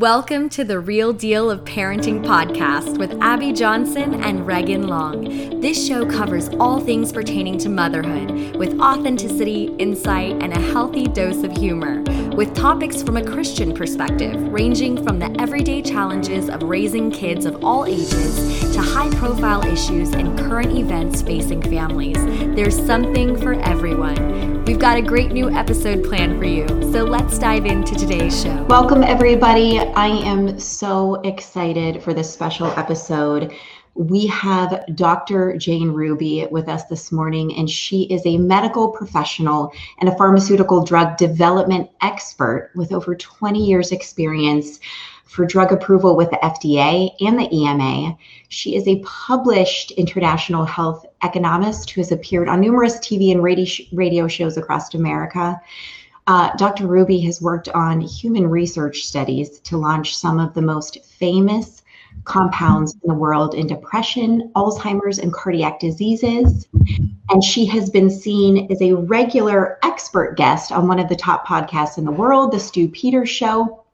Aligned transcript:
Welcome 0.00 0.48
to 0.50 0.64
the 0.64 0.80
Real 0.80 1.12
Deal 1.12 1.50
of 1.50 1.60
Parenting 1.64 2.24
podcast 2.24 2.96
with 2.96 3.20
Abby 3.20 3.52
Johnson 3.52 4.24
and 4.24 4.46
Regan 4.46 4.88
Long. 4.88 5.60
This 5.60 5.86
show 5.86 6.06
covers 6.06 6.48
all 6.58 6.80
things 6.80 7.12
pertaining 7.12 7.58
to 7.58 7.68
motherhood 7.68 8.56
with 8.56 8.80
authenticity, 8.80 9.64
insight, 9.78 10.42
and 10.42 10.54
a 10.54 10.58
healthy 10.72 11.04
dose 11.04 11.42
of 11.42 11.52
humor, 11.52 12.00
with 12.34 12.54
topics 12.54 13.02
from 13.02 13.18
a 13.18 13.22
Christian 13.30 13.74
perspective, 13.74 14.40
ranging 14.50 15.04
from 15.04 15.18
the 15.18 15.38
everyday 15.38 15.82
challenges 15.82 16.48
of 16.48 16.62
raising 16.62 17.10
kids 17.10 17.44
of 17.44 17.62
all 17.62 17.84
ages 17.84 18.49
to 18.72 18.80
high 18.80 19.10
profile 19.16 19.66
issues 19.66 20.12
and 20.12 20.38
current 20.38 20.70
events 20.76 21.22
facing 21.22 21.60
families. 21.60 22.16
There's 22.54 22.76
something 22.86 23.36
for 23.36 23.54
everyone. 23.54 24.64
We've 24.64 24.78
got 24.78 24.96
a 24.96 25.02
great 25.02 25.32
new 25.32 25.50
episode 25.50 26.04
planned 26.04 26.38
for 26.38 26.44
you, 26.44 26.68
so 26.92 27.02
let's 27.02 27.36
dive 27.36 27.66
into 27.66 27.96
today's 27.96 28.40
show. 28.40 28.62
Welcome, 28.64 29.02
everybody. 29.02 29.80
I 29.80 30.06
am 30.06 30.60
so 30.60 31.16
excited 31.22 32.00
for 32.00 32.14
this 32.14 32.32
special 32.32 32.68
episode. 32.78 33.52
We 33.94 34.28
have 34.28 34.84
Dr. 34.94 35.56
Jane 35.56 35.88
Ruby 35.88 36.46
with 36.52 36.68
us 36.68 36.84
this 36.84 37.10
morning, 37.10 37.52
and 37.56 37.68
she 37.68 38.02
is 38.04 38.24
a 38.24 38.38
medical 38.38 38.90
professional 38.90 39.72
and 39.98 40.08
a 40.08 40.16
pharmaceutical 40.16 40.84
drug 40.84 41.16
development 41.16 41.90
expert 42.02 42.70
with 42.76 42.92
over 42.92 43.16
20 43.16 43.66
years' 43.66 43.90
experience 43.90 44.78
for 45.30 45.46
drug 45.46 45.70
approval 45.70 46.16
with 46.16 46.28
the 46.30 46.38
FDA 46.38 47.14
and 47.20 47.38
the 47.38 47.48
EMA. 47.54 48.18
She 48.48 48.74
is 48.74 48.88
a 48.88 48.98
published 48.98 49.92
international 49.92 50.64
health 50.64 51.06
economist 51.22 51.90
who 51.90 52.00
has 52.00 52.10
appeared 52.10 52.48
on 52.48 52.60
numerous 52.60 52.98
TV 52.98 53.30
and 53.30 53.40
radio, 53.40 54.26
shows 54.26 54.56
across 54.56 54.92
America. 54.92 55.60
Uh, 56.26 56.50
Dr. 56.56 56.88
Ruby 56.88 57.20
has 57.20 57.40
worked 57.40 57.68
on 57.68 58.00
human 58.00 58.48
research 58.48 59.02
studies 59.02 59.60
to 59.60 59.76
launch 59.76 60.16
some 60.16 60.40
of 60.40 60.52
the 60.52 60.62
most 60.62 60.98
famous 61.04 61.84
compounds 62.24 62.94
in 62.94 63.08
the 63.08 63.14
world 63.14 63.54
in 63.54 63.68
depression, 63.68 64.50
Alzheimer's, 64.56 65.20
and 65.20 65.32
cardiac 65.32 65.78
diseases. 65.78 66.66
And 67.30 67.44
she 67.44 67.66
has 67.66 67.88
been 67.88 68.10
seen 68.10 68.66
as 68.72 68.82
a 68.82 68.94
regular 68.94 69.78
expert 69.84 70.36
guest 70.36 70.72
on 70.72 70.88
one 70.88 70.98
of 70.98 71.08
the 71.08 71.14
top 71.14 71.46
podcasts 71.46 71.98
in 71.98 72.04
the 72.04 72.10
world, 72.10 72.50
The 72.50 72.58
Stew 72.58 72.88
Peters 72.88 73.30
Show. 73.30 73.84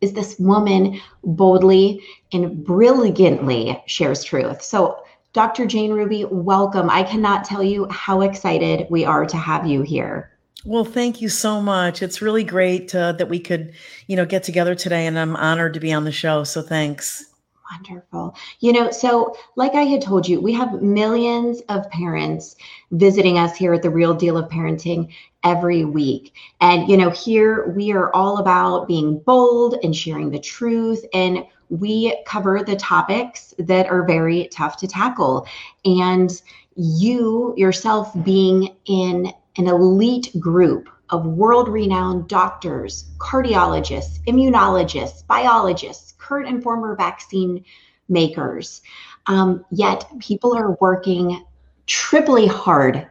Is 0.00 0.12
this 0.12 0.38
woman 0.38 1.00
boldly 1.22 2.02
and 2.32 2.64
brilliantly 2.64 3.82
shares 3.86 4.24
truth? 4.24 4.62
So, 4.62 5.02
Dr. 5.32 5.66
Jane 5.66 5.92
Ruby, 5.92 6.24
welcome. 6.24 6.88
I 6.88 7.02
cannot 7.02 7.44
tell 7.44 7.62
you 7.62 7.86
how 7.90 8.22
excited 8.22 8.86
we 8.88 9.04
are 9.04 9.26
to 9.26 9.36
have 9.36 9.66
you 9.66 9.82
here. 9.82 10.30
Well, 10.64 10.84
thank 10.84 11.20
you 11.20 11.28
so 11.28 11.60
much. 11.60 12.02
It's 12.02 12.22
really 12.22 12.42
great 12.42 12.94
uh, 12.94 13.12
that 13.12 13.28
we 13.28 13.38
could, 13.38 13.74
you 14.06 14.16
know, 14.16 14.24
get 14.24 14.42
together 14.42 14.74
today, 14.74 15.06
and 15.06 15.18
I'm 15.18 15.36
honored 15.36 15.74
to 15.74 15.80
be 15.80 15.92
on 15.92 16.04
the 16.04 16.12
show. 16.12 16.42
So 16.42 16.62
thanks. 16.62 17.24
Wonderful. 17.70 18.34
You 18.60 18.72
know, 18.72 18.90
so 18.90 19.36
like 19.56 19.74
I 19.74 19.82
had 19.82 20.00
told 20.00 20.26
you, 20.26 20.40
we 20.40 20.52
have 20.54 20.82
millions 20.82 21.60
of 21.68 21.88
parents 21.90 22.56
visiting 22.92 23.38
us 23.38 23.56
here 23.56 23.74
at 23.74 23.82
the 23.82 23.90
Real 23.90 24.14
Deal 24.14 24.36
of 24.36 24.48
Parenting 24.48 25.12
every 25.46 25.84
week. 25.84 26.34
And, 26.60 26.88
you 26.88 26.96
know, 26.96 27.10
here 27.10 27.68
we 27.68 27.92
are 27.92 28.12
all 28.12 28.38
about 28.38 28.88
being 28.88 29.20
bold 29.20 29.76
and 29.84 29.94
sharing 29.94 30.30
the 30.30 30.40
truth. 30.40 31.04
And 31.14 31.46
we 31.68 32.20
cover 32.26 32.64
the 32.64 32.74
topics 32.74 33.54
that 33.60 33.86
are 33.86 34.04
very 34.04 34.48
tough 34.48 34.76
to 34.78 34.88
tackle. 34.88 35.46
And 35.84 36.30
you 36.74 37.54
yourself 37.56 38.12
being 38.24 38.74
in 38.86 39.32
an 39.56 39.68
elite 39.68 40.32
group 40.40 40.88
of 41.10 41.24
world 41.24 41.68
renowned 41.68 42.28
doctors, 42.28 43.04
cardiologists, 43.18 44.18
immunologists, 44.26 45.24
biologists, 45.28 46.14
current 46.18 46.48
and 46.48 46.60
former 46.60 46.96
vaccine 46.96 47.64
makers. 48.08 48.82
Um, 49.26 49.64
yet 49.70 50.06
people 50.18 50.56
are 50.56 50.76
working 50.80 51.44
triply 51.86 52.48
hard 52.48 53.08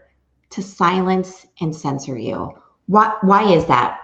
to 0.55 0.63
silence 0.63 1.45
and 1.61 1.75
censor 1.75 2.17
you. 2.17 2.51
Why, 2.87 3.15
why 3.21 3.51
is 3.51 3.65
that? 3.65 3.99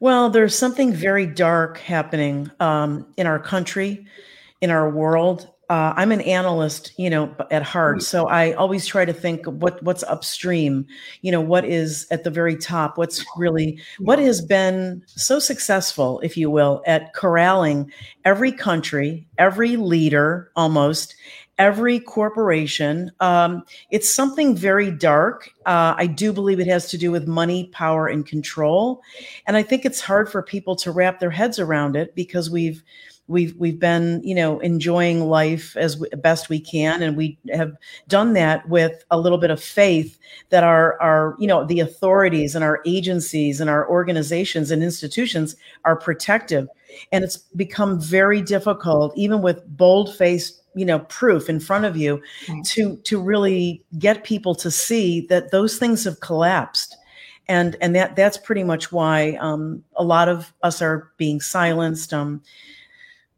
Well, 0.00 0.30
there's 0.30 0.56
something 0.56 0.92
very 0.92 1.26
dark 1.26 1.78
happening 1.78 2.50
um, 2.58 3.06
in 3.16 3.26
our 3.26 3.38
country, 3.38 4.06
in 4.60 4.70
our 4.70 4.88
world, 4.88 5.48
uh, 5.70 5.94
I'm 5.96 6.10
an 6.10 6.20
analyst, 6.22 6.92
you 6.96 7.08
know, 7.08 7.32
at 7.52 7.62
heart. 7.62 7.98
Mm. 7.98 8.02
So 8.02 8.26
I 8.26 8.54
always 8.54 8.86
try 8.86 9.04
to 9.04 9.12
think 9.12 9.46
what 9.46 9.80
what's 9.84 10.02
upstream, 10.02 10.84
you 11.22 11.30
know, 11.30 11.40
what 11.40 11.64
is 11.64 12.08
at 12.10 12.24
the 12.24 12.30
very 12.30 12.56
top, 12.56 12.98
what's 12.98 13.24
really 13.36 13.78
what 14.00 14.18
has 14.18 14.40
been 14.40 15.00
so 15.06 15.38
successful, 15.38 16.18
if 16.24 16.36
you 16.36 16.50
will, 16.50 16.82
at 16.88 17.14
corralling 17.14 17.92
every 18.24 18.50
country, 18.50 19.28
every 19.38 19.76
leader, 19.76 20.50
almost 20.56 21.14
every 21.60 22.00
corporation. 22.00 23.12
Um, 23.20 23.62
it's 23.90 24.08
something 24.08 24.56
very 24.56 24.90
dark. 24.90 25.50
Uh, 25.66 25.94
I 25.94 26.06
do 26.06 26.32
believe 26.32 26.58
it 26.58 26.66
has 26.66 26.88
to 26.88 26.98
do 26.98 27.12
with 27.12 27.28
money, 27.28 27.68
power, 27.72 28.08
and 28.08 28.26
control, 28.26 29.02
and 29.46 29.58
I 29.58 29.62
think 29.62 29.84
it's 29.84 30.00
hard 30.00 30.32
for 30.32 30.42
people 30.42 30.74
to 30.76 30.90
wrap 30.90 31.20
their 31.20 31.30
heads 31.30 31.58
around 31.58 31.96
it 31.96 32.14
because 32.14 32.50
we've 32.50 32.82
we've 33.28 33.54
we've 33.56 33.78
been 33.78 34.20
you 34.24 34.34
know 34.34 34.58
enjoying 34.60 35.28
life 35.28 35.76
as 35.76 35.96
best 36.22 36.48
we 36.48 36.58
can 36.58 37.00
and 37.00 37.16
we 37.16 37.38
have 37.52 37.76
done 38.08 38.32
that 38.32 38.68
with 38.68 39.04
a 39.10 39.18
little 39.18 39.38
bit 39.38 39.50
of 39.50 39.62
faith 39.62 40.18
that 40.48 40.64
our 40.64 41.00
our 41.00 41.36
you 41.38 41.46
know 41.46 41.64
the 41.64 41.78
authorities 41.78 42.56
and 42.56 42.64
our 42.64 42.80
agencies 42.86 43.60
and 43.60 43.70
our 43.70 43.88
organizations 43.88 44.72
and 44.72 44.82
institutions 44.82 45.54
are 45.84 45.94
protective 45.94 46.66
and 47.12 47.22
it's 47.22 47.36
become 47.36 48.00
very 48.00 48.42
difficult 48.42 49.16
even 49.16 49.42
with 49.42 49.62
bold 49.76 50.12
faced 50.16 50.59
you 50.74 50.84
know 50.84 51.00
proof 51.00 51.48
in 51.48 51.60
front 51.60 51.84
of 51.84 51.96
you 51.96 52.22
right. 52.48 52.64
to 52.64 52.96
to 52.98 53.20
really 53.20 53.82
get 53.98 54.24
people 54.24 54.54
to 54.54 54.70
see 54.70 55.26
that 55.28 55.50
those 55.50 55.78
things 55.78 56.04
have 56.04 56.20
collapsed. 56.20 56.96
And 57.48 57.76
and 57.80 57.96
that 57.96 58.14
that's 58.14 58.38
pretty 58.38 58.62
much 58.62 58.92
why 58.92 59.32
um, 59.40 59.82
a 59.96 60.04
lot 60.04 60.28
of 60.28 60.52
us 60.62 60.80
are 60.80 61.10
being 61.16 61.40
silenced. 61.40 62.14
Um, 62.14 62.42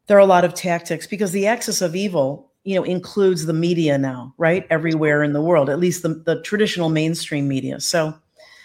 there 0.05 0.17
are 0.17 0.21
a 0.21 0.25
lot 0.25 0.45
of 0.45 0.53
tactics 0.53 1.07
because 1.07 1.31
the 1.31 1.47
axis 1.47 1.81
of 1.81 1.95
evil 1.95 2.51
you 2.63 2.75
know 2.75 2.83
includes 2.83 3.45
the 3.45 3.53
media 3.53 3.97
now 3.97 4.33
right? 4.37 4.67
Everywhere 4.69 5.23
in 5.23 5.33
the 5.33 5.41
world 5.41 5.69
at 5.69 5.79
least 5.79 6.03
the, 6.03 6.09
the 6.09 6.41
traditional 6.43 6.89
mainstream 6.89 7.47
media. 7.47 7.79
So 7.79 8.13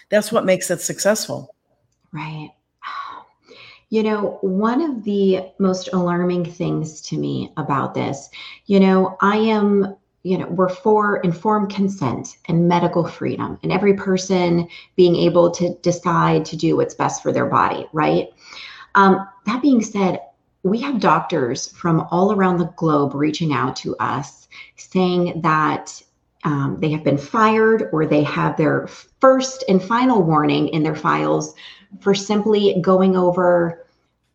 that's 0.09 0.31
what 0.31 0.45
makes 0.45 0.69
it 0.69 0.81
successful. 0.81 1.55
Right 2.11 2.51
you 3.89 4.03
know 4.03 4.37
one 4.41 4.81
of 4.81 5.03
the 5.03 5.51
most 5.57 5.89
alarming 5.93 6.45
things 6.45 7.01
to 7.01 7.17
me 7.17 7.51
about 7.57 7.93
this 7.93 8.29
you 8.65 8.79
know 8.79 9.17
i 9.21 9.35
am 9.35 9.95
you 10.23 10.37
know 10.37 10.47
we're 10.47 10.69
for 10.69 11.17
informed 11.17 11.69
consent 11.69 12.37
and 12.47 12.67
medical 12.67 13.07
freedom 13.07 13.57
and 13.63 13.71
every 13.71 13.93
person 13.93 14.67
being 14.95 15.15
able 15.15 15.49
to 15.49 15.75
decide 15.81 16.45
to 16.45 16.57
do 16.57 16.75
what's 16.75 16.93
best 16.93 17.23
for 17.23 17.31
their 17.31 17.45
body 17.45 17.87
right? 17.93 18.29
Um, 18.95 19.27
that 19.45 19.61
being 19.61 19.81
said 19.81 20.19
we 20.63 20.79
have 20.81 20.99
doctors 20.99 21.69
from 21.69 22.05
all 22.11 22.33
around 22.33 22.57
the 22.57 22.73
globe 22.75 23.15
reaching 23.15 23.53
out 23.53 23.75
to 23.77 23.95
us 23.97 24.47
saying 24.75 25.41
that 25.41 26.01
um, 26.43 26.77
they 26.79 26.89
have 26.89 27.03
been 27.03 27.17
fired 27.17 27.89
or 27.91 28.05
they 28.05 28.23
have 28.23 28.57
their 28.57 28.87
first 28.87 29.63
and 29.69 29.81
final 29.81 30.21
warning 30.23 30.67
in 30.69 30.83
their 30.83 30.95
files 30.95 31.53
for 32.01 32.13
simply 32.13 32.79
going 32.81 33.15
over 33.15 33.85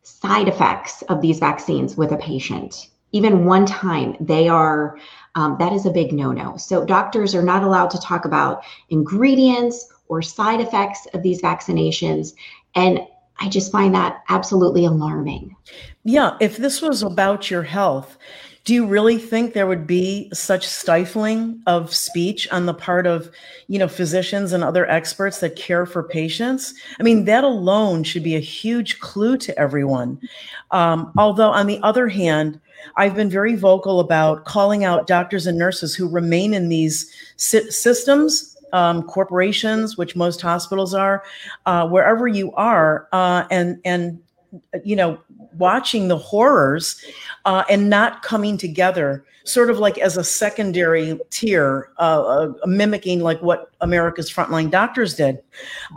side 0.02 0.48
effects 0.48 1.02
of 1.02 1.20
these 1.20 1.38
vaccines 1.38 1.96
with 1.96 2.12
a 2.12 2.16
patient. 2.16 2.88
Even 3.12 3.44
one 3.44 3.64
time, 3.64 4.16
they 4.20 4.48
are, 4.48 4.98
um, 5.34 5.56
that 5.58 5.72
is 5.72 5.86
a 5.86 5.90
big 5.90 6.12
no 6.12 6.32
no. 6.32 6.56
So, 6.56 6.84
doctors 6.84 7.34
are 7.34 7.42
not 7.42 7.62
allowed 7.62 7.90
to 7.90 8.00
talk 8.00 8.24
about 8.24 8.64
ingredients 8.90 9.88
or 10.08 10.20
side 10.20 10.60
effects 10.60 11.06
of 11.14 11.22
these 11.22 11.40
vaccinations. 11.40 12.34
And 12.74 13.00
I 13.38 13.48
just 13.48 13.72
find 13.72 13.94
that 13.94 14.22
absolutely 14.28 14.84
alarming. 14.84 15.56
Yeah, 16.04 16.36
if 16.40 16.56
this 16.56 16.82
was 16.82 17.02
about 17.02 17.50
your 17.50 17.62
health, 17.62 18.18
do 18.64 18.72
you 18.72 18.86
really 18.86 19.18
think 19.18 19.52
there 19.52 19.66
would 19.66 19.86
be 19.86 20.30
such 20.32 20.66
stifling 20.66 21.62
of 21.66 21.94
speech 21.94 22.48
on 22.50 22.64
the 22.64 22.72
part 22.72 23.06
of, 23.06 23.30
you 23.68 23.78
know, 23.78 23.88
physicians 23.88 24.54
and 24.54 24.64
other 24.64 24.88
experts 24.88 25.40
that 25.40 25.54
care 25.54 25.84
for 25.84 26.02
patients? 26.02 26.72
I 26.98 27.02
mean, 27.02 27.26
that 27.26 27.44
alone 27.44 28.04
should 28.04 28.22
be 28.22 28.36
a 28.36 28.40
huge 28.40 29.00
clue 29.00 29.36
to 29.38 29.58
everyone. 29.58 30.18
Um, 30.70 31.12
although, 31.18 31.50
on 31.50 31.66
the 31.66 31.78
other 31.82 32.08
hand, 32.08 32.58
I've 32.96 33.14
been 33.14 33.28
very 33.28 33.54
vocal 33.54 34.00
about 34.00 34.46
calling 34.46 34.82
out 34.82 35.06
doctors 35.06 35.46
and 35.46 35.58
nurses 35.58 35.94
who 35.94 36.08
remain 36.08 36.54
in 36.54 36.70
these 36.70 37.10
systems 37.36 38.56
um, 38.72 39.02
corporations, 39.02 39.98
which 39.98 40.16
most 40.16 40.40
hospitals 40.40 40.94
are, 40.94 41.22
uh, 41.66 41.86
wherever 41.86 42.26
you 42.26 42.52
are, 42.54 43.08
uh, 43.12 43.44
and 43.50 43.78
and 43.84 44.20
you 44.84 44.96
know 44.96 45.18
watching 45.56 46.08
the 46.08 46.18
horrors 46.18 47.02
uh, 47.44 47.64
and 47.68 47.90
not 47.90 48.22
coming 48.22 48.56
together 48.56 49.24
sort 49.44 49.70
of 49.70 49.78
like 49.78 49.98
as 49.98 50.16
a 50.16 50.24
secondary 50.24 51.18
tier, 51.30 51.90
uh, 51.98 52.22
uh, 52.22 52.52
mimicking 52.66 53.20
like 53.20 53.40
what 53.42 53.70
America's 53.82 54.32
frontline 54.32 54.70
doctors 54.70 55.14
did. 55.14 55.38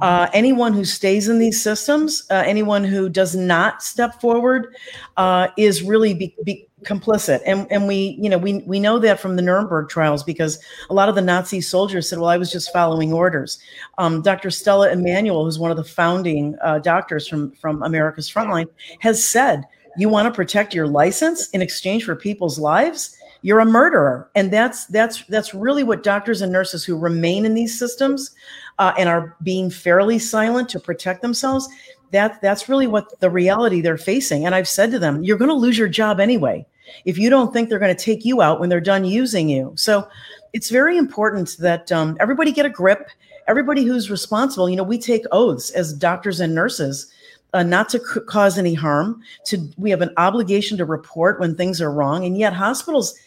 Uh, 0.01 0.27
anyone 0.33 0.73
who 0.73 0.83
stays 0.83 1.29
in 1.29 1.39
these 1.39 1.61
systems, 1.61 2.23
uh, 2.29 2.43
anyone 2.45 2.83
who 2.83 3.07
does 3.07 3.35
not 3.35 3.81
step 3.81 4.19
forward, 4.19 4.75
uh, 5.15 5.47
is 5.57 5.81
really 5.81 6.13
be, 6.13 6.35
be 6.43 6.66
complicit. 6.83 7.41
And 7.45 7.67
and 7.71 7.87
we 7.87 8.17
you 8.19 8.29
know 8.29 8.37
we 8.37 8.59
we 8.59 8.79
know 8.79 8.99
that 8.99 9.19
from 9.19 9.35
the 9.35 9.41
Nuremberg 9.41 9.89
trials 9.89 10.23
because 10.23 10.59
a 10.89 10.93
lot 10.93 11.09
of 11.09 11.15
the 11.15 11.21
Nazi 11.21 11.61
soldiers 11.61 12.09
said, 12.09 12.19
"Well, 12.19 12.29
I 12.29 12.37
was 12.37 12.51
just 12.51 12.71
following 12.71 13.13
orders." 13.13 13.59
Um, 13.97 14.21
Dr. 14.21 14.51
Stella 14.51 14.91
Immanuel 14.91 15.45
who's 15.45 15.59
one 15.59 15.71
of 15.71 15.77
the 15.77 15.83
founding 15.83 16.55
uh, 16.61 16.79
doctors 16.79 17.27
from 17.27 17.51
from 17.51 17.81
America's 17.83 18.31
Frontline, 18.31 18.67
has 18.99 19.25
said. 19.25 19.63
You 19.99 20.09
want 20.09 20.27
to 20.27 20.31
protect 20.31 20.75
your 20.75 20.85
license 20.85 21.49
in 21.49 21.61
exchange 21.63 22.05
for 22.05 22.15
people's 22.15 22.59
lives? 22.59 23.17
you're 23.41 23.59
a 23.59 23.65
murderer 23.65 24.29
and 24.35 24.51
that's 24.51 24.85
that's 24.87 25.23
that's 25.25 25.53
really 25.53 25.83
what 25.83 26.03
doctors 26.03 26.41
and 26.41 26.51
nurses 26.51 26.83
who 26.83 26.97
remain 26.97 27.45
in 27.45 27.53
these 27.53 27.77
systems 27.77 28.31
uh, 28.79 28.93
and 28.97 29.07
are 29.07 29.35
being 29.43 29.69
fairly 29.69 30.19
silent 30.19 30.67
to 30.69 30.79
protect 30.79 31.21
themselves 31.21 31.69
that 32.11 32.41
that's 32.41 32.69
really 32.69 32.87
what 32.87 33.19
the 33.19 33.29
reality 33.29 33.81
they're 33.81 33.97
facing. 33.97 34.45
And 34.45 34.55
i've 34.55 34.67
said 34.67 34.91
to 34.91 34.99
them 34.99 35.23
you're 35.23 35.37
going 35.37 35.49
to 35.49 35.55
lose 35.55 35.77
your 35.77 35.87
job 35.87 36.19
anyway 36.19 36.65
if 37.05 37.17
you 37.17 37.29
don't 37.29 37.51
think 37.51 37.69
they're 37.69 37.79
going 37.79 37.95
to 37.95 38.03
take 38.03 38.23
you 38.23 38.41
out 38.41 38.59
when 38.59 38.69
they're 38.69 38.79
done 38.79 39.03
using 39.03 39.49
you. 39.49 39.73
So 39.75 40.07
it's 40.53 40.69
very 40.69 40.97
important 40.97 41.57
that 41.59 41.91
um, 41.91 42.15
everybody 42.19 42.53
get 42.53 42.65
a 42.65 42.69
grip. 42.69 43.09
Everybody 43.47 43.83
who's 43.83 44.09
responsible 44.09 44.69
you 44.69 44.75
know 44.75 44.83
we 44.83 44.97
take 44.97 45.23
oaths 45.31 45.69
as 45.71 45.93
doctors 45.93 46.39
and 46.39 46.53
nurses 46.53 47.11
uh, 47.53 47.63
not 47.63 47.89
to 47.89 47.99
c- 47.99 48.19
cause 48.27 48.57
any 48.57 48.73
harm 48.73 49.21
to 49.45 49.69
we 49.77 49.89
have 49.89 50.01
an 50.01 50.13
obligation 50.17 50.77
to 50.77 50.85
report 50.85 51.39
when 51.39 51.55
things 51.55 51.81
are 51.81 51.91
wrong. 51.91 52.25
And 52.25 52.37
yet 52.37 52.53
hospitals 52.53 53.17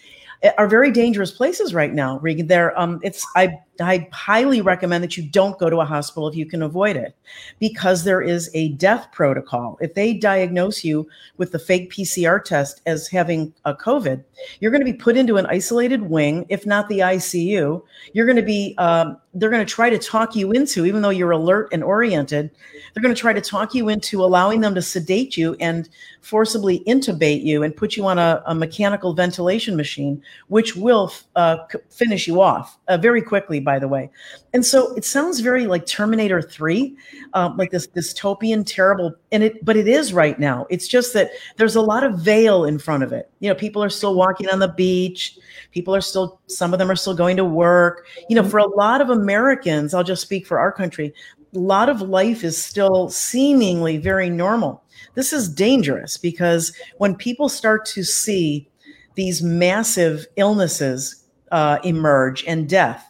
are 0.56 0.68
very 0.68 0.90
dangerous 0.90 1.30
places 1.30 1.74
right 1.74 1.92
now, 1.92 2.18
Regan. 2.18 2.46
There, 2.46 2.78
um, 2.78 3.00
it's 3.02 3.26
I 3.36 3.58
I 3.80 4.08
highly 4.12 4.60
recommend 4.60 5.02
that 5.04 5.16
you 5.16 5.22
don't 5.22 5.58
go 5.58 5.70
to 5.70 5.80
a 5.80 5.84
hospital 5.84 6.28
if 6.28 6.36
you 6.36 6.46
can 6.46 6.62
avoid 6.62 6.96
it, 6.96 7.14
because 7.58 8.04
there 8.04 8.20
is 8.20 8.50
a 8.54 8.70
death 8.70 9.08
protocol. 9.12 9.78
If 9.80 9.94
they 9.94 10.12
diagnose 10.12 10.84
you 10.84 11.08
with 11.36 11.52
the 11.52 11.58
fake 11.58 11.92
PCR 11.92 12.42
test 12.42 12.82
as 12.86 13.08
having 13.08 13.52
a 13.64 13.74
COVID, 13.74 14.22
you're 14.60 14.70
going 14.70 14.84
to 14.84 14.92
be 14.92 14.96
put 14.96 15.16
into 15.16 15.36
an 15.36 15.46
isolated 15.46 16.02
wing, 16.02 16.46
if 16.48 16.66
not 16.66 16.88
the 16.88 16.98
ICU. 16.98 17.82
You're 18.12 18.26
going 18.26 18.36
to 18.36 18.42
be 18.42 18.74
um, 18.78 19.16
they're 19.34 19.50
going 19.50 19.64
to 19.64 19.72
try 19.72 19.88
to 19.88 19.98
talk 19.98 20.34
you 20.34 20.52
into, 20.52 20.84
even 20.86 21.02
though 21.02 21.10
you're 21.10 21.30
alert 21.30 21.68
and 21.72 21.84
oriented, 21.84 22.50
they're 22.92 23.02
going 23.02 23.14
to 23.14 23.20
try 23.20 23.32
to 23.32 23.40
talk 23.40 23.74
you 23.74 23.88
into 23.88 24.24
allowing 24.24 24.60
them 24.60 24.74
to 24.74 24.82
sedate 24.82 25.36
you 25.36 25.56
and 25.60 25.88
forcibly 26.20 26.80
intubate 26.80 27.44
you 27.44 27.62
and 27.62 27.76
put 27.76 27.96
you 27.96 28.06
on 28.06 28.18
a, 28.18 28.42
a 28.46 28.54
mechanical 28.54 29.14
ventilation 29.14 29.76
machine, 29.76 30.20
which 30.48 30.74
will 30.74 31.12
uh, 31.36 31.58
finish 31.90 32.26
you 32.26 32.40
off 32.40 32.78
uh, 32.88 32.96
very 32.96 33.22
quickly, 33.22 33.60
by 33.70 33.78
the 33.78 33.86
way. 33.86 34.10
And 34.52 34.66
so 34.66 34.92
it 34.96 35.04
sounds 35.04 35.38
very 35.38 35.68
like 35.68 35.86
Terminator 35.86 36.42
3, 36.42 36.96
um, 37.34 37.56
like 37.56 37.70
this 37.70 37.86
dystopian, 37.86 38.66
terrible, 38.66 39.14
and 39.30 39.44
it, 39.44 39.64
but 39.64 39.76
it 39.76 39.86
is 39.86 40.12
right 40.12 40.36
now. 40.40 40.66
It's 40.70 40.88
just 40.88 41.14
that 41.14 41.30
there's 41.56 41.76
a 41.76 41.80
lot 41.80 42.02
of 42.02 42.18
veil 42.18 42.64
in 42.64 42.80
front 42.80 43.04
of 43.04 43.12
it. 43.12 43.30
You 43.38 43.48
know, 43.48 43.54
people 43.54 43.80
are 43.80 43.88
still 43.88 44.16
walking 44.16 44.48
on 44.48 44.58
the 44.58 44.72
beach. 44.76 45.38
People 45.70 45.94
are 45.94 46.00
still, 46.00 46.40
some 46.48 46.72
of 46.72 46.80
them 46.80 46.90
are 46.90 46.96
still 46.96 47.14
going 47.14 47.36
to 47.36 47.44
work. 47.44 48.08
You 48.28 48.34
know, 48.34 48.42
for 48.42 48.58
a 48.58 48.66
lot 48.66 49.00
of 49.00 49.08
Americans, 49.08 49.94
I'll 49.94 50.02
just 50.02 50.22
speak 50.22 50.48
for 50.48 50.58
our 50.58 50.72
country, 50.72 51.14
a 51.54 51.58
lot 51.60 51.88
of 51.88 52.00
life 52.00 52.42
is 52.42 52.60
still 52.60 53.08
seemingly 53.08 53.98
very 53.98 54.30
normal. 54.30 54.82
This 55.14 55.32
is 55.32 55.48
dangerous 55.48 56.16
because 56.16 56.72
when 56.98 57.14
people 57.14 57.48
start 57.48 57.86
to 57.86 58.02
see 58.02 58.68
these 59.14 59.42
massive 59.44 60.26
illnesses 60.34 61.24
uh, 61.52 61.78
emerge 61.84 62.44
and 62.48 62.68
death 62.68 63.09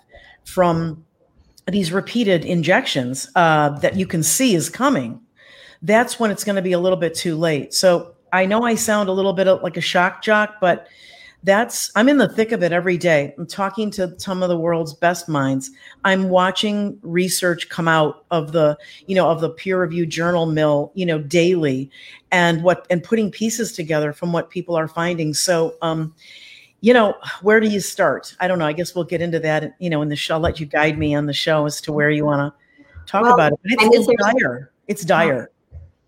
from 0.51 1.05
these 1.67 1.93
repeated 1.93 2.45
injections 2.45 3.31
uh, 3.37 3.71
that 3.79 3.97
you 3.97 4.07
can 4.07 4.23
see 4.23 4.55
is 4.55 4.69
coming, 4.69 5.21
that's 5.83 6.19
when 6.19 6.31
it's 6.31 6.45
going 6.45 6.57
to 6.57 6.63
be 6.63 6.73
a 6.73 6.79
little 6.79 6.99
bit 6.99 7.15
too 7.15 7.37
late. 7.37 7.73
So 7.73 8.15
I 8.33 8.47
know 8.47 8.65
I 8.65 8.75
sound 8.75 9.09
a 9.09 9.13
little 9.13 9.33
bit 9.33 9.47
like 9.63 9.77
a 9.77 9.81
shock 9.81 10.23
jock, 10.23 10.57
but 10.61 10.89
that's 11.43 11.91
i'm 11.97 12.09
in 12.09 12.19
the 12.19 12.29
thick 12.29 12.53
of 12.53 12.63
it 12.63 12.73
every 12.73 12.99
day. 12.99 13.35
I'm 13.39 13.47
talking 13.47 13.91
to 13.93 14.15
some 14.19 14.43
of 14.43 14.51
the 14.51 14.59
world's 14.59 14.93
best 14.93 15.29
minds. 15.29 15.71
I'm 16.05 16.29
watching 16.29 16.99
research 17.03 17.71
come 17.71 17.89
out 17.89 18.27
of 18.31 18.53
the 18.53 18.77
you 19.07 19.15
know 19.15 19.31
of 19.31 19.41
the 19.41 19.49
peer 19.49 19.81
reviewed 19.81 20.11
journal 20.11 20.45
mill 20.47 20.93
you 20.95 21.07
know 21.07 21.19
daily 21.19 21.91
and 22.31 22.63
what 22.63 22.87
and 22.91 23.03
putting 23.03 23.31
pieces 23.31 23.73
together 23.73 24.13
from 24.13 24.33
what 24.33 24.51
people 24.51 24.77
are 24.77 24.89
finding. 24.89 25.33
So 25.33 25.77
um 25.81 26.15
you 26.81 26.95
know 26.95 27.15
where 27.43 27.61
do 27.61 27.69
you 27.69 27.81
start 27.81 28.35
i 28.41 28.49
don't 28.49 28.59
know 28.59 28.67
i 28.67 28.73
guess 28.73 28.95
we'll 28.95 29.05
get 29.05 29.21
into 29.21 29.39
that 29.39 29.75
you 29.79 29.91
know 29.91 30.03
in 30.03 30.09
the 30.09 30.17
show 30.17 30.35
i'll 30.35 30.41
let 30.41 30.59
you 30.59 30.67
guide 30.67 30.99
me 30.99 31.15
on 31.15 31.27
the 31.27 31.33
show 31.33 31.67
as 31.67 31.81
to 31.81 31.93
where 31.93 32.11
you 32.11 32.25
want 32.25 32.41
to 32.41 32.85
talk 33.07 33.23
well, 33.23 33.35
about 33.35 33.53
it 33.53 33.61
but 33.63 33.73
it's, 33.73 34.09
it's 34.09 34.23
dire 34.23 34.73
it's 34.89 35.05
dire 35.05 35.45
uh, 35.45 35.47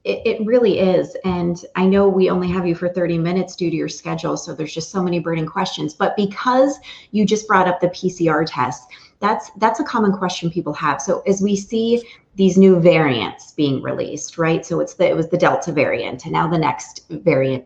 it, 0.04 0.20
it, 0.26 0.44
really 0.46 0.80
is. 0.80 1.16
And 1.24 1.64
I 1.76 1.86
know 1.86 2.08
we 2.08 2.28
only 2.28 2.48
have 2.48 2.66
you 2.66 2.74
for 2.74 2.88
30 2.88 3.18
minutes 3.18 3.54
due 3.54 3.70
to 3.70 3.76
your 3.76 3.88
schedule. 3.88 4.36
So 4.36 4.52
there's 4.52 4.74
just 4.74 4.90
so 4.90 5.00
many 5.00 5.20
burning 5.20 5.46
questions. 5.46 5.94
But 5.94 6.16
because 6.16 6.76
you 7.12 7.24
just 7.24 7.46
brought 7.46 7.68
up 7.68 7.80
the 7.80 7.88
PCR 7.88 8.44
test, 8.44 8.88
that's 9.20 9.52
that's 9.58 9.78
a 9.78 9.84
common 9.84 10.12
question 10.12 10.50
people 10.50 10.72
have. 10.74 11.00
So 11.00 11.22
as 11.26 11.40
we 11.40 11.54
see 11.54 12.02
these 12.34 12.58
new 12.58 12.80
variants 12.80 13.52
being 13.52 13.80
released, 13.80 14.38
right? 14.38 14.66
So 14.66 14.80
it's 14.80 14.94
the 14.94 15.08
it 15.08 15.14
was 15.14 15.28
the 15.28 15.38
Delta 15.38 15.70
variant 15.70 16.24
and 16.24 16.32
now 16.32 16.48
the 16.48 16.58
next 16.58 17.04
variant. 17.08 17.64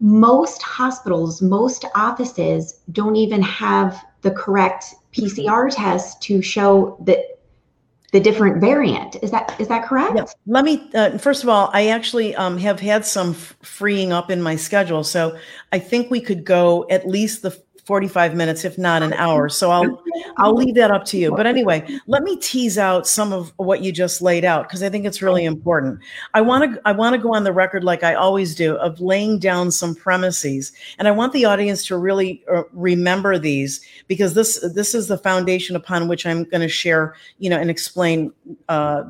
Most 0.00 0.62
hospitals, 0.62 1.42
most 1.42 1.84
offices 1.94 2.80
don't 2.92 3.16
even 3.16 3.42
have 3.42 4.02
the 4.22 4.30
correct 4.30 4.94
PCR 5.12 5.74
test 5.74 6.22
to 6.22 6.40
show 6.42 6.96
that 7.06 7.40
the 8.12 8.20
different 8.20 8.60
variant. 8.60 9.16
Is 9.22 9.30
that 9.30 9.54
is 9.60 9.68
that 9.68 9.84
correct? 9.84 10.16
Yeah. 10.16 10.24
Let 10.46 10.64
me 10.64 10.90
uh, 10.94 11.18
first 11.18 11.42
of 11.42 11.48
all, 11.48 11.70
I 11.72 11.88
actually 11.88 12.34
um, 12.34 12.58
have 12.58 12.80
had 12.80 13.06
some 13.06 13.30
f- 13.30 13.56
freeing 13.62 14.12
up 14.12 14.30
in 14.30 14.42
my 14.42 14.56
schedule, 14.56 15.04
so 15.04 15.38
I 15.72 15.78
think 15.78 16.10
we 16.10 16.20
could 16.20 16.44
go 16.44 16.86
at 16.90 17.06
least 17.06 17.42
the 17.42 17.56
45 17.90 18.36
minutes 18.36 18.64
if 18.64 18.78
not 18.78 19.02
an 19.02 19.12
hour. 19.14 19.48
So 19.48 19.72
i'll 19.72 20.00
i'll 20.36 20.54
leave 20.54 20.76
that 20.76 20.92
up 20.92 21.04
to 21.06 21.18
you. 21.18 21.34
But 21.34 21.44
anyway 21.44 21.84
let 22.06 22.22
me 22.22 22.36
tease 22.36 22.78
out 22.78 23.04
some 23.04 23.32
of 23.32 23.52
what 23.56 23.82
you 23.82 23.90
just 23.90 24.22
laid 24.22 24.44
out 24.44 24.68
because 24.68 24.84
i 24.84 24.88
think 24.88 25.06
it's 25.06 25.20
really 25.20 25.44
important. 25.44 25.98
I 26.32 26.40
want 26.40 26.72
to 26.72 26.80
i 26.84 26.92
want 26.92 27.16
to 27.16 27.20
go 27.20 27.34
on 27.34 27.42
the 27.42 27.52
record 27.52 27.82
like 27.82 28.04
i 28.04 28.14
always 28.14 28.54
do 28.54 28.76
of 28.76 29.00
laying 29.00 29.40
down 29.40 29.72
some 29.72 29.96
premises. 29.96 30.70
And 31.00 31.08
i 31.08 31.10
want 31.10 31.32
the 31.32 31.44
audience 31.46 31.84
to 31.88 31.96
really 31.96 32.44
uh, 32.48 32.62
remember 32.72 33.40
these 33.40 33.80
because 34.06 34.34
this 34.34 34.64
this 34.72 34.94
is 34.94 35.08
the 35.08 35.18
foundation 35.18 35.74
upon 35.74 36.06
which 36.06 36.24
i'm 36.26 36.44
going 36.44 36.60
to 36.60 36.68
share 36.68 37.16
you 37.40 37.50
know 37.50 37.58
and 37.58 37.70
explain 37.70 38.32
uh, 38.68 39.02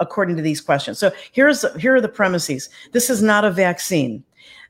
according 0.00 0.34
to 0.34 0.42
these 0.42 0.60
questions. 0.60 0.98
So 0.98 1.12
here's 1.30 1.64
here 1.76 1.94
are 1.94 2.00
the 2.00 2.08
premises. 2.08 2.68
This 2.90 3.10
is 3.10 3.22
not 3.22 3.44
a 3.44 3.50
vaccine 3.52 4.24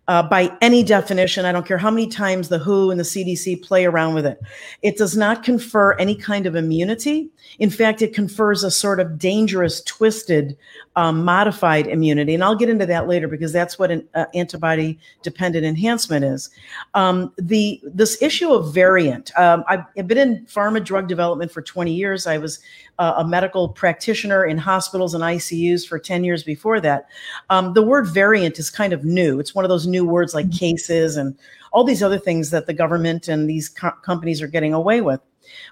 uh, 0.09 0.23
by 0.23 0.51
any 0.63 0.83
definition. 0.83 1.45
I 1.45 1.53
don't 1.53 1.67
care 1.67 1.79
how 1.79 1.91
many 1.91 2.07
times 2.07 2.49
the 2.49 2.59
WHO 2.59 2.91
and 2.91 2.99
the 2.99 3.05
CDC 3.05 3.63
play 3.63 3.85
around 3.85 4.15
with 4.15 4.27
it. 4.27 4.41
It 4.83 4.97
does 4.97 5.17
not 5.17 5.45
confer 5.45 5.93
any 5.95 6.15
kind 6.15 6.47
of 6.47 6.57
immunity. 6.57 7.29
In 7.59 7.71
fact, 7.71 8.01
it 8.01 8.15
confers 8.15 8.65
a 8.65 8.71
sort 8.71 9.01
of 9.01 9.19
dangerous, 9.19 9.83
twisted, 9.83 10.57
um, 10.99 11.25
modified 11.25 11.87
immunity. 11.87 12.35
And 12.35 12.43
I'll 12.43 12.57
get 12.57 12.69
into 12.69 12.85
that 12.85 13.07
later 13.07 13.29
because 13.29 13.53
that's 13.53 13.79
what 13.79 13.93
an 13.93 14.07
uh, 14.17 14.25
antibody 14.35 14.99
dependent 15.23 15.65
enhancement 15.65 16.25
is. 16.25 16.51
Um, 16.95 17.33
the 17.39 17.81
This 17.85 18.21
issue 18.21 18.51
of 18.53 18.75
variant, 18.75 19.31
um, 19.39 19.63
I've, 19.69 19.85
I've 19.97 20.09
been 20.09 20.19
in 20.19 20.45
pharma 20.47 20.85
drug 20.85 21.07
development 21.07 21.53
for 21.53 21.63
20 21.63 21.93
years. 21.95 22.27
I 22.27 22.39
was 22.39 22.59
uh, 22.99 23.15
a 23.19 23.25
medical 23.25 23.69
practitioner 23.69 24.45
in 24.45 24.59
hospitals 24.59 25.15
and 25.15 25.23
ICUs 25.23 25.87
for 25.87 26.01
10 26.01 26.25
years 26.25 26.43
before 26.43 26.81
that. 26.81 27.07
Um, 27.49 27.75
the 27.75 27.83
word 27.83 28.09
variant 28.09 28.59
is 28.59 28.69
kind 28.69 28.93
of 28.93 29.05
new. 29.05 29.39
It's 29.39 29.55
one 29.55 29.65
of 29.65 29.69
those 29.69 29.87
new 29.87 30.05
words 30.05 30.35
like 30.35 30.47
mm-hmm. 30.47 30.59
cases 30.59 31.17
and 31.17 31.39
all 31.71 31.85
these 31.85 32.03
other 32.03 32.19
things 32.19 32.51
that 32.51 32.67
the 32.67 32.75
government 32.75 33.29
and 33.29 33.49
these 33.49 33.69
co- 33.69 33.93
companies 34.03 34.43
are 34.43 34.49
getting 34.49 34.75
away 34.75 35.01
with. 35.01 35.21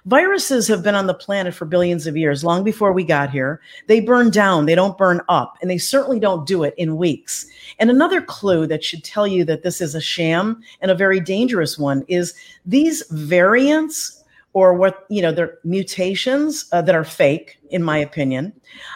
Viruses 0.05 0.67
have 0.67 0.83
been 0.83 0.95
on 0.95 1.07
the 1.07 1.13
planet 1.13 1.53
for 1.53 1.65
billions 1.65 2.07
of 2.07 2.17
years, 2.17 2.43
long 2.43 2.63
before 2.63 2.93
we 2.93 3.03
got 3.03 3.29
here. 3.29 3.61
They 3.87 3.99
burn 3.99 4.29
down, 4.29 4.65
they 4.65 4.75
don't 4.75 4.97
burn 4.97 5.21
up, 5.29 5.57
and 5.61 5.69
they 5.69 5.77
certainly 5.77 6.19
don't 6.19 6.47
do 6.47 6.63
it 6.63 6.73
in 6.77 6.97
weeks. 6.97 7.45
And 7.79 7.89
another 7.89 8.21
clue 8.21 8.67
that 8.67 8.83
should 8.83 9.03
tell 9.03 9.27
you 9.27 9.43
that 9.45 9.63
this 9.63 9.81
is 9.81 9.95
a 9.95 10.01
sham 10.01 10.61
and 10.81 10.91
a 10.91 10.95
very 10.95 11.19
dangerous 11.19 11.77
one 11.77 12.03
is 12.07 12.33
these 12.65 13.03
variants 13.11 14.23
or 14.53 14.73
what 14.73 15.05
you 15.09 15.21
know 15.21 15.31
they're 15.31 15.59
mutations 15.63 16.65
uh, 16.71 16.81
that 16.81 16.95
are 16.95 17.03
fake 17.03 17.59
in 17.69 17.83
my 17.83 17.97
opinion 17.97 18.51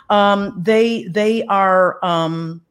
um, 0.10 0.54
they 0.58 1.04
they 1.04 1.46
are 1.46 2.04
um, 2.04 2.62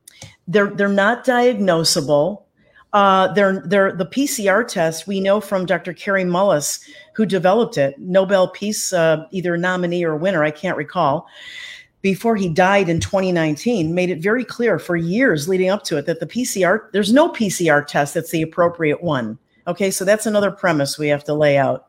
they're 0.49 0.71
they're 0.71 0.88
not 0.88 1.25
diagnosable 1.25 2.43
uh, 2.92 3.32
they're 3.35 3.61
they're 3.66 3.92
the 3.92 4.06
PCR 4.06 4.66
test 4.66 5.06
we 5.06 5.20
know 5.20 5.40
from 5.40 5.66
Dr. 5.66 5.92
Kary 5.92 6.25
Mullis 6.25 6.80
who 7.14 7.25
developed 7.25 7.78
it 7.78 7.99
Nobel 7.99 8.49
Peace 8.49 8.92
uh, 8.92 9.26
either 9.30 9.56
nominee 9.56 10.04
or 10.04 10.16
winner 10.16 10.42
I 10.42 10.50
can't 10.50 10.76
recall 10.76 11.28
before 12.02 12.37
he 12.37 12.49
died 12.49 12.88
in 12.88 13.00
2019 13.00 13.94
made 13.94 14.11
it 14.11 14.23
very 14.23 14.44
clear 14.44 14.78
for 14.78 14.97
years 14.97 15.49
leading 15.49 15.68
up 15.68 15.85
to 15.85 15.99
it 15.99 16.06
that 16.06 16.20
the 16.20 16.26
PCR, 16.26 16.90
there's 16.92 17.12
no 17.12 17.30
PCR 17.30 17.87
test 17.87 18.14
that's 18.14 18.30
the 18.30 18.42
appropriate 18.42 19.02
one. 19.02 19.38
Okay, 19.66 19.90
so 19.90 20.04
that's 20.04 20.26
another 20.26 20.50
premise 20.50 20.99
we 20.99 21.09
have 21.09 21.25
to 21.25 21.35
lay 21.35 21.59
out. 21.59 21.88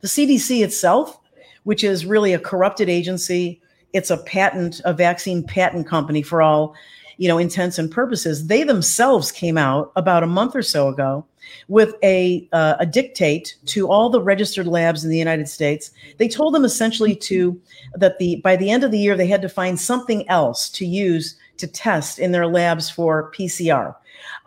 The 0.00 0.08
CDC 0.08 0.64
itself, 0.64 1.20
which 1.64 1.84
is 1.84 2.06
really 2.06 2.32
a 2.32 2.38
corrupted 2.38 2.88
agency, 2.88 3.60
it's 3.92 4.10
a 4.10 4.16
patent, 4.16 4.80
a 4.84 4.94
vaccine 4.94 5.42
patent 5.42 5.86
company 5.86 6.22
for 6.22 6.40
all, 6.40 6.74
you 7.20 7.28
know, 7.28 7.36
intents 7.36 7.78
and 7.78 7.90
purposes. 7.90 8.46
They 8.46 8.62
themselves 8.62 9.30
came 9.30 9.58
out 9.58 9.92
about 9.94 10.22
a 10.22 10.26
month 10.26 10.56
or 10.56 10.62
so 10.62 10.88
ago 10.88 11.26
with 11.68 11.94
a 12.02 12.48
uh, 12.52 12.76
a 12.80 12.86
dictate 12.86 13.58
to 13.66 13.90
all 13.90 14.08
the 14.08 14.22
registered 14.22 14.66
labs 14.66 15.04
in 15.04 15.10
the 15.10 15.18
United 15.18 15.46
States. 15.46 15.90
They 16.16 16.28
told 16.28 16.54
them 16.54 16.64
essentially 16.64 17.14
to 17.14 17.60
that 17.94 18.18
the 18.18 18.36
by 18.36 18.56
the 18.56 18.70
end 18.70 18.84
of 18.84 18.90
the 18.90 18.98
year 18.98 19.18
they 19.18 19.26
had 19.26 19.42
to 19.42 19.50
find 19.50 19.78
something 19.78 20.26
else 20.30 20.70
to 20.70 20.86
use 20.86 21.36
to 21.58 21.66
test 21.66 22.18
in 22.18 22.32
their 22.32 22.46
labs 22.46 22.88
for 22.88 23.30
PCR. 23.32 23.94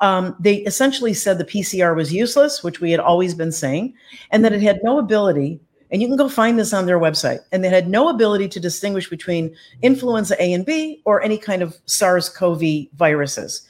Um, 0.01 0.35
they 0.39 0.55
essentially 0.61 1.13
said 1.13 1.37
the 1.37 1.45
PCR 1.45 1.95
was 1.95 2.11
useless, 2.11 2.63
which 2.63 2.81
we 2.81 2.89
had 2.89 2.99
always 2.99 3.35
been 3.35 3.51
saying, 3.51 3.93
and 4.31 4.43
that 4.43 4.51
it 4.51 4.63
had 4.63 4.83
no 4.83 4.97
ability. 4.97 5.59
And 5.93 6.01
you 6.01 6.07
can 6.07 6.17
go 6.17 6.27
find 6.27 6.57
this 6.57 6.73
on 6.73 6.87
their 6.87 6.99
website. 6.99 7.39
And 7.51 7.63
they 7.63 7.69
had 7.69 7.87
no 7.87 8.09
ability 8.09 8.49
to 8.49 8.59
distinguish 8.59 9.09
between 9.09 9.55
influenza 9.83 10.35
A 10.43 10.51
and 10.51 10.65
B 10.65 11.01
or 11.05 11.21
any 11.21 11.37
kind 11.37 11.61
of 11.61 11.77
SARS 11.85 12.29
CoV 12.29 12.63
viruses. 12.95 13.61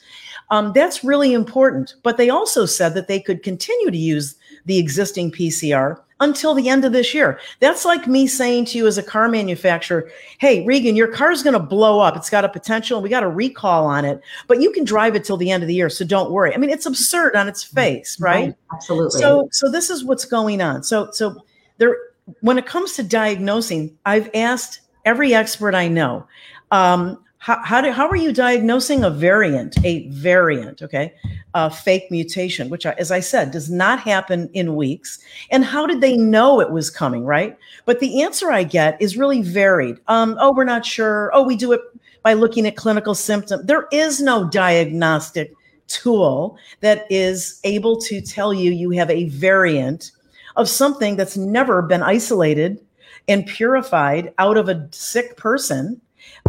Um, 0.50 0.72
that's 0.74 1.04
really 1.04 1.34
important. 1.34 1.94
But 2.02 2.16
they 2.16 2.30
also 2.30 2.64
said 2.64 2.94
that 2.94 3.08
they 3.08 3.20
could 3.20 3.42
continue 3.42 3.90
to 3.90 3.96
use 3.96 4.36
the 4.64 4.78
existing 4.78 5.32
PCR 5.32 6.00
until 6.20 6.54
the 6.54 6.70
end 6.70 6.86
of 6.86 6.92
this 6.92 7.12
year. 7.12 7.38
That's 7.60 7.84
like 7.84 8.06
me 8.06 8.26
saying 8.26 8.66
to 8.66 8.78
you 8.78 8.86
as 8.86 8.96
a 8.96 9.02
car 9.02 9.28
manufacturer, 9.28 10.10
hey, 10.38 10.64
Regan, 10.64 10.96
your 10.96 11.08
car's 11.08 11.42
going 11.42 11.52
to 11.52 11.60
blow 11.60 12.00
up. 12.00 12.16
It's 12.16 12.30
got 12.30 12.44
a 12.44 12.48
potential. 12.48 13.02
We 13.02 13.10
got 13.10 13.22
a 13.22 13.28
recall 13.28 13.84
on 13.84 14.06
it, 14.06 14.22
but 14.46 14.62
you 14.62 14.70
can 14.70 14.84
drive 14.84 15.14
it 15.14 15.24
till 15.24 15.36
the 15.36 15.50
end 15.50 15.62
of 15.62 15.66
the 15.66 15.74
year. 15.74 15.90
So 15.90 16.06
don't 16.06 16.30
worry. 16.30 16.54
I 16.54 16.56
mean, 16.56 16.70
it's 16.70 16.86
absurd 16.86 17.36
on 17.36 17.48
its 17.48 17.62
face, 17.62 18.18
right? 18.18 18.46
right 18.46 18.54
absolutely. 18.72 19.20
So, 19.20 19.48
so 19.52 19.70
this 19.70 19.90
is 19.90 20.04
what's 20.04 20.24
going 20.24 20.62
on. 20.62 20.82
So, 20.84 21.10
so 21.10 21.42
there, 21.76 21.96
when 22.40 22.58
it 22.58 22.66
comes 22.66 22.94
to 22.94 23.02
diagnosing, 23.02 23.96
I've 24.06 24.30
asked 24.34 24.80
every 25.04 25.34
expert 25.34 25.74
I 25.74 25.88
know, 25.88 26.26
um, 26.70 27.18
how, 27.44 27.62
how, 27.62 27.82
do, 27.82 27.90
how 27.92 28.08
are 28.08 28.16
you 28.16 28.32
diagnosing 28.32 29.04
a 29.04 29.10
variant, 29.10 29.76
a 29.84 30.08
variant, 30.08 30.80
okay, 30.80 31.12
a 31.52 31.68
fake 31.68 32.10
mutation, 32.10 32.70
which, 32.70 32.86
as 32.86 33.10
I 33.10 33.20
said, 33.20 33.50
does 33.50 33.70
not 33.70 34.00
happen 34.00 34.48
in 34.54 34.76
weeks? 34.76 35.18
And 35.50 35.62
how 35.62 35.86
did 35.86 36.00
they 36.00 36.16
know 36.16 36.60
it 36.60 36.70
was 36.70 36.88
coming, 36.88 37.24
right? 37.24 37.58
But 37.84 38.00
the 38.00 38.22
answer 38.22 38.50
I 38.50 38.62
get 38.62 38.96
is 39.00 39.18
really 39.18 39.42
varied. 39.42 39.98
Um, 40.08 40.38
oh, 40.40 40.54
we're 40.54 40.64
not 40.64 40.86
sure. 40.86 41.30
Oh, 41.34 41.42
we 41.42 41.54
do 41.54 41.72
it 41.72 41.82
by 42.22 42.32
looking 42.32 42.66
at 42.66 42.76
clinical 42.76 43.14
symptoms. 43.14 43.66
There 43.66 43.88
is 43.92 44.22
no 44.22 44.48
diagnostic 44.48 45.52
tool 45.86 46.56
that 46.80 47.04
is 47.10 47.60
able 47.64 48.00
to 48.00 48.22
tell 48.22 48.54
you 48.54 48.70
you 48.70 48.88
have 48.92 49.10
a 49.10 49.28
variant 49.28 50.12
of 50.56 50.68
something 50.68 51.16
that's 51.16 51.36
never 51.36 51.82
been 51.82 52.02
isolated 52.02 52.80
and 53.28 53.46
purified 53.46 54.32
out 54.38 54.56
of 54.56 54.68
a 54.68 54.88
sick 54.92 55.36
person 55.36 56.00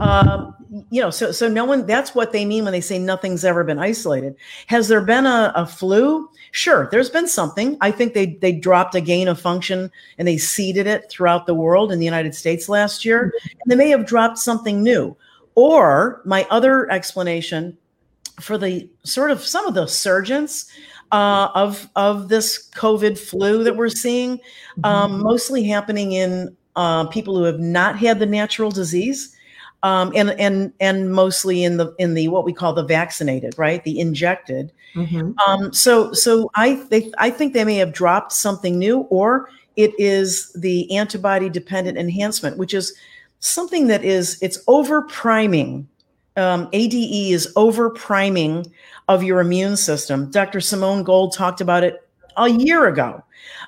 um, 0.01 0.53
you 0.89 1.01
know, 1.01 1.09
so 1.09 1.31
so 1.31 1.47
no 1.47 1.63
one. 1.63 1.85
That's 1.85 2.13
what 2.13 2.33
they 2.33 2.43
mean 2.43 2.65
when 2.65 2.74
they 2.74 2.81
say 2.81 3.00
nothing's 3.00 3.45
ever 3.45 3.63
been 3.63 3.79
isolated. 3.79 4.35
Has 4.67 4.88
there 4.89 5.01
been 5.01 5.25
a, 5.25 5.53
a 5.55 5.65
flu? 5.65 6.29
Sure, 6.51 6.89
there's 6.91 7.09
been 7.09 7.27
something. 7.27 7.77
I 7.79 7.91
think 7.91 8.13
they 8.13 8.25
they 8.25 8.51
dropped 8.51 8.95
a 8.95 9.01
gain 9.01 9.29
of 9.29 9.39
function 9.39 9.89
and 10.17 10.27
they 10.27 10.38
seeded 10.38 10.85
it 10.85 11.09
throughout 11.09 11.45
the 11.45 11.55
world 11.55 11.91
in 11.91 12.00
the 12.00 12.05
United 12.05 12.35
States 12.35 12.67
last 12.67 13.05
year, 13.05 13.33
and 13.43 13.71
they 13.71 13.75
may 13.75 13.89
have 13.89 14.05
dropped 14.05 14.38
something 14.38 14.83
new. 14.83 15.15
Or 15.55 16.21
my 16.25 16.45
other 16.50 16.91
explanation 16.91 17.77
for 18.41 18.57
the 18.57 18.89
sort 19.03 19.31
of 19.31 19.45
some 19.45 19.65
of 19.65 19.75
the 19.75 19.88
surgeons 19.88 20.69
uh, 21.12 21.50
of 21.55 21.89
of 21.95 22.29
this 22.29 22.69
COVID 22.75 23.17
flu 23.17 23.63
that 23.63 23.75
we're 23.75 23.89
seeing, 23.89 24.39
um, 24.83 25.13
mm-hmm. 25.13 25.24
mostly 25.24 25.63
happening 25.63 26.13
in 26.13 26.55
uh, 26.75 27.07
people 27.07 27.38
who 27.38 27.43
have 27.43 27.59
not 27.59 27.97
had 27.97 28.19
the 28.19 28.25
natural 28.25 28.71
disease 28.71 29.35
um, 29.85 30.12
and 30.15 30.31
and 30.39 30.74
and 30.79 31.12
mostly 31.12 31.63
in 31.63 31.77
the 31.77 31.93
in 32.00 32.15
the 32.15 32.27
what 32.29 32.43
we 32.43 32.51
call 32.51 32.74
the 32.74 32.83
vaccinated, 32.83 33.53
right? 33.55 33.83
The 33.83 34.00
injected. 34.00 34.71
Mm-hmm. 34.95 35.33
Um, 35.47 35.71
so 35.74 36.12
so 36.12 36.50
I 36.55 36.83
they, 36.89 37.12
I 37.19 37.29
think 37.29 37.53
they 37.53 37.63
may 37.63 37.75
have 37.75 37.93
dropped 37.93 38.31
something 38.31 38.79
new, 38.79 39.01
or 39.12 39.47
it 39.75 39.93
is 40.00 40.51
the 40.53 40.91
antibody 40.95 41.50
dependent 41.50 42.00
enhancement, 42.00 42.57
which 42.57 42.74
is 42.74 42.95
something 43.41 43.85
that 43.85 44.03
is 44.03 44.39
it's 44.41 44.57
over 44.67 45.03
priming. 45.03 45.88
Um, 46.38 46.70
ADE 46.74 47.32
is 47.32 47.51
over 47.56 47.89
priming 47.89 48.65
of 49.08 49.24
your 49.24 49.39
immune 49.39 49.77
system. 49.77 50.30
Dr. 50.32 50.60
Simone 50.60 51.04
Gold 51.04 51.34
talked 51.34 51.62
about 51.62 51.84
it 51.84 52.08
a 52.38 52.50
year 52.50 52.88
ago. 52.88 53.24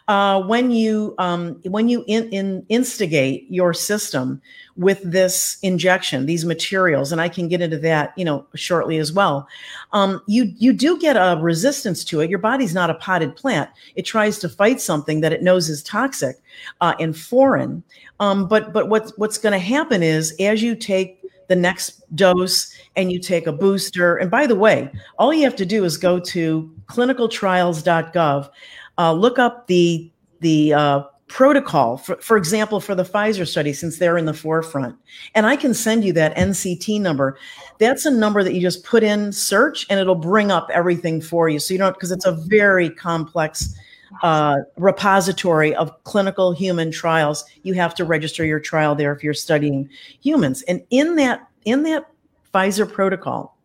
Uh, 0.08 0.42
when 0.42 0.72
you 0.72 1.14
um, 1.18 1.60
when 1.66 1.90
you 1.90 2.04
in, 2.08 2.30
in 2.30 2.66
instigate 2.70 3.46
your 3.50 3.74
system 3.74 4.42
with 4.78 5.02
this 5.04 5.58
injection, 5.62 6.26
these 6.26 6.46
materials, 6.46 7.12
and 7.12 7.20
I 7.20 7.28
can 7.28 7.48
get 7.48 7.62
into 7.62 7.78
that, 7.80 8.14
you 8.16 8.24
know, 8.24 8.46
shortly 8.56 8.98
as 8.98 9.12
well. 9.12 9.48
Um, 9.92 10.22
you 10.26 10.54
you 10.58 10.72
do 10.72 10.98
get 10.98 11.18
a 11.18 11.38
resistance 11.42 12.04
to 12.06 12.22
it. 12.22 12.30
Your 12.30 12.40
body's 12.40 12.74
not 12.74 12.90
a 12.90 12.96
potted 12.96 13.36
plant. 13.36 13.70
It 13.96 14.04
tries 14.04 14.40
to 14.40 14.50
fight 14.50 14.80
something 14.80 15.22
that 15.22 15.34
it 15.34 15.44
knows 15.44 15.70
is 15.70 15.84
toxic 15.84 16.38
uh, 16.80 16.96
and 17.00 17.18
foreign. 17.18 17.84
Um, 18.20 18.48
but 18.48 18.72
but 18.72 18.88
what's 18.90 19.16
what's 19.18 19.38
going 19.38 19.54
to 19.54 19.60
happen 19.60 20.04
is 20.04 20.34
as 20.40 20.64
you 20.64 20.76
take 20.76 21.22
the 21.48 21.56
next 21.56 22.04
dose 22.16 22.74
and 22.96 23.12
you 23.12 23.20
take 23.20 23.48
a 23.48 23.51
booster. 23.51 24.18
And 24.18 24.30
by 24.30 24.48
the 24.48 24.56
way, 24.56 24.92
all 25.18 25.34
you 25.34 25.44
have 25.44 25.56
to 25.58 25.66
do 25.66 25.84
is 25.84 25.98
go 25.98 26.20
to 26.20 26.74
clinicaltrials.gov, 26.88 28.50
uh, 28.98 29.13
look 29.13 29.39
up 29.39 29.68
the 29.68 30.12
the 30.39 30.74
uh, 30.74 31.04
protocol, 31.27 31.98
for, 31.98 32.16
for 32.18 32.38
example, 32.38 32.80
for 32.80 32.96
the 32.96 33.04
Pfizer 33.04 33.48
study, 33.48 33.74
since 33.74 33.98
they're 33.98 34.18
in 34.18 34.25
the 34.25 34.34
forefront. 34.34 34.96
And 35.36 35.46
I 35.46 35.56
can 35.56 35.74
send 35.74 36.06
you 36.06 36.13
that 36.13 36.36
NCT 36.36 37.01
number. 37.01 37.38
That's 37.80 38.06
a 38.06 38.12
number 38.12 38.44
that 38.44 38.54
you 38.54 38.62
just 38.62 38.86
put 38.86 39.04
in 39.04 39.32
search 39.32 39.86
and 39.89 40.00
it'll 40.00 40.16
bring 40.16 40.51
up 40.51 40.70
everything 40.74 41.22
for 41.22 41.50
you. 41.50 41.60
So 41.60 41.74
you 41.74 41.77
don't, 41.80 41.94
because 41.94 42.12
it's 42.12 42.25
a 42.25 42.32
very 42.32 42.89
complex 42.89 43.75
uh, 44.22 44.58
repository 44.78 45.76
of 45.76 45.92
clinical 46.04 46.52
human 46.52 46.92
trials. 46.92 47.46
You 47.64 47.74
have 47.76 47.94
to 47.96 48.06
register 48.06 48.46
your 48.46 48.60
trial 48.60 48.96
there 48.96 49.14
if 49.14 49.24
you're 49.24 49.34
studying 49.34 49.90
humans. 50.22 50.62
And 50.64 50.84
in 50.90 51.16
that 51.16 51.48
in 51.66 51.84
that 51.84 52.10
Pfizer 52.54 52.92
protocol, 52.92 53.58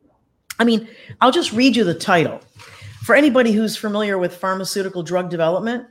I 0.58 0.64
mean, 0.64 0.88
I'll 1.20 1.32
just 1.32 1.52
read 1.52 1.76
you 1.76 1.84
the 1.84 1.94
title. 1.94 2.40
For 3.04 3.14
anybody 3.14 3.52
who's 3.52 3.76
familiar 3.76 4.16
with 4.18 4.36
pharmaceutical 4.36 5.02
drug 5.02 5.28
development, 5.28 5.86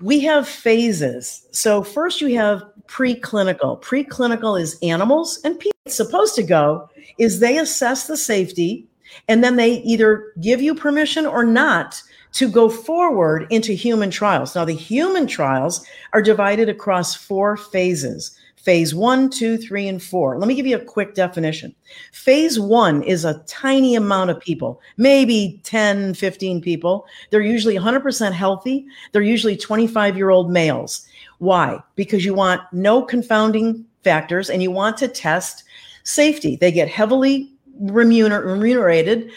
we 0.00 0.20
have 0.20 0.48
phases. 0.48 1.46
So 1.50 1.82
first 1.82 2.20
you 2.20 2.36
have 2.36 2.62
preclinical. 2.86 3.80
Preclinical 3.82 4.60
is 4.60 4.78
animals, 4.82 5.40
and 5.44 5.58
people 5.58 5.78
supposed 5.88 6.34
to 6.36 6.42
go 6.42 6.88
is 7.18 7.40
they 7.40 7.58
assess 7.58 8.06
the 8.06 8.16
safety, 8.16 8.86
and 9.28 9.42
then 9.42 9.56
they 9.56 9.74
either 9.82 10.32
give 10.40 10.60
you 10.60 10.74
permission 10.74 11.26
or 11.26 11.44
not 11.44 12.02
to 12.32 12.48
go 12.48 12.68
forward 12.68 13.46
into 13.50 13.72
human 13.72 14.10
trials. 14.10 14.54
Now, 14.54 14.64
the 14.64 14.72
human 14.72 15.26
trials 15.26 15.84
are 16.12 16.22
divided 16.22 16.68
across 16.68 17.14
four 17.14 17.56
phases 17.56 18.36
phase 18.60 18.94
one, 18.94 19.30
two, 19.30 19.56
three, 19.56 19.88
and 19.88 20.02
four. 20.02 20.38
Let 20.38 20.46
me 20.46 20.54
give 20.54 20.66
you 20.66 20.76
a 20.76 20.84
quick 20.84 21.14
definition. 21.14 21.74
Phase 22.12 22.60
one 22.60 23.02
is 23.02 23.24
a 23.24 23.42
tiny 23.46 23.94
amount 23.94 24.30
of 24.30 24.38
people, 24.38 24.80
maybe 24.98 25.60
10, 25.64 26.14
15 26.14 26.60
people. 26.60 27.06
They're 27.30 27.40
usually 27.40 27.76
100% 27.76 28.32
healthy. 28.32 28.84
They're 29.12 29.22
usually 29.22 29.56
25 29.56 30.16
year 30.16 30.30
old 30.30 30.50
males. 30.50 31.06
Why? 31.38 31.80
Because 31.96 32.24
you 32.24 32.34
want 32.34 32.60
no 32.72 33.02
confounding 33.02 33.84
factors 34.04 34.50
and 34.50 34.62
you 34.62 34.70
want 34.70 34.98
to 34.98 35.08
test 35.08 35.64
safety. 36.04 36.56
They 36.56 36.70
get 36.70 36.88
heavily 36.88 37.50
remunerated 37.80 39.30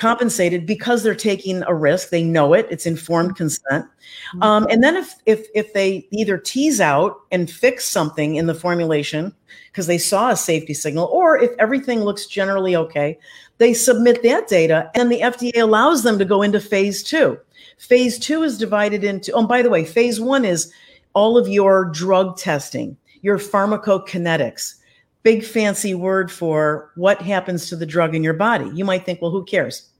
compensated 0.00 0.64
because 0.64 1.02
they're 1.02 1.14
taking 1.14 1.62
a 1.64 1.74
risk. 1.74 2.08
They 2.08 2.24
know 2.24 2.54
it. 2.54 2.66
It's 2.70 2.86
informed 2.86 3.36
consent. 3.36 3.84
Mm-hmm. 3.84 4.42
Um, 4.42 4.66
and 4.70 4.82
then 4.82 4.96
if 4.96 5.14
if 5.26 5.46
if 5.54 5.72
they 5.74 6.08
either 6.10 6.38
tease 6.38 6.80
out 6.80 7.20
and 7.30 7.50
fix 7.50 7.84
something 7.84 8.36
in 8.36 8.46
the 8.46 8.54
formulation 8.54 9.34
because 9.70 9.86
they 9.86 9.98
saw 9.98 10.30
a 10.30 10.36
safety 10.36 10.74
signal, 10.74 11.06
or 11.12 11.38
if 11.38 11.50
everything 11.58 12.00
looks 12.00 12.26
generally 12.26 12.74
okay, 12.74 13.18
they 13.58 13.74
submit 13.74 14.22
that 14.22 14.48
data, 14.48 14.90
and 14.94 15.12
the 15.12 15.20
FDA 15.20 15.60
allows 15.60 16.02
them 16.02 16.18
to 16.18 16.24
go 16.24 16.42
into 16.42 16.60
phase 16.60 17.02
two. 17.02 17.38
Phase 17.78 18.18
two 18.18 18.42
is 18.42 18.58
divided 18.58 19.04
into. 19.04 19.32
Oh, 19.32 19.46
by 19.46 19.60
the 19.62 19.70
way, 19.70 19.84
phase 19.84 20.18
one 20.18 20.46
is 20.46 20.72
all 21.12 21.36
of 21.36 21.46
your 21.46 21.84
drug 21.84 22.38
testing, 22.38 22.96
your 23.20 23.38
pharmacokinetics 23.38 24.76
big 25.22 25.44
fancy 25.44 25.94
word 25.94 26.30
for 26.30 26.90
what 26.96 27.20
happens 27.20 27.68
to 27.68 27.76
the 27.76 27.86
drug 27.86 28.14
in 28.14 28.22
your 28.22 28.34
body. 28.34 28.70
You 28.74 28.84
might 28.84 29.04
think, 29.04 29.20
well, 29.20 29.30
who 29.30 29.44
cares? 29.44 29.90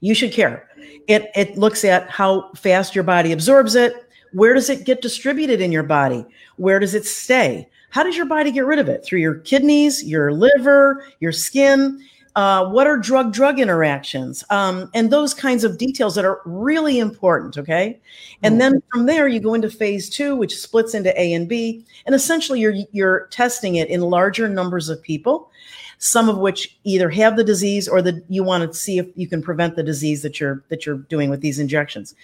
You 0.00 0.14
should 0.14 0.32
care. 0.32 0.68
It 1.08 1.30
it 1.34 1.56
looks 1.56 1.84
at 1.84 2.10
how 2.10 2.50
fast 2.52 2.94
your 2.94 3.04
body 3.04 3.32
absorbs 3.32 3.74
it. 3.74 3.94
Where 4.32 4.52
does 4.54 4.68
it 4.68 4.84
get 4.84 5.00
distributed 5.00 5.60
in 5.60 5.72
your 5.72 5.82
body? 5.82 6.26
Where 6.56 6.78
does 6.78 6.94
it 6.94 7.06
stay? 7.06 7.68
How 7.90 8.02
does 8.02 8.16
your 8.16 8.26
body 8.26 8.50
get 8.50 8.66
rid 8.66 8.78
of 8.78 8.88
it? 8.88 9.04
Through 9.04 9.20
your 9.20 9.36
kidneys, 9.36 10.04
your 10.04 10.32
liver, 10.32 11.04
your 11.20 11.32
skin. 11.32 12.02
Uh, 12.36 12.68
what 12.68 12.86
are 12.86 12.98
drug 12.98 13.32
drug 13.32 13.58
interactions 13.58 14.44
um, 14.50 14.90
and 14.92 15.10
those 15.10 15.32
kinds 15.32 15.64
of 15.64 15.78
details 15.78 16.14
that 16.14 16.24
are 16.24 16.42
really 16.44 16.98
important 16.98 17.56
okay? 17.56 17.98
And 18.42 18.60
then 18.60 18.82
from 18.92 19.06
there 19.06 19.26
you 19.26 19.40
go 19.40 19.54
into 19.54 19.70
phase 19.70 20.10
two 20.10 20.36
which 20.36 20.56
splits 20.56 20.94
into 20.94 21.18
a 21.18 21.32
and 21.32 21.48
b 21.48 21.84
and 22.04 22.14
essentially 22.14 22.60
you're 22.60 22.74
you're 22.92 23.26
testing 23.28 23.76
it 23.76 23.88
in 23.88 24.02
larger 24.02 24.48
numbers 24.48 24.90
of 24.90 25.02
people 25.02 25.50
some 25.98 26.28
of 26.28 26.38
which 26.38 26.78
either 26.84 27.08
have 27.08 27.36
the 27.36 27.44
disease 27.44 27.88
or 27.88 28.02
that 28.02 28.22
you 28.28 28.44
want 28.44 28.70
to 28.70 28.78
see 28.78 28.98
if 28.98 29.06
you 29.14 29.26
can 29.26 29.42
prevent 29.42 29.76
the 29.76 29.82
disease 29.82 30.22
that 30.22 30.38
you're 30.38 30.62
that 30.68 30.84
you're 30.84 30.98
doing 30.98 31.30
with 31.30 31.40
these 31.40 31.58
injections. 31.58 32.14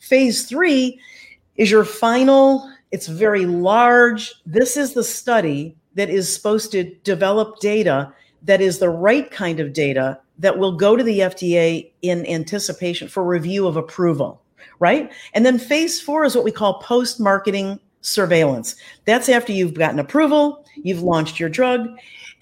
Phase 0.00 0.44
three 0.44 1.00
is 1.56 1.70
your 1.70 1.84
final 1.84 2.70
it's 2.90 3.08
very 3.08 3.44
large. 3.44 4.32
This 4.46 4.76
is 4.76 4.94
the 4.94 5.02
study 5.02 5.76
that 5.94 6.10
is 6.10 6.32
supposed 6.32 6.70
to 6.72 6.84
develop 7.02 7.58
data 7.58 8.12
that 8.44 8.60
is 8.60 8.78
the 8.78 8.90
right 8.90 9.30
kind 9.30 9.60
of 9.60 9.72
data 9.72 10.18
that 10.38 10.58
will 10.58 10.76
go 10.76 10.96
to 10.96 11.02
the 11.02 11.20
FDA 11.20 11.90
in 12.02 12.26
anticipation 12.26 13.08
for 13.08 13.24
review 13.24 13.66
of 13.66 13.76
approval, 13.76 14.42
right? 14.78 15.12
And 15.32 15.46
then 15.46 15.58
phase 15.58 16.00
four 16.00 16.24
is 16.24 16.34
what 16.34 16.44
we 16.44 16.52
call 16.52 16.80
post 16.80 17.20
marketing 17.20 17.80
surveillance. 18.00 18.76
That's 19.06 19.28
after 19.28 19.52
you've 19.52 19.74
gotten 19.74 19.98
approval, 19.98 20.64
you've 20.76 21.02
launched 21.02 21.40
your 21.40 21.48
drug, 21.48 21.88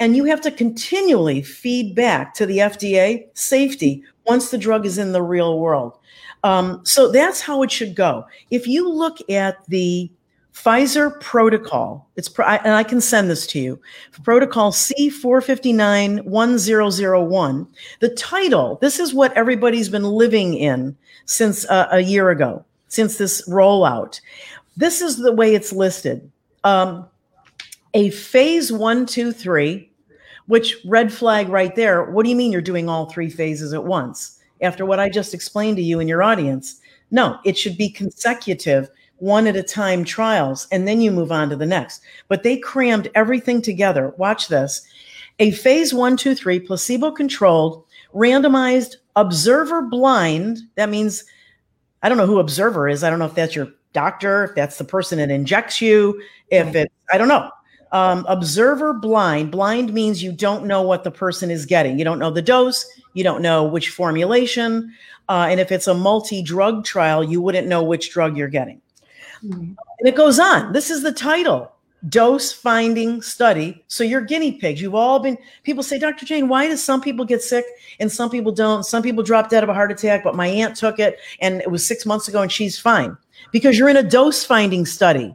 and 0.01 0.17
you 0.17 0.25
have 0.25 0.41
to 0.41 0.51
continually 0.51 1.43
feed 1.43 1.95
back 1.95 2.35
to 2.35 2.47
the 2.47 2.59
FDA 2.59 3.27
safety 3.35 4.03
once 4.27 4.51
the 4.51 4.59
drug 4.59 4.87
is 4.87 4.99
in 4.99 5.13
the 5.13 5.23
real 5.23 5.61
world. 5.61 5.99
Um, 6.45 6.81
so 6.85 7.13
that's 7.13 7.41
how 7.41 7.63
it 7.63 7.71
should 7.71 7.95
go. 7.95 8.25
If 8.51 8.67
you 8.67 8.91
look 8.91 9.19
at 9.31 9.65
the 9.69 10.11
Pfizer 10.55 11.21
protocol, 11.21 12.09
it's 12.17 12.29
and 12.39 12.75
I 12.75 12.83
can 12.83 13.01
send 13.01 13.31
this 13.31 13.47
to 13.49 13.59
you. 13.59 13.81
Protocol 14.23 14.71
C4591001. 14.71 17.67
The 18.01 18.11
title, 18.11 18.79
this 18.83 19.01
is 19.01 19.15
what 19.15 19.33
everybody's 19.33 19.89
been 19.89 20.05
living 20.05 20.53
in 20.55 20.95
since 21.25 21.65
uh, 21.71 21.89
a 21.91 22.01
year 22.01 22.29
ago, 22.31 22.63
since 22.89 23.17
this 23.17 23.49
rollout. 23.49 24.21
This 24.77 25.01
is 25.01 25.17
the 25.17 25.33
way 25.33 25.55
it's 25.55 25.73
listed. 25.73 26.31
Um, 26.65 27.09
a 27.95 28.11
phase 28.11 28.71
one, 28.71 29.07
two, 29.07 29.33
three, 29.33 29.91
which 30.47 30.77
red 30.85 31.11
flag 31.13 31.49
right 31.49 31.75
there. 31.75 32.11
What 32.11 32.25
do 32.25 32.31
you 32.31 32.37
mean 32.37 32.53
you're 32.53 32.61
doing 32.61 32.91
all 32.91 33.07
three 33.07 33.31
phases 33.31 33.73
at 33.73 33.85
once? 33.85 34.39
After 34.61 34.85
what 34.85 35.01
I 35.01 35.09
just 35.09 35.33
explained 35.33 35.79
to 35.79 35.83
you 35.83 35.99
and 35.99 36.09
your 36.09 36.23
audience, 36.23 36.81
no, 37.11 37.39
it 37.45 37.57
should 37.57 37.79
be 37.79 37.89
consecutive 37.91 38.91
one 39.23 39.47
at 39.47 39.55
a 39.55 39.63
time 39.63 40.05
trials, 40.05 40.67
and 40.73 40.87
then 40.89 41.01
you 41.01 41.13
move 41.13 41.31
on 41.31 41.49
to 41.49 41.55
the 41.55 41.65
next. 41.65 42.03
But 42.27 42.43
they 42.43 42.59
crammed 42.59 43.09
everything 43.15 43.63
together. 43.63 44.13
Watch 44.17 44.49
this 44.49 44.83
a 45.39 45.53
phase 45.53 45.95
one, 45.95 46.17
two, 46.17 46.35
three, 46.35 46.59
placebo 46.59 47.13
controlled, 47.13 47.85
randomized, 48.13 48.97
observer 49.15 49.83
blind. 49.83 50.59
That 50.75 50.91
means 50.91 51.25
I 52.03 52.09
don't 52.09 52.19
know 52.19 52.27
who 52.27 52.41
observer 52.41 52.89
is. 52.89 53.05
I 53.05 53.11
don't 53.11 53.21
know 53.21 53.27
if 53.27 53.35
that's 53.37 53.55
your 53.55 53.69
doctor, 53.93 54.45
if 54.45 54.57
that's 54.57 54.77
the 54.77 54.85
person 54.85 55.19
that 55.19 55.31
injects 55.31 55.81
you, 55.81 56.21
if 56.49 56.75
it, 56.75 56.91
I 57.13 57.17
don't 57.17 57.29
know. 57.29 57.49
Um, 57.93 58.25
observer 58.27 58.93
blind. 58.93 59.53
Blind 59.53 59.95
means 59.95 60.23
you 60.23 60.33
don't 60.33 60.67
know 60.67 60.83
what 60.83 61.05
the 61.05 61.11
person 61.13 61.49
is 61.51 61.65
getting. 61.65 61.97
You 61.97 62.05
don't 62.05 62.19
know 62.19 62.31
the 62.31 62.43
dose. 62.43 62.85
You 63.15 63.23
don't 63.23 63.43
know 63.43 63.63
which 63.63 63.91
formulation. 63.91 64.93
Uh, 65.29 65.47
and 65.49 65.61
if 65.61 65.71
it's 65.71 65.87
a 65.87 65.95
multi 65.95 66.43
drug 66.43 66.85
trial, 66.85 67.23
you 67.23 67.41
wouldn't 67.41 67.69
know 67.69 67.85
which 67.85 68.11
drug 68.11 68.37
you're 68.37 68.49
getting. 68.49 68.82
Mm-hmm. 69.45 69.75
And 69.99 70.09
it 70.09 70.17
goes 70.17 70.39
on. 70.39 70.73
This 70.73 70.91
is 70.91 71.03
the 71.03 71.13
title 71.13 71.73
dose 72.09 72.53
finding 72.53 73.23
study. 73.23 73.83
So 73.87 74.03
you're 74.05 74.23
guinea 74.23 74.53
pigs. 74.53 74.81
You've 74.81 74.95
all 74.95 75.21
been, 75.21 75.39
people 75.63 75.83
say, 75.83 75.99
Dr. 75.99 76.27
Jane, 76.27 76.49
why 76.49 76.67
do 76.67 76.77
some 76.77 77.01
people 77.01 77.25
get 77.25 77.43
sick 77.43 77.65
and 78.01 78.11
some 78.11 78.31
people 78.31 78.53
don't? 78.53 78.85
Some 78.85 79.03
people 79.03 79.23
drop 79.23 79.51
dead 79.51 79.63
of 79.63 79.69
a 79.69 79.75
heart 79.75 79.93
attack, 79.93 80.25
but 80.25 80.35
my 80.35 80.47
aunt 80.47 80.77
took 80.77 80.99
it 80.99 81.19
and 81.41 81.61
it 81.61 81.71
was 81.71 81.87
six 81.87 82.05
months 82.05 82.29
ago 82.29 82.43
and 82.43 82.51
she's 82.51 82.79
fine. 82.79 83.17
Because 83.53 83.79
you're 83.79 83.89
in 83.89 83.97
a 83.97 84.03
dose 84.03 84.45
finding 84.45 84.87
study. 84.87 85.35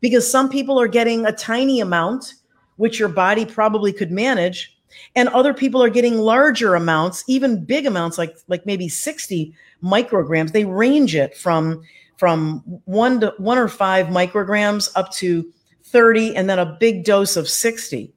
Because 0.00 0.30
some 0.30 0.48
people 0.48 0.80
are 0.80 0.88
getting 0.88 1.26
a 1.26 1.32
tiny 1.32 1.80
amount, 1.80 2.34
which 2.76 2.98
your 2.98 3.08
body 3.08 3.44
probably 3.44 3.92
could 3.92 4.10
manage. 4.10 4.76
And 5.14 5.28
other 5.28 5.52
people 5.52 5.82
are 5.82 5.90
getting 5.90 6.18
larger 6.18 6.74
amounts, 6.74 7.24
even 7.28 7.64
big 7.64 7.86
amounts, 7.86 8.18
like, 8.18 8.36
like 8.48 8.64
maybe 8.64 8.88
60 8.88 9.54
micrograms. 9.82 10.52
They 10.52 10.64
range 10.64 11.14
it 11.14 11.36
from 11.36 11.82
from 12.18 12.62
one 12.84 13.20
to 13.20 13.32
one 13.38 13.56
or 13.56 13.68
five 13.68 14.08
micrograms 14.08 14.90
up 14.94 15.10
to 15.12 15.50
30 15.84 16.36
and 16.36 16.50
then 16.50 16.58
a 16.58 16.76
big 16.78 17.04
dose 17.04 17.36
of 17.36 17.48
60 17.48 18.12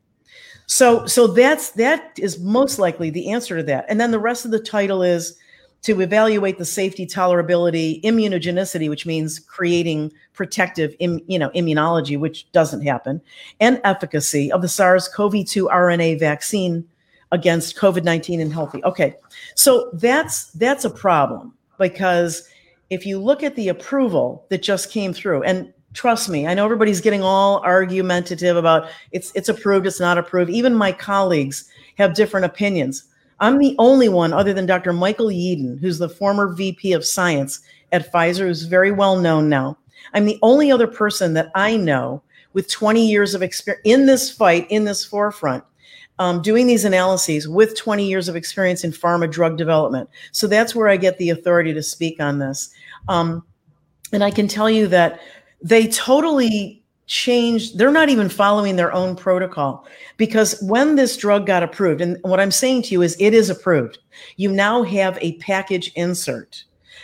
so 0.71 1.05
so 1.05 1.27
that's 1.27 1.71
that 1.71 2.17
is 2.17 2.39
most 2.39 2.79
likely 2.79 3.09
the 3.09 3.29
answer 3.29 3.57
to 3.57 3.63
that. 3.63 3.83
And 3.89 3.99
then 3.99 4.11
the 4.11 4.19
rest 4.19 4.45
of 4.45 4.51
the 4.51 4.59
title 4.59 5.03
is 5.03 5.35
to 5.81 5.99
evaluate 5.99 6.57
the 6.57 6.63
safety 6.63 7.05
tolerability 7.05 8.01
immunogenicity 8.03 8.87
which 8.89 9.05
means 9.05 9.37
creating 9.37 10.13
protective 10.31 10.95
Im, 10.99 11.19
you 11.27 11.37
know 11.37 11.49
immunology 11.49 12.17
which 12.17 12.49
doesn't 12.53 12.83
happen 12.83 13.21
and 13.59 13.81
efficacy 13.83 14.49
of 14.49 14.61
the 14.61 14.69
SARS-CoV-2 14.69 15.67
RNA 15.67 16.19
vaccine 16.19 16.87
against 17.33 17.75
COVID-19 17.75 18.39
in 18.39 18.49
healthy. 18.49 18.81
Okay 18.85 19.17
so 19.55 19.89
that's 19.95 20.51
that's 20.51 20.85
a 20.85 20.89
problem 20.89 21.53
because 21.79 22.47
if 22.91 23.06
you 23.06 23.17
look 23.17 23.41
at 23.41 23.56
the 23.56 23.69
approval 23.69 24.45
that 24.49 24.62
just 24.62 24.91
came 24.91 25.13
through, 25.13 25.41
and 25.43 25.73
trust 25.93 26.30
me, 26.30 26.45
I 26.45 26.54
know 26.54 26.65
everybody's 26.65 27.01
getting 27.01 27.23
all 27.23 27.62
argumentative 27.63 28.58
about 28.58 28.89
it's 29.12 29.32
it's 29.34 29.49
approved, 29.49 29.88
it's 29.88 29.99
not 29.99 30.17
approved. 30.17 30.51
Even 30.51 30.75
my 30.75 30.91
colleagues 30.91 31.69
have 31.97 32.13
different 32.13 32.45
opinions. 32.45 33.06
I'm 33.39 33.58
the 33.58 33.75
only 33.80 34.10
one 34.10 34.34
other 34.34 34.54
than 34.54 34.65
Dr. 34.67 34.93
Michael 34.93 35.27
Yeadon, 35.27 35.80
who's 35.80 35.97
the 35.97 36.10
former 36.10 36.54
VP 36.54 36.91
of 36.91 37.06
science 37.06 37.62
at 37.93 38.12
Pfizer, 38.12 38.39
who's 38.39 38.63
very 38.63 38.91
well 38.91 39.17
known 39.17 39.49
now. 39.49 39.77
I'm 40.13 40.25
the 40.25 40.39
only 40.41 40.69
other 40.69 40.88
person 40.88 41.34
that 41.36 41.49
I 41.56 41.77
know 41.77 42.21
with 42.54 42.69
20 42.69 43.08
years 43.08 43.34
of 43.34 43.41
experience 43.41 43.82
in 43.86 44.06
this 44.06 44.30
fight, 44.30 44.67
in 44.69 44.84
this 44.84 45.06
forefront, 45.06 45.63
um, 46.19 46.41
doing 46.41 46.67
these 46.67 46.86
analyses 46.86 47.47
with 47.47 47.75
20 47.77 48.08
years 48.08 48.27
of 48.27 48.36
experience 48.36 48.84
in 48.84 48.91
pharma 48.91 49.32
drug 49.32 49.58
development. 49.58 50.10
So 50.32 50.45
that's 50.45 50.75
where 50.75 50.88
I 50.88 50.97
get 50.97 51.17
the 51.17 51.32
authority 51.32 51.73
to 51.73 51.82
speak 51.82 52.19
on 52.19 52.38
this. 52.38 52.71
Um, 53.07 53.43
and 54.13 54.23
I 54.23 54.31
can 54.31 54.47
tell 54.47 54.69
you 54.69 54.87
that 54.87 55.19
they 55.61 55.87
totally 55.87 56.83
changed. 57.07 57.77
They're 57.77 57.91
not 57.91 58.09
even 58.09 58.29
following 58.29 58.75
their 58.75 58.93
own 58.93 59.15
protocol 59.15 59.85
because 60.17 60.61
when 60.61 60.95
this 60.95 61.17
drug 61.17 61.45
got 61.45 61.63
approved, 61.63 62.01
and 62.01 62.17
what 62.21 62.39
I'm 62.39 62.51
saying 62.51 62.83
to 62.83 62.89
you 62.93 63.01
is 63.01 63.17
it 63.19 63.33
is 63.33 63.49
approved, 63.49 63.99
you 64.37 64.51
now 64.51 64.83
have 64.83 65.17
a 65.21 65.37
package 65.37 65.91
insert. 65.95 66.63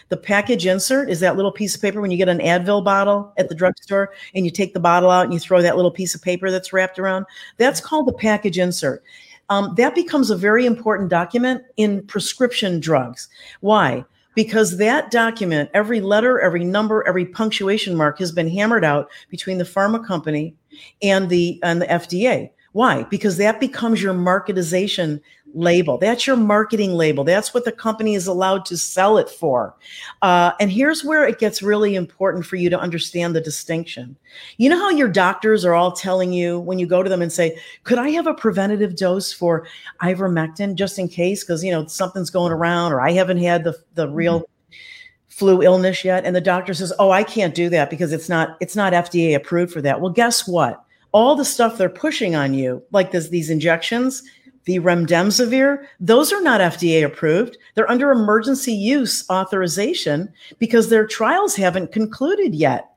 The 0.10 0.18
package 0.18 0.66
insert 0.66 1.10
is 1.10 1.20
that 1.20 1.36
little 1.36 1.52
piece 1.52 1.76
of 1.76 1.82
paper 1.82 2.00
when 2.00 2.12
you 2.12 2.18
get 2.18 2.30
an 2.30 2.40
Advil 2.40 2.84
bottle 2.84 3.34
at 3.38 3.50
the 3.50 3.56
drugstore 3.56 4.14
and 4.34 4.46
you 4.46 4.52
take 4.52 4.74
the 4.74 4.80
bottle 4.80 5.12
out 5.12 5.26
and 5.26 5.34
you 5.34 5.40
throw 5.40 5.62
that 5.62 5.76
little 5.76 5.92
piece 5.92 6.16
of 6.16 6.22
paper 6.22 6.50
that's 6.50 6.72
wrapped 6.72 7.00
around. 7.00 7.26
That's 7.58 7.82
called 7.82 8.08
the 8.08 8.14
package 8.14 8.58
insert. 8.58 9.04
Um, 9.50 9.74
that 9.76 9.96
becomes 9.96 10.30
a 10.30 10.38
very 10.38 10.66
important 10.66 11.10
document 11.10 11.64
in 11.76 12.06
prescription 12.08 12.80
drugs. 12.80 13.28
Why? 13.60 14.06
Because 14.38 14.78
that 14.78 15.10
document, 15.10 15.68
every 15.74 16.00
letter, 16.00 16.40
every 16.40 16.64
number, 16.64 17.04
every 17.08 17.26
punctuation 17.26 17.96
mark 17.96 18.20
has 18.20 18.32
been 18.32 18.48
hammered 18.48 18.86
out 18.86 19.10
between 19.32 19.58
the 19.58 19.64
pharma 19.64 20.06
company 20.06 20.54
and 21.02 21.28
the 21.28 21.60
and 21.64 21.82
the 21.82 21.88
FDA. 21.88 22.52
Why? 22.74 23.02
Because 23.06 23.38
that 23.38 23.60
becomes 23.60 24.00
your 24.00 24.14
marketization 24.14 25.22
label. 25.58 25.98
That's 25.98 26.28
your 26.28 26.36
marketing 26.36 26.94
label. 26.94 27.24
That's 27.24 27.54
what 27.54 27.66
the 27.66 27.72
company 27.72 28.16
is 28.16 28.28
allowed 28.28 28.66
to 28.68 28.78
sell 28.78 29.18
it 29.18 29.30
for. 29.30 29.76
Uh, 30.22 30.52
and 30.60 30.72
here's 30.72 31.04
where 31.04 31.28
it 31.28 31.40
gets 31.40 31.62
really 31.62 31.96
important 31.96 32.46
for 32.46 32.56
you 32.56 32.70
to 32.70 32.80
understand 32.80 33.36
the 33.36 33.42
distinction. 33.42 34.16
You 34.58 34.70
know 34.70 34.78
how 34.78 34.92
your 34.92 35.08
doctors 35.08 35.66
are 35.66 35.74
all 35.74 35.92
telling 35.92 36.32
you 36.32 36.60
when 36.60 36.80
you 36.80 36.86
go 36.86 37.02
to 37.02 37.10
them 37.10 37.22
and 37.22 37.34
say, 37.34 37.58
"Could 37.84 37.98
I 37.98 38.10
have 38.12 38.28
a 38.28 38.34
preventative 38.34 38.96
dose 38.96 39.34
for 39.34 39.68
ivermectin 40.02 40.76
just 40.76 41.00
in 41.00 41.08
case 41.08 41.44
because 41.44 41.64
you 41.64 41.72
know 41.72 41.88
something's 41.88 42.30
going 42.30 42.54
around 42.54 42.94
or 42.94 43.02
I 43.02 43.12
haven't 43.12 43.40
had 43.40 43.64
the 43.64 43.76
the 43.96 44.10
real 44.10 44.42
mm-hmm 44.42 44.52
flu 45.30 45.62
illness 45.62 46.04
yet 46.04 46.26
and 46.26 46.36
the 46.36 46.42
doctor 46.42 46.74
says 46.74 46.92
oh 46.98 47.12
i 47.12 47.24
can't 47.24 47.54
do 47.54 47.70
that 47.70 47.92
because 47.92 48.12
it's 48.12 48.28
not 48.28 48.58
it's 48.60 48.76
not 48.76 48.92
fda 48.92 49.36
approved 49.36 49.72
for 49.72 49.84
that 49.84 50.02
well 50.02 50.12
guess 50.12 50.48
what 50.48 50.84
all 51.12 51.36
the 51.36 51.46
stuff 51.46 51.78
they're 51.78 51.90
pushing 51.90 52.36
on 52.36 52.54
you 52.54 52.84
like 52.92 53.12
this, 53.12 53.30
these 53.30 53.50
injections 53.50 54.24
the 54.68 54.80
remdesivir, 54.80 55.86
those 56.02 56.34
are 56.34 56.42
not 56.42 56.60
FDA 56.60 57.06
approved. 57.06 57.58
They're 57.74 57.90
under 57.90 58.12
emergency 58.12 58.74
use 58.74 59.24
authorization 59.30 60.32
because 60.60 60.90
their 60.90 61.08
trials 61.08 61.56
haven't 61.56 61.94
concluded 61.94 62.54
yet. 62.54 62.90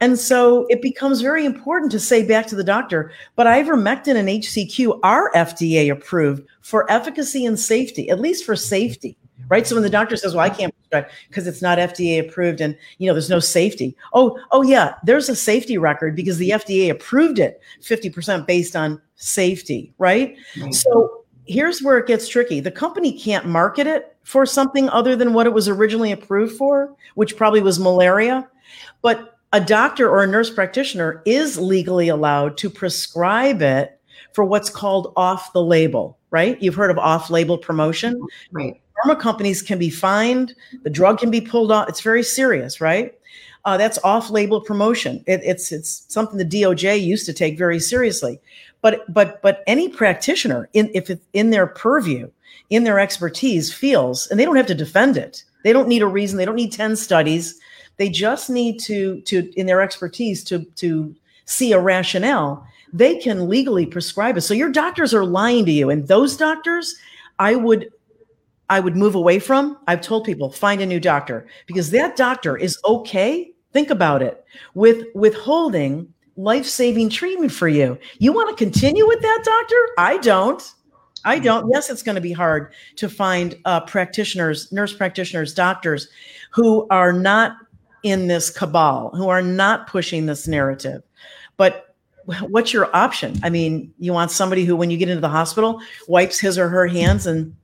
And 0.00 0.18
so 0.18 0.66
it 0.70 0.82
becomes 0.82 1.20
very 1.20 1.44
important 1.46 1.92
to 1.92 2.00
say 2.00 2.26
back 2.26 2.48
to 2.48 2.56
the 2.56 2.64
doctor, 2.64 3.12
but 3.36 3.46
ivermectin 3.46 4.16
and 4.16 4.28
HCQ 4.28 4.98
are 5.04 5.30
FDA 5.34 5.90
approved 5.90 6.42
for 6.62 6.90
efficacy 6.90 7.46
and 7.46 7.58
safety, 7.58 8.10
at 8.10 8.18
least 8.18 8.44
for 8.44 8.56
safety. 8.56 9.16
Right? 9.48 9.66
So 9.66 9.76
when 9.76 9.82
the 9.82 9.90
doctor 9.90 10.16
says, 10.16 10.34
"Well, 10.34 10.44
I 10.44 10.50
can't 10.50 10.74
prescribe 10.74 11.10
because 11.28 11.46
it's 11.46 11.62
not 11.62 11.78
FDA 11.78 12.18
approved 12.18 12.60
and 12.60 12.76
you 12.98 13.06
know 13.06 13.14
there's 13.14 13.30
no 13.30 13.40
safety," 13.40 13.96
oh, 14.12 14.38
oh 14.50 14.62
yeah, 14.62 14.94
there's 15.04 15.28
a 15.28 15.36
safety 15.36 15.78
record 15.78 16.16
because 16.16 16.38
the 16.38 16.50
FDA 16.50 16.90
approved 16.90 17.38
it 17.38 17.60
50% 17.80 18.46
based 18.46 18.76
on 18.76 19.00
safety, 19.16 19.92
right? 19.98 20.36
right? 20.60 20.74
So 20.74 21.24
here's 21.46 21.82
where 21.82 21.98
it 21.98 22.06
gets 22.06 22.28
tricky: 22.28 22.60
the 22.60 22.70
company 22.70 23.18
can't 23.18 23.46
market 23.46 23.86
it 23.86 24.16
for 24.22 24.46
something 24.46 24.88
other 24.88 25.16
than 25.16 25.34
what 25.34 25.46
it 25.46 25.52
was 25.52 25.68
originally 25.68 26.12
approved 26.12 26.56
for, 26.56 26.94
which 27.14 27.36
probably 27.36 27.60
was 27.60 27.78
malaria, 27.78 28.48
but 29.02 29.34
a 29.52 29.60
doctor 29.60 30.10
or 30.10 30.24
a 30.24 30.26
nurse 30.26 30.50
practitioner 30.50 31.22
is 31.24 31.58
legally 31.58 32.08
allowed 32.08 32.56
to 32.58 32.68
prescribe 32.68 33.62
it 33.62 34.00
for 34.32 34.44
what's 34.44 34.68
called 34.68 35.12
off 35.16 35.52
the 35.52 35.62
label, 35.62 36.18
right? 36.30 36.60
You've 36.60 36.74
heard 36.74 36.90
of 36.90 36.98
off 36.98 37.30
label 37.30 37.56
promotion. 37.56 38.14
Mm-hmm. 38.14 38.56
Right. 38.56 38.80
Pharma 38.96 39.18
companies 39.18 39.62
can 39.62 39.78
be 39.78 39.90
fined, 39.90 40.54
the 40.82 40.90
drug 40.90 41.18
can 41.18 41.30
be 41.30 41.40
pulled 41.40 41.72
off. 41.72 41.88
It's 41.88 42.00
very 42.00 42.22
serious, 42.22 42.80
right? 42.80 43.14
Uh, 43.64 43.76
that's 43.76 43.98
off 44.04 44.30
label 44.30 44.60
promotion. 44.60 45.24
It, 45.26 45.40
it's 45.42 45.72
it's 45.72 46.04
something 46.08 46.36
the 46.36 46.44
DOJ 46.44 47.02
used 47.02 47.26
to 47.26 47.32
take 47.32 47.56
very 47.56 47.80
seriously. 47.80 48.38
But 48.82 49.12
but 49.12 49.40
but 49.40 49.64
any 49.66 49.88
practitioner 49.88 50.68
in 50.74 50.90
if 50.94 51.08
it's 51.08 51.24
in 51.32 51.50
their 51.50 51.66
purview, 51.66 52.30
in 52.70 52.84
their 52.84 53.00
expertise 53.00 53.72
feels, 53.72 54.26
and 54.26 54.38
they 54.38 54.44
don't 54.44 54.56
have 54.56 54.66
to 54.66 54.74
defend 54.74 55.16
it. 55.16 55.44
They 55.62 55.72
don't 55.72 55.88
need 55.88 56.02
a 56.02 56.06
reason. 56.06 56.36
They 56.36 56.44
don't 56.44 56.56
need 56.56 56.72
10 56.72 56.96
studies. 56.96 57.58
They 57.96 58.10
just 58.10 58.50
need 58.50 58.78
to 58.80 59.22
to 59.22 59.50
in 59.58 59.66
their 59.66 59.80
expertise 59.80 60.44
to 60.44 60.64
to 60.76 61.14
see 61.46 61.72
a 61.72 61.80
rationale 61.80 62.66
they 62.94 63.16
can 63.16 63.48
legally 63.48 63.84
prescribe 63.84 64.36
it. 64.36 64.42
So 64.42 64.54
your 64.54 64.70
doctors 64.70 65.12
are 65.12 65.24
lying 65.24 65.66
to 65.66 65.72
you. 65.72 65.90
And 65.90 66.06
those 66.06 66.36
doctors, 66.36 66.94
I 67.40 67.56
would 67.56 67.90
I 68.70 68.80
would 68.80 68.96
move 68.96 69.14
away 69.14 69.38
from. 69.38 69.78
I've 69.86 70.00
told 70.00 70.24
people 70.24 70.50
find 70.50 70.80
a 70.80 70.86
new 70.86 71.00
doctor 71.00 71.46
because 71.66 71.90
that 71.90 72.16
doctor 72.16 72.56
is 72.56 72.78
okay. 72.84 73.52
Think 73.72 73.90
about 73.90 74.22
it 74.22 74.44
with 74.74 75.06
withholding 75.14 76.12
life-saving 76.36 77.10
treatment 77.10 77.52
for 77.52 77.68
you. 77.68 77.98
You 78.18 78.32
want 78.32 78.56
to 78.56 78.64
continue 78.64 79.06
with 79.06 79.20
that 79.20 79.42
doctor? 79.44 79.76
I 79.98 80.18
don't. 80.18 80.74
I 81.24 81.38
don't. 81.38 81.70
Yes, 81.72 81.90
it's 81.90 82.02
going 82.02 82.16
to 82.16 82.20
be 82.20 82.32
hard 82.32 82.72
to 82.96 83.08
find 83.08 83.56
uh, 83.64 83.80
practitioners, 83.80 84.70
nurse 84.72 84.92
practitioners, 84.92 85.54
doctors 85.54 86.08
who 86.50 86.86
are 86.90 87.12
not 87.12 87.56
in 88.02 88.26
this 88.28 88.50
cabal, 88.50 89.10
who 89.14 89.28
are 89.28 89.42
not 89.42 89.86
pushing 89.86 90.26
this 90.26 90.46
narrative. 90.46 91.02
But 91.56 91.94
what's 92.26 92.72
your 92.72 92.94
option? 92.94 93.38
I 93.42 93.50
mean, 93.50 93.92
you 93.98 94.12
want 94.12 94.30
somebody 94.30 94.64
who, 94.64 94.76
when 94.76 94.90
you 94.90 94.98
get 94.98 95.08
into 95.08 95.20
the 95.20 95.28
hospital, 95.28 95.80
wipes 96.08 96.38
his 96.38 96.58
or 96.58 96.68
her 96.68 96.86
hands 96.86 97.26
and 97.26 97.56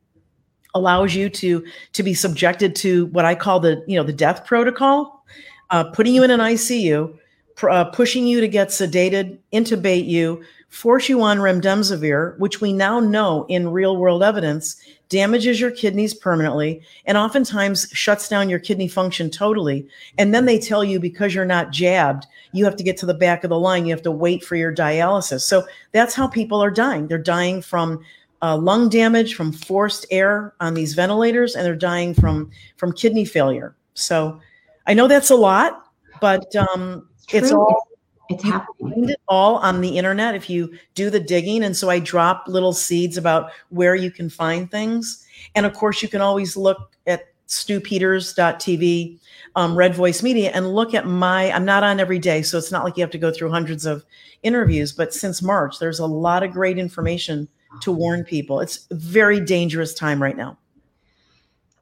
allows 0.75 1.15
you 1.15 1.29
to 1.29 1.65
to 1.93 2.03
be 2.03 2.15
subjected 2.15 2.77
to 2.77 3.07
what 3.07 3.25
I 3.25 3.35
call 3.35 3.61
the 3.61 3.85
you 3.87 3.97
know 3.97 4.05
the 4.05 4.13
death 4.13 4.45
protocol, 4.45 5.25
uh, 5.71 5.85
putting 5.85 6.15
you 6.15 6.25
in 6.25 6.31
an 6.31 6.41
ICU, 6.41 7.17
pr- 7.57 7.71
uh, 7.71 7.85
pushing 7.85 8.27
you 8.27 8.41
to 8.41 8.49
get 8.49 8.69
sedated, 8.69 9.39
intubate 9.53 10.07
you, 10.07 10.43
force 10.69 11.09
you 11.09 11.21
on 11.23 11.39
remdesivir, 11.39 12.39
which 12.39 12.61
we 12.61 12.73
now 12.73 13.01
know 13.01 13.45
in 13.49 13.71
real 13.71 13.97
world 13.97 14.23
evidence 14.23 14.81
damages 15.11 15.61
your 15.61 15.73
kidneys 15.73 16.15
permanently 16.15 16.81
and 17.05 17.19
oftentimes 17.19 17.89
shuts 17.93 18.29
down 18.29 18.49
your 18.49 18.61
kidney 18.61 18.87
function 18.87 19.29
totally. 19.29 19.87
And 20.17 20.33
then 20.33 20.47
they 20.47 20.59
tell 20.59 20.85
you 20.85 21.01
because 21.01 21.35
you're 21.35 21.45
not 21.45 21.73
jabbed, 21.73 22.27
you 22.53 22.65
have 22.65 22.77
to 22.77 22.85
get 22.85 22.97
to 22.99 23.07
the 23.07 23.15
back 23.15 23.43
of 23.43 23.51
the 23.51 23.59
line. 23.59 23.85
You 23.85 23.93
have 23.93 24.03
to 24.05 24.11
wait 24.13 24.45
for 24.45 24.55
your 24.55 24.75
dialysis. 24.75 25.41
So 25.41 25.67
that's 25.93 26.15
how 26.15 26.29
people 26.29 26.63
are 26.63 26.71
dying. 26.71 27.09
They're 27.09 27.19
dying 27.19 27.61
from 27.61 28.01
uh, 28.43 28.57
lung 28.57 28.89
damage, 28.89 29.35
from 29.35 29.53
forced 29.53 30.07
air 30.11 30.55
on 30.61 30.75
these 30.75 30.95
ventilators, 30.95 31.55
and 31.55 31.65
they're 31.65 31.77
dying 31.77 32.15
from 32.15 32.51
from 32.77 32.93
kidney 32.93 33.25
failure. 33.25 33.77
So 33.95 34.41
I 34.87 34.95
know 34.95 35.09
that's 35.09 35.31
a 35.31 35.37
lot, 35.37 35.85
but 36.21 36.55
um, 36.57 37.09
it's, 37.29 37.49
it's 37.49 37.53
all 37.53 37.91
it's 38.31 38.45
happening. 38.45 39.11
It 39.11 39.21
all 39.29 39.57
on 39.57 39.81
the 39.81 39.99
internet 39.99 40.37
if 40.37 40.49
you 40.49 40.73
do 40.95 41.11
the 41.11 41.21
digging. 41.21 41.65
And 41.65 41.77
so 41.77 41.91
I 41.91 41.99
drop 41.99 42.45
little 42.47 42.73
seeds 42.73 43.17
about 43.17 43.51
where 43.71 43.97
you 43.97 44.11
can 44.11 44.31
find 44.31 44.71
things. 44.71 45.27
And 45.57 45.67
of 45.67 45.75
course, 45.75 46.01
you 46.01 46.09
can 46.09 46.21
always 46.21 46.57
look 46.57 46.93
at 47.09 47.25
stewpeters.tv, 47.49 49.19
um, 49.57 49.77
Red 49.77 49.97
Voice 49.97 50.23
Media, 50.23 50.53
and 50.55 50.73
look 50.75 50.95
at 50.95 51.07
my. 51.07 51.51
I'm 51.51 51.65
not 51.65 51.83
on 51.83 51.99
every 51.99 52.21
day, 52.21 52.43
so 52.43 52.57
it's 52.57 52.71
not 52.71 52.85
like 52.85 52.97
you 52.97 53.03
have 53.03 53.11
to 53.11 53.19
go 53.19 53.33
through 53.33 53.51
hundreds 53.51 53.85
of 53.85 54.05
interviews. 54.45 54.93
But 54.93 55.13
since 55.13 55.43
March, 55.43 55.81
there's 55.81 55.99
a 55.99 56.07
lot 56.07 56.45
of 56.45 56.53
great 56.53 56.79
information 56.79 57.49
to 57.81 57.93
warn 57.93 58.25
people. 58.25 58.61
It's 58.61 58.87
a 58.91 58.95
very 58.95 59.41
dangerous 59.41 59.95
time 59.95 60.23
right 60.23 60.37
now. 60.37 60.59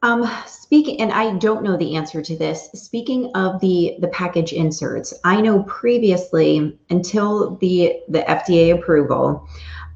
Um, 0.02 0.30
speaking, 0.46 1.00
and 1.00 1.12
I 1.12 1.36
don't 1.38 1.64
know 1.64 1.76
the 1.76 1.96
answer 1.96 2.22
to 2.22 2.36
this. 2.36 2.70
Speaking 2.74 3.32
of 3.34 3.60
the 3.60 3.96
the 3.98 4.08
package 4.08 4.52
inserts, 4.52 5.12
I 5.24 5.40
know 5.40 5.64
previously, 5.64 6.78
until 6.90 7.56
the 7.56 8.00
the 8.08 8.20
FDA 8.20 8.72
approval, 8.72 9.48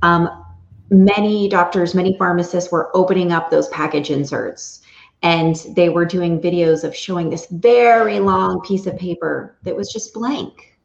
um, 0.03 0.29
many 0.91 1.49
doctors, 1.49 1.95
many 1.95 2.17
pharmacists 2.19 2.73
were 2.73 2.91
opening 2.97 3.31
up 3.31 3.51
those 3.51 3.69
package 3.69 4.11
inserts, 4.11 4.83
and 5.23 5.55
they 5.77 5.89
were 5.89 6.05
doing 6.05 6.41
videos 6.41 6.83
of 6.83 6.97
showing 6.97 7.31
this 7.31 7.47
very 7.53 8.19
long 8.19 8.61
piece 8.63 8.87
of 8.87 8.99
paper 8.99 9.57
that 9.63 9.77
was 9.77 9.93
just 9.93 10.13
blank. 10.13 10.77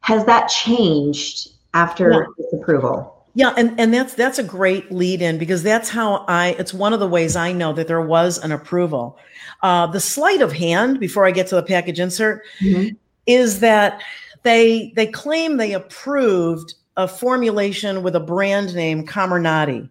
Has 0.00 0.24
that 0.26 0.46
changed 0.46 1.48
after 1.74 2.12
yeah. 2.12 2.20
this 2.36 2.52
approval? 2.52 3.17
Yeah, 3.38 3.54
and, 3.56 3.78
and 3.78 3.94
that's 3.94 4.14
that's 4.14 4.40
a 4.40 4.42
great 4.42 4.90
lead 4.90 5.22
in 5.22 5.38
because 5.38 5.62
that's 5.62 5.88
how 5.88 6.24
I 6.26 6.56
it's 6.58 6.74
one 6.74 6.92
of 6.92 6.98
the 6.98 7.06
ways 7.06 7.36
I 7.36 7.52
know 7.52 7.72
that 7.72 7.86
there 7.86 8.00
was 8.00 8.36
an 8.38 8.50
approval. 8.50 9.16
Uh, 9.62 9.86
the 9.86 10.00
sleight 10.00 10.42
of 10.42 10.52
hand 10.52 10.98
before 10.98 11.24
I 11.24 11.30
get 11.30 11.46
to 11.46 11.54
the 11.54 11.62
package 11.62 12.00
insert 12.00 12.42
mm-hmm. 12.60 12.96
is 13.26 13.60
that 13.60 14.02
they 14.42 14.92
they 14.96 15.06
claim 15.06 15.56
they 15.56 15.72
approved 15.72 16.74
a 16.96 17.06
formulation 17.06 18.02
with 18.02 18.16
a 18.16 18.20
brand 18.20 18.74
name 18.74 19.06
Comirnaty, 19.06 19.88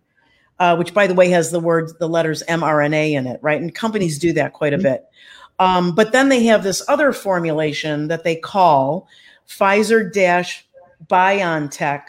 uh, 0.59 0.75
which 0.75 0.93
by 0.93 1.07
the 1.07 1.13
way 1.13 1.29
has 1.29 1.49
the 1.49 1.61
words 1.61 1.93
the 1.99 2.09
letters 2.09 2.43
mRNA 2.49 3.11
in 3.11 3.27
it, 3.27 3.39
right? 3.41 3.61
And 3.61 3.73
companies 3.73 4.19
do 4.19 4.33
that 4.33 4.51
quite 4.51 4.73
a 4.73 4.75
mm-hmm. 4.75 4.83
bit. 4.83 5.05
Um, 5.59 5.95
but 5.95 6.11
then 6.11 6.27
they 6.27 6.43
have 6.47 6.65
this 6.65 6.83
other 6.89 7.13
formulation 7.13 8.09
that 8.09 8.25
they 8.25 8.35
call 8.35 9.07
Pfizer 9.47 10.11
dash 10.11 10.67
BioNTech 11.07 12.07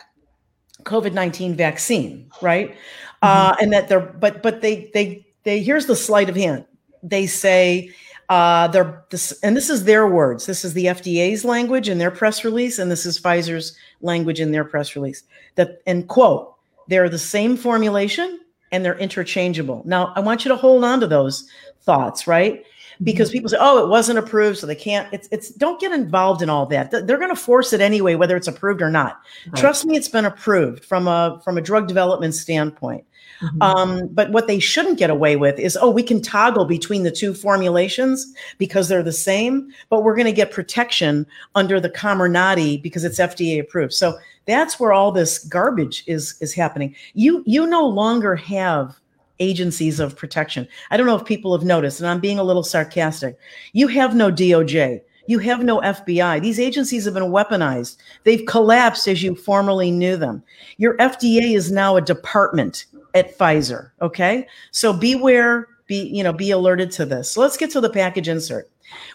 COVID 0.89 1.13
nineteen 1.13 1.55
vaccine, 1.55 2.31
right? 2.43 2.71
Mm-hmm. 2.71 2.79
Uh, 3.23 3.55
and 3.61 3.73
that 3.73 3.89
they're 3.89 4.01
but 4.01 4.43
but 4.43 4.61
they 4.63 4.91
they 4.95 5.27
they 5.45 5.61
here's 5.61 5.87
the 5.87 5.97
sleight 5.97 6.29
of 6.29 6.37
hand. 6.37 6.65
They 7.03 7.27
say 7.27 7.91
uh, 8.29 8.69
they're 8.69 9.05
this, 9.11 9.33
and 9.43 9.57
this 9.57 9.71
is 9.71 9.85
their 9.85 10.07
words. 10.07 10.47
This 10.47 10.65
is 10.65 10.75
the 10.75 10.87
FDA's 10.87 11.45
language 11.45 11.89
in 11.89 11.99
their 11.99 12.11
press 12.11 12.45
release, 12.45 12.79
and 12.79 12.91
this 12.91 13.07
is 13.07 13.19
Pfizer's 13.19 13.77
language 14.01 14.41
in 14.41 14.53
their 14.53 14.65
press 14.65 14.97
release. 14.97 15.23
That 15.55 15.81
and 15.87 16.09
quote, 16.09 16.55
they're 16.89 17.09
the 17.09 17.19
same 17.19 17.57
formulation 17.57 18.41
and 18.71 18.85
they're 18.85 18.99
interchangeable. 18.99 19.83
Now, 19.87 20.13
I 20.15 20.21
want 20.21 20.45
you 20.45 20.51
to 20.51 20.57
hold 20.57 20.85
on 20.85 21.01
to 21.01 21.07
those 21.07 21.49
thoughts, 21.83 22.27
right? 22.27 22.65
Because 23.03 23.29
mm-hmm. 23.29 23.35
people 23.35 23.49
say, 23.51 23.57
"Oh, 23.61 23.83
it 23.85 23.89
wasn't 23.89 24.19
approved, 24.19 24.59
so 24.59 24.67
they 24.67 24.75
can't." 24.75 25.09
It's 25.13 25.29
it's 25.31 25.51
don't 25.51 25.81
get 25.81 25.93
involved 25.93 26.43
in 26.43 26.51
all 26.51 26.67
that. 26.67 26.91
They're 26.91 27.19
going 27.19 27.29
to 27.29 27.37
force 27.37 27.73
it 27.73 27.81
anyway, 27.81 28.15
whether 28.15 28.37
it's 28.37 28.49
approved 28.49 28.83
or 28.83 28.91
not. 28.91 29.21
Right. 29.47 29.61
Trust 29.61 29.85
me, 29.85 29.97
it's 29.97 30.09
been 30.09 30.25
approved 30.25 30.85
from 30.85 31.09
a 31.09 31.41
from 31.45 31.59
a 31.59 31.61
drug 31.61 31.89
development 31.89 32.35
standpoint. 32.35 33.05
Mm-hmm. 33.41 33.63
Um, 33.63 34.09
but 34.09 34.33
what 34.33 34.49
they 34.49 34.59
shouldn't 34.59 34.99
get 34.99 35.11
away 35.11 35.37
with 35.37 35.59
is, 35.61 35.79
oh, 35.81 35.91
we 35.91 36.03
can 36.03 36.21
toggle 36.21 36.65
between 36.65 37.05
the 37.05 37.11
two 37.11 37.35
formulations 37.35 38.35
because 38.59 38.89
they're 38.89 39.03
the 39.03 39.13
same, 39.13 39.71
but 39.91 40.03
we're 40.03 40.17
going 40.17 40.27
to 40.27 40.33
get 40.33 40.51
protection 40.51 41.25
under 41.55 41.79
the 41.79 41.91
Comirnaty 41.91 42.83
because 42.83 43.05
it's 43.05 43.21
FDA 43.21 43.61
approved. 43.61 43.93
So 43.93 44.19
that's 44.47 44.81
where 44.81 44.93
all 44.93 45.13
this 45.13 45.39
garbage 45.45 46.03
is 46.07 46.37
is 46.41 46.53
happening. 46.53 46.95
You 47.15 47.43
you 47.47 47.67
no 47.67 47.87
longer 47.87 48.35
have 48.35 48.99
agencies 49.41 50.01
of 50.01 50.17
protection. 50.17 50.67
I 50.91 50.97
don't 50.97 51.07
know 51.07 51.17
if 51.17 51.25
people 51.25 51.57
have 51.57 51.67
noticed, 51.67 52.01
and 52.01 52.09
I'm 52.09 52.21
being 52.21 52.39
a 52.39 52.45
little 52.45 52.63
sarcastic. 52.63 53.39
You 53.73 53.89
have 53.89 54.15
no 54.15 54.31
DOJ. 54.31 55.01
You 55.27 55.39
have 55.41 55.63
no 55.63 55.81
FBI. 55.81 56.41
These 56.41 56.59
agencies 56.59 57.05
have 57.05 57.15
been 57.15 57.25
weaponized. 57.25 57.99
They've 58.25 58.47
collapsed 58.47 59.07
as 59.07 59.23
you 59.23 59.35
formerly 59.35 59.91
knew 59.91 60.17
them. 60.17 60.43
Your 60.79 60.97
FDA 60.97 61.55
is 61.55 61.71
now 61.71 61.97
a 61.97 62.01
department 62.01 62.87
at 63.15 63.37
Pfizer. 63.37 63.91
Okay. 64.01 64.47
So 64.71 64.93
beware, 64.93 65.69
be, 65.87 66.09
you 66.09 66.23
know, 66.23 66.33
be 66.33 66.51
alerted 66.51 66.91
to 66.93 67.05
this. 67.05 67.31
So 67.31 67.43
let's 67.43 67.59
get 67.59 67.71
to 67.73 67.81
the 67.81 67.91
package 67.91 68.29
insert. 68.29 68.71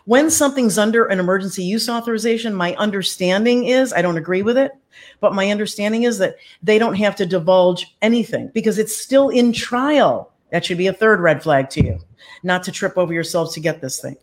When 0.05 0.29
something's 0.29 0.77
under 0.77 1.05
an 1.05 1.19
emergency 1.19 1.63
use 1.63 1.89
authorization, 1.89 2.53
my 2.53 2.75
understanding 2.75 3.65
is 3.65 3.91
I 3.91 4.03
don't 4.03 4.17
agree 4.17 4.43
with 4.43 4.57
it, 4.57 4.71
but 5.19 5.33
my 5.33 5.49
understanding 5.49 6.03
is 6.03 6.17
that 6.19 6.35
they 6.61 6.77
don't 6.77 6.95
have 6.95 7.15
to 7.17 7.25
divulge 7.25 7.95
anything 8.01 8.51
because 8.53 8.77
it's 8.77 8.95
still 8.95 9.29
in 9.29 9.53
trial. 9.53 10.31
That 10.51 10.65
should 10.65 10.77
be 10.77 10.87
a 10.87 10.93
third 10.93 11.19
red 11.19 11.41
flag 11.41 11.69
to 11.71 11.83
you, 11.83 11.99
not 12.43 12.63
to 12.63 12.71
trip 12.71 12.97
over 12.97 13.13
yourselves 13.13 13.53
to 13.53 13.59
get 13.59 13.81
this 13.81 13.99
thing. 13.99 14.17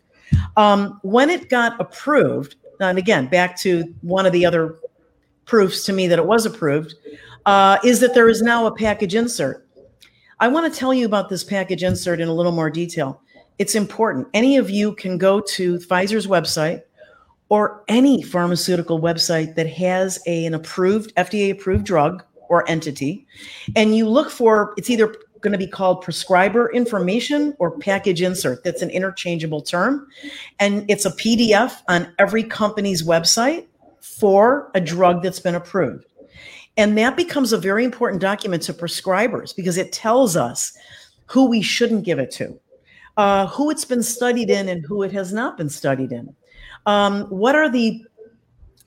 Um, 0.57 0.99
when 1.03 1.29
it 1.29 1.49
got 1.49 1.79
approved, 1.79 2.55
and 2.79 2.97
again, 2.97 3.27
back 3.27 3.57
to 3.59 3.93
one 4.01 4.25
of 4.25 4.31
the 4.31 4.45
other 4.45 4.79
proofs 5.45 5.83
to 5.85 5.93
me 5.93 6.07
that 6.07 6.19
it 6.19 6.25
was 6.25 6.45
approved, 6.45 6.95
uh, 7.45 7.77
is 7.83 7.99
that 7.99 8.13
there 8.13 8.29
is 8.29 8.41
now 8.41 8.65
a 8.65 8.75
package 8.75 9.15
insert. 9.15 9.67
I 10.39 10.47
want 10.47 10.71
to 10.71 10.79
tell 10.79 10.93
you 10.93 11.05
about 11.05 11.29
this 11.29 11.43
package 11.43 11.83
insert 11.83 12.19
in 12.19 12.27
a 12.27 12.33
little 12.33 12.51
more 12.51 12.69
detail. 12.69 13.21
It's 13.59 13.75
important. 13.75 14.27
Any 14.33 14.57
of 14.57 14.69
you 14.69 14.95
can 14.95 15.17
go 15.17 15.39
to 15.39 15.77
Pfizer's 15.77 16.25
website 16.25 16.81
or 17.51 17.83
any 17.89 18.21
pharmaceutical 18.21 19.01
website 19.01 19.55
that 19.55 19.67
has 19.67 20.17
a, 20.25 20.45
an 20.45 20.53
approved, 20.53 21.13
FDA 21.15 21.51
approved 21.51 21.83
drug 21.83 22.23
or 22.47 22.67
entity, 22.69 23.27
and 23.75 23.93
you 23.93 24.07
look 24.07 24.29
for 24.29 24.73
it's 24.77 24.89
either 24.89 25.13
going 25.41 25.51
to 25.51 25.57
be 25.57 25.67
called 25.67 26.01
prescriber 26.01 26.71
information 26.71 27.53
or 27.59 27.77
package 27.79 28.21
insert. 28.21 28.63
That's 28.63 28.81
an 28.81 28.89
interchangeable 28.89 29.61
term. 29.61 30.07
And 30.59 30.89
it's 30.89 31.03
a 31.03 31.11
PDF 31.11 31.81
on 31.89 32.13
every 32.19 32.43
company's 32.43 33.03
website 33.03 33.65
for 33.99 34.71
a 34.73 34.79
drug 34.79 35.21
that's 35.21 35.39
been 35.39 35.55
approved. 35.55 36.05
And 36.77 36.97
that 36.97 37.17
becomes 37.17 37.51
a 37.51 37.57
very 37.57 37.83
important 37.83 38.21
document 38.21 38.63
to 38.63 38.73
prescribers 38.73 39.53
because 39.53 39.77
it 39.77 39.91
tells 39.91 40.37
us 40.37 40.77
who 41.25 41.47
we 41.47 41.61
shouldn't 41.61 42.05
give 42.05 42.19
it 42.19 42.31
to, 42.31 42.57
uh, 43.17 43.47
who 43.47 43.71
it's 43.71 43.83
been 43.83 44.03
studied 44.03 44.49
in, 44.49 44.69
and 44.69 44.85
who 44.85 45.03
it 45.03 45.11
has 45.11 45.33
not 45.33 45.57
been 45.57 45.69
studied 45.69 46.13
in. 46.13 46.33
Um, 46.85 47.23
what 47.25 47.55
are 47.55 47.69
the 47.69 48.03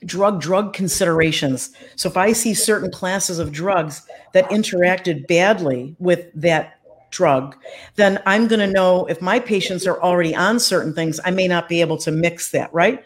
drug 0.05 0.41
drug 0.41 0.73
considerations? 0.73 1.71
So 1.97 2.09
if 2.09 2.17
I 2.17 2.33
see 2.33 2.55
certain 2.55 2.91
classes 2.91 3.39
of 3.39 3.53
drugs 3.53 4.03
that 4.33 4.49
interacted 4.51 5.27
badly 5.27 5.97
with 5.99 6.27
that 6.35 6.79
drug, 7.11 7.57
then 7.95 8.21
I'm 8.27 8.49
going 8.49 8.61
to 8.61 8.73
know 8.73 9.07
if 9.07 9.23
my 9.23 9.39
patients 9.39 9.87
are 9.87 10.01
already 10.03 10.35
on 10.35 10.59
certain 10.59 10.93
things, 10.95 11.21
I 11.25 11.31
may 11.31 11.49
not 11.49 11.69
be 11.69 11.81
able 11.81 11.97
to 11.99 12.11
mix 12.11 12.51
that, 12.51 12.73
right? 12.75 13.03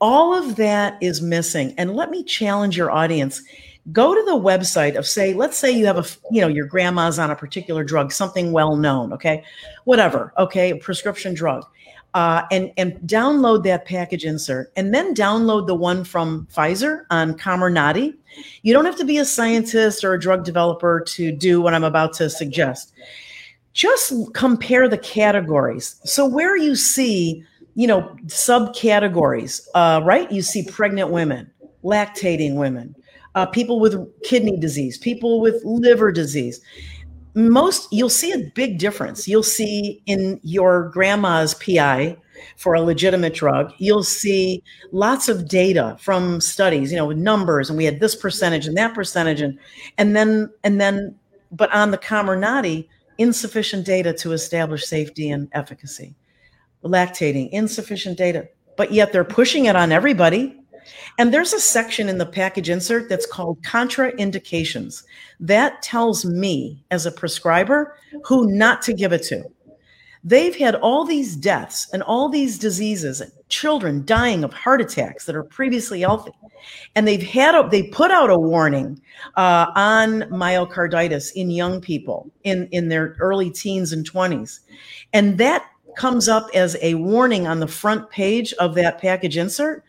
All 0.00 0.34
of 0.34 0.56
that 0.56 0.96
is 1.02 1.20
missing. 1.20 1.74
And 1.76 1.94
let 1.94 2.10
me 2.10 2.24
challenge 2.24 2.76
your 2.76 2.90
audience 2.90 3.42
go 3.92 4.14
to 4.14 4.22
the 4.24 4.32
website 4.32 4.96
of 4.96 5.06
say 5.06 5.32
let's 5.32 5.56
say 5.56 5.70
you 5.70 5.86
have 5.86 5.98
a 5.98 6.04
you 6.30 6.40
know 6.40 6.48
your 6.48 6.66
grandma's 6.66 7.18
on 7.18 7.30
a 7.30 7.36
particular 7.36 7.84
drug 7.84 8.10
something 8.10 8.52
well 8.52 8.76
known 8.76 9.12
okay 9.12 9.44
whatever 9.84 10.32
okay 10.38 10.70
a 10.70 10.76
prescription 10.76 11.34
drug 11.34 11.64
uh, 12.16 12.46
and 12.50 12.72
and 12.78 12.94
download 13.00 13.62
that 13.62 13.84
package 13.84 14.24
insert 14.24 14.72
and 14.74 14.94
then 14.94 15.14
download 15.14 15.66
the 15.66 15.74
one 15.74 16.02
from 16.02 16.48
pfizer 16.50 17.04
on 17.10 17.36
comirnaty. 17.36 18.14
You 18.62 18.72
don't 18.72 18.86
have 18.86 18.96
to 18.96 19.04
be 19.04 19.18
a 19.18 19.24
scientist 19.26 20.02
or 20.02 20.14
a 20.14 20.18
drug 20.18 20.42
developer 20.42 21.00
to 21.08 21.30
do 21.30 21.60
what 21.60 21.74
i'm 21.74 21.84
about 21.84 22.14
to 22.14 22.30
suggest. 22.30 22.94
Just 23.74 24.14
compare 24.32 24.88
the 24.88 24.96
categories. 24.96 26.00
So 26.04 26.24
where 26.24 26.56
you 26.56 26.74
see 26.74 27.44
you 27.74 27.86
know 27.86 28.16
subcategories 28.28 29.60
uh, 29.74 30.00
right? 30.02 30.32
You 30.32 30.40
see 30.40 30.62
pregnant 30.64 31.10
women 31.10 31.50
lactating 31.84 32.54
women 32.54 32.96
uh, 33.34 33.44
people 33.44 33.78
with 33.78 33.94
kidney 34.22 34.56
disease, 34.56 34.96
people 34.96 35.42
with 35.42 35.62
liver 35.64 36.10
disease. 36.10 36.62
Most 37.36 37.92
you'll 37.92 38.08
see 38.08 38.32
a 38.32 38.50
big 38.54 38.78
difference. 38.78 39.28
You'll 39.28 39.42
see 39.42 40.02
in 40.06 40.40
your 40.42 40.88
grandma's 40.88 41.54
PI 41.54 42.16
for 42.56 42.74
a 42.74 42.80
legitimate 42.80 43.34
drug, 43.34 43.72
you'll 43.78 44.02
see 44.02 44.62
lots 44.92 45.28
of 45.28 45.48
data 45.48 45.96
from 46.00 46.40
studies, 46.40 46.90
you 46.90 46.96
know, 46.96 47.06
with 47.06 47.18
numbers, 47.18 47.68
and 47.68 47.76
we 47.76 47.84
had 47.84 48.00
this 48.00 48.14
percentage 48.14 48.66
and 48.66 48.76
that 48.76 48.94
percentage, 48.94 49.40
and 49.40 49.58
and 49.98 50.16
then 50.16 50.50
and 50.64 50.80
then, 50.80 51.14
but 51.52 51.72
on 51.72 51.90
the 51.90 51.98
Comirnaty, 51.98 52.88
insufficient 53.18 53.84
data 53.84 54.12
to 54.14 54.32
establish 54.32 54.86
safety 54.86 55.30
and 55.30 55.48
efficacy. 55.52 56.14
Lactating, 56.84 57.48
insufficient 57.50 58.16
data, 58.16 58.48
but 58.76 58.92
yet 58.92 59.12
they're 59.12 59.24
pushing 59.24 59.64
it 59.64 59.76
on 59.76 59.92
everybody 59.92 60.58
and 61.18 61.32
there's 61.32 61.52
a 61.52 61.60
section 61.60 62.08
in 62.08 62.18
the 62.18 62.26
package 62.26 62.68
insert 62.68 63.08
that's 63.08 63.26
called 63.26 63.62
contraindications. 63.62 65.04
That 65.40 65.82
tells 65.82 66.24
me 66.24 66.84
as 66.90 67.06
a 67.06 67.12
prescriber 67.12 67.96
who 68.24 68.50
not 68.50 68.82
to 68.82 68.94
give 68.94 69.12
it 69.12 69.22
to. 69.24 69.44
They've 70.24 70.56
had 70.56 70.74
all 70.74 71.04
these 71.04 71.36
deaths 71.36 71.88
and 71.92 72.02
all 72.02 72.28
these 72.28 72.58
diseases, 72.58 73.22
children 73.48 74.04
dying 74.04 74.42
of 74.42 74.52
heart 74.52 74.80
attacks 74.80 75.24
that 75.26 75.36
are 75.36 75.44
previously 75.44 76.00
healthy. 76.00 76.32
And 76.96 77.06
they've 77.06 77.22
had, 77.22 77.54
a, 77.54 77.68
they 77.68 77.84
put 77.84 78.10
out 78.10 78.30
a 78.30 78.38
warning 78.38 79.00
uh, 79.36 79.66
on 79.76 80.22
myocarditis 80.22 81.30
in 81.36 81.50
young 81.50 81.80
people 81.80 82.28
in, 82.42 82.66
in 82.72 82.88
their 82.88 83.14
early 83.20 83.50
teens 83.50 83.92
and 83.92 84.10
20s. 84.10 84.60
And 85.12 85.38
that 85.38 85.64
comes 85.96 86.28
up 86.28 86.48
as 86.54 86.76
a 86.82 86.94
warning 86.94 87.46
on 87.46 87.60
the 87.60 87.66
front 87.66 88.08
page 88.10 88.52
of 88.54 88.74
that 88.74 89.00
package 89.00 89.36
insert, 89.36 89.82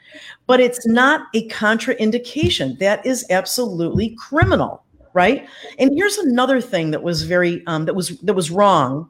but 0.47 0.59
it's 0.59 0.87
not 0.87 1.27
a 1.35 1.47
contraindication. 1.49 2.79
That 2.79 3.05
is 3.05 3.25
absolutely 3.29 4.15
criminal, 4.17 4.83
right? 5.13 5.47
And 5.77 5.91
here's 5.95 6.17
another 6.17 6.61
thing 6.61 6.91
that 6.91 7.03
was 7.03 7.23
very 7.23 7.65
um, 7.67 7.85
that 7.85 7.93
was 7.93 8.17
that 8.21 8.33
was 8.33 8.49
wrong, 8.49 9.09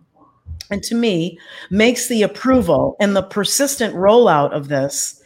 and 0.72 0.84
to 0.84 0.96
me 0.96 1.40
makes 1.70 2.08
the 2.08 2.24
approval 2.24 2.98
and 3.00 3.16
the 3.16 3.24
persistent 3.24 3.96
rollout 3.96 4.52
of 4.52 4.68
this 4.68 5.22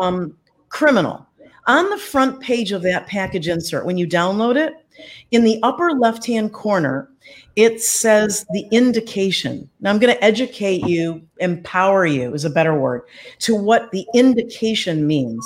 um, 0.00 0.36
criminal. 0.68 1.26
On 1.66 1.88
the 1.90 1.98
front 1.98 2.40
page 2.40 2.72
of 2.72 2.82
that 2.82 3.06
package 3.06 3.46
insert, 3.46 3.86
when 3.86 3.96
you 3.96 4.06
download 4.06 4.56
it, 4.56 4.81
in 5.30 5.44
the 5.44 5.58
upper 5.62 5.92
left 5.92 6.26
hand 6.26 6.52
corner, 6.52 7.08
it 7.56 7.82
says 7.82 8.46
the 8.52 8.66
indication. 8.70 9.68
Now, 9.80 9.90
I'm 9.90 9.98
going 9.98 10.14
to 10.14 10.24
educate 10.24 10.86
you, 10.86 11.22
empower 11.38 12.06
you 12.06 12.34
is 12.34 12.44
a 12.44 12.50
better 12.50 12.78
word, 12.78 13.02
to 13.40 13.54
what 13.54 13.90
the 13.90 14.06
indication 14.14 15.06
means. 15.06 15.44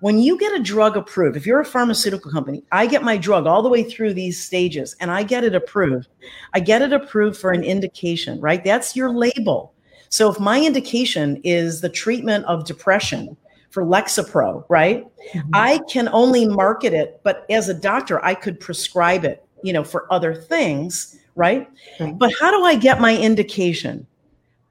When 0.00 0.18
you 0.18 0.38
get 0.38 0.58
a 0.58 0.62
drug 0.62 0.96
approved, 0.96 1.36
if 1.36 1.44
you're 1.44 1.60
a 1.60 1.64
pharmaceutical 1.64 2.30
company, 2.30 2.64
I 2.72 2.86
get 2.86 3.02
my 3.02 3.18
drug 3.18 3.46
all 3.46 3.62
the 3.62 3.68
way 3.68 3.82
through 3.82 4.14
these 4.14 4.42
stages 4.42 4.96
and 4.98 5.10
I 5.10 5.24
get 5.24 5.44
it 5.44 5.54
approved. 5.54 6.08
I 6.54 6.60
get 6.60 6.80
it 6.80 6.94
approved 6.94 7.36
for 7.36 7.50
an 7.50 7.62
indication, 7.62 8.40
right? 8.40 8.64
That's 8.64 8.96
your 8.96 9.10
label. 9.10 9.74
So 10.08 10.30
if 10.30 10.40
my 10.40 10.60
indication 10.60 11.40
is 11.44 11.82
the 11.82 11.90
treatment 11.90 12.46
of 12.46 12.64
depression, 12.64 13.36
for 13.70 13.84
Lexapro, 13.84 14.64
right? 14.68 15.06
Mm-hmm. 15.32 15.50
I 15.54 15.80
can 15.88 16.08
only 16.08 16.46
market 16.46 16.92
it, 16.92 17.20
but 17.22 17.46
as 17.50 17.68
a 17.68 17.74
doctor, 17.74 18.22
I 18.24 18.34
could 18.34 18.60
prescribe 18.60 19.24
it, 19.24 19.44
you 19.62 19.72
know, 19.72 19.84
for 19.84 20.12
other 20.12 20.34
things, 20.34 21.18
right? 21.36 21.68
But 21.98 22.32
how 22.40 22.50
do 22.50 22.64
I 22.64 22.74
get 22.74 23.00
my 23.00 23.16
indication? 23.16 24.06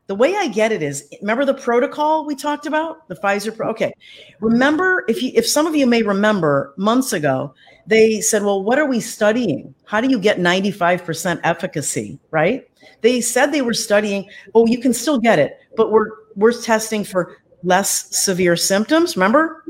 The 0.07 0.15
way 0.15 0.35
I 0.35 0.47
get 0.47 0.71
it 0.71 0.81
is 0.81 1.07
remember 1.21 1.45
the 1.45 1.53
protocol 1.53 2.25
we 2.25 2.35
talked 2.35 2.65
about, 2.65 3.07
the 3.07 3.15
Pfizer 3.15 3.55
pro. 3.55 3.69
Okay. 3.69 3.93
Remember 4.39 5.05
if 5.07 5.21
you 5.21 5.31
if 5.35 5.47
some 5.47 5.67
of 5.67 5.75
you 5.75 5.85
may 5.85 6.01
remember 6.01 6.73
months 6.77 7.13
ago, 7.13 7.53
they 7.85 8.19
said, 8.19 8.43
"Well, 8.43 8.63
what 8.63 8.79
are 8.79 8.87
we 8.87 9.01
studying? 9.01 9.75
How 9.85 10.01
do 10.01 10.09
you 10.09 10.19
get 10.19 10.39
95% 10.39 11.39
efficacy?" 11.43 12.19
Right? 12.31 12.67
They 13.01 13.21
said 13.21 13.51
they 13.51 13.61
were 13.61 13.75
studying, 13.75 14.27
"Oh, 14.55 14.65
you 14.65 14.79
can 14.79 14.93
still 14.93 15.19
get 15.19 15.37
it, 15.37 15.59
but 15.77 15.91
we're 15.91 16.09
we're 16.35 16.59
testing 16.59 17.03
for 17.03 17.37
less 17.63 18.15
severe 18.15 18.55
symptoms, 18.55 19.15
remember? 19.15 19.63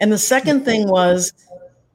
And 0.00 0.12
the 0.12 0.18
second 0.18 0.64
thing 0.64 0.88
was 0.88 1.32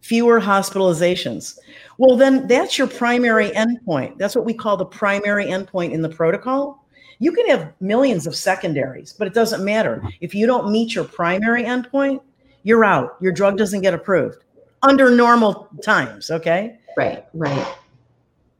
fewer 0.01 0.39
hospitalizations. 0.39 1.57
Well, 1.97 2.17
then 2.17 2.47
that's 2.47 2.77
your 2.77 2.87
primary 2.87 3.49
endpoint. 3.51 4.17
That's 4.17 4.35
what 4.35 4.45
we 4.45 4.53
call 4.53 4.77
the 4.77 4.85
primary 4.85 5.45
endpoint 5.45 5.91
in 5.91 6.01
the 6.01 6.09
protocol. 6.09 6.85
You 7.19 7.31
can 7.31 7.47
have 7.47 7.71
millions 7.79 8.27
of 8.27 8.35
secondaries, 8.35 9.13
but 9.13 9.27
it 9.27 9.33
doesn't 9.33 9.63
matter. 9.63 10.03
If 10.19 10.35
you 10.35 10.45
don't 10.45 10.71
meet 10.71 10.93
your 10.93 11.05
primary 11.05 11.63
endpoint, 11.63 12.21
you're 12.63 12.83
out. 12.83 13.15
Your 13.21 13.31
drug 13.31 13.57
doesn't 13.57 13.81
get 13.81 13.93
approved 13.93 14.43
under 14.81 15.09
normal 15.09 15.69
times. 15.81 16.31
Okay. 16.31 16.77
Right, 16.97 17.25
right. 17.33 17.75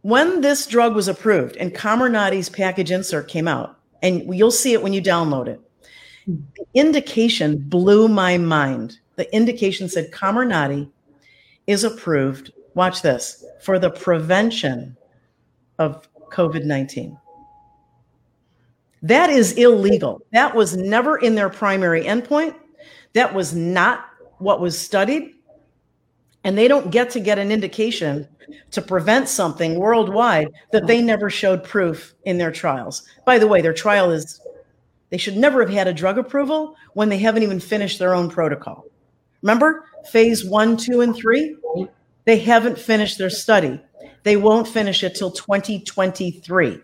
When 0.01 0.41
this 0.41 0.65
drug 0.65 0.95
was 0.95 1.07
approved 1.07 1.57
and 1.57 1.73
Comirnaty's 1.73 2.49
package 2.49 2.91
insert 2.91 3.27
came 3.27 3.47
out, 3.47 3.79
and 4.01 4.35
you'll 4.35 4.51
see 4.51 4.73
it 4.73 4.83
when 4.83 4.93
you 4.93 5.01
download 5.01 5.47
it, 5.47 5.61
the 6.27 6.65
indication 6.73 7.57
blew 7.57 8.07
my 8.07 8.37
mind. 8.37 8.99
The 9.15 9.33
indication 9.35 9.89
said 9.89 10.11
Comirnaty 10.11 10.89
is 11.67 11.83
approved, 11.83 12.51
watch 12.73 13.01
this, 13.01 13.43
for 13.61 13.79
the 13.79 13.89
prevention 13.89 14.97
of 15.79 16.07
COVID 16.31 16.65
19. 16.65 17.17
That 19.01 19.29
is 19.29 19.53
illegal. 19.53 20.21
That 20.31 20.55
was 20.55 20.77
never 20.77 21.17
in 21.17 21.35
their 21.35 21.49
primary 21.49 22.03
endpoint. 22.03 22.55
That 23.13 23.33
was 23.33 23.53
not 23.53 24.05
what 24.37 24.61
was 24.61 24.79
studied. 24.79 25.33
And 26.45 26.57
they 26.57 26.67
don't 26.67 26.89
get 26.89 27.09
to 27.11 27.19
get 27.19 27.39
an 27.39 27.51
indication 27.51 28.27
to 28.71 28.81
prevent 28.81 29.29
something 29.29 29.75
worldwide 29.75 30.49
that 30.71 30.87
they 30.87 31.01
never 31.01 31.29
showed 31.29 31.63
proof 31.63 32.13
in 32.25 32.37
their 32.37 32.51
trials. 32.51 33.03
By 33.25 33.39
the 33.39 33.47
way, 33.47 33.61
their 33.61 33.73
trial 33.73 34.11
is 34.11 34.41
they 35.13 35.19
should 35.19 35.37
never 35.37 35.61
have 35.61 35.69
had 35.69 35.87
a 35.87 35.93
drug 35.93 36.17
approval 36.17 36.75
when 36.93 37.07
they 37.07 37.19
haven't 37.19 37.43
even 37.43 37.59
finished 37.59 37.99
their 37.99 38.15
own 38.15 38.31
protocol. 38.31 38.83
Remember 39.43 39.85
phase 40.09 40.43
one, 40.43 40.75
two, 40.75 41.01
and 41.01 41.15
three? 41.15 41.55
They 42.25 42.39
haven't 42.39 42.79
finished 42.79 43.19
their 43.19 43.29
study. 43.29 43.79
They 44.23 44.37
won't 44.37 44.67
finish 44.67 45.03
it 45.03 45.13
till 45.13 45.29
2023. 45.29 46.79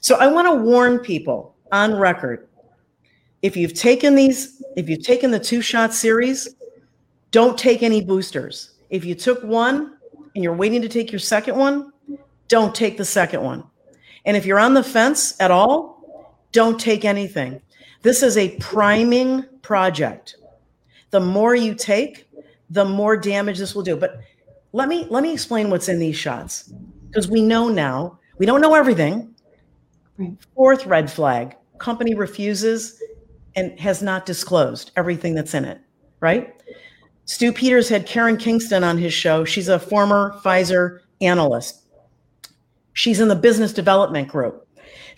So 0.00 0.16
I 0.16 0.28
want 0.28 0.48
to 0.48 0.54
warn 0.54 1.00
people 1.00 1.56
on 1.70 1.94
record 1.94 2.48
if 3.42 3.54
you've 3.54 3.74
taken 3.74 4.14
these, 4.14 4.62
if 4.74 4.88
you've 4.88 5.04
taken 5.04 5.30
the 5.30 5.38
two 5.38 5.60
shot 5.60 5.92
series, 5.92 6.48
don't 7.32 7.58
take 7.58 7.82
any 7.82 8.02
boosters. 8.02 8.76
If 8.88 9.04
you 9.04 9.14
took 9.14 9.42
one 9.44 9.98
and 10.34 10.42
you're 10.42 10.54
waiting 10.54 10.80
to 10.80 10.88
take 10.88 11.12
your 11.12 11.18
second 11.18 11.58
one, 11.58 11.92
don't 12.48 12.74
take 12.74 12.96
the 12.96 13.04
second 13.04 13.42
one 13.42 13.62
And 14.24 14.38
if 14.38 14.46
you're 14.46 14.58
on 14.58 14.72
the 14.72 14.82
fence 14.82 15.38
at 15.38 15.50
all, 15.50 15.97
don't 16.58 16.80
take 16.80 17.04
anything. 17.04 17.62
This 18.02 18.20
is 18.20 18.36
a 18.36 18.56
priming 18.56 19.44
project. 19.62 20.34
The 21.10 21.20
more 21.20 21.54
you 21.54 21.72
take, 21.72 22.28
the 22.68 22.84
more 22.84 23.16
damage 23.16 23.58
this 23.58 23.76
will 23.76 23.84
do. 23.84 23.94
But 23.94 24.18
let 24.72 24.88
me 24.88 25.06
let 25.08 25.22
me 25.22 25.32
explain 25.32 25.70
what's 25.70 25.88
in 25.88 26.00
these 26.00 26.16
shots 26.16 26.72
because 27.06 27.28
we 27.28 27.42
know 27.42 27.68
now. 27.68 28.18
We 28.38 28.46
don't 28.46 28.60
know 28.60 28.74
everything. 28.74 29.32
Right. 30.16 30.32
Fourth 30.56 30.84
red 30.84 31.08
flag: 31.08 31.54
company 31.78 32.16
refuses 32.16 33.00
and 33.54 33.78
has 33.78 34.02
not 34.02 34.26
disclosed 34.26 34.90
everything 34.96 35.36
that's 35.36 35.54
in 35.54 35.64
it. 35.64 35.80
Right? 36.18 36.60
Stew 37.26 37.52
Peters 37.52 37.88
had 37.88 38.04
Karen 38.04 38.36
Kingston 38.36 38.82
on 38.82 38.98
his 38.98 39.14
show. 39.14 39.44
She's 39.44 39.68
a 39.68 39.78
former 39.78 40.34
Pfizer 40.42 41.02
analyst. 41.20 41.84
She's 42.94 43.20
in 43.20 43.28
the 43.28 43.36
business 43.36 43.72
development 43.72 44.26
group. 44.26 44.67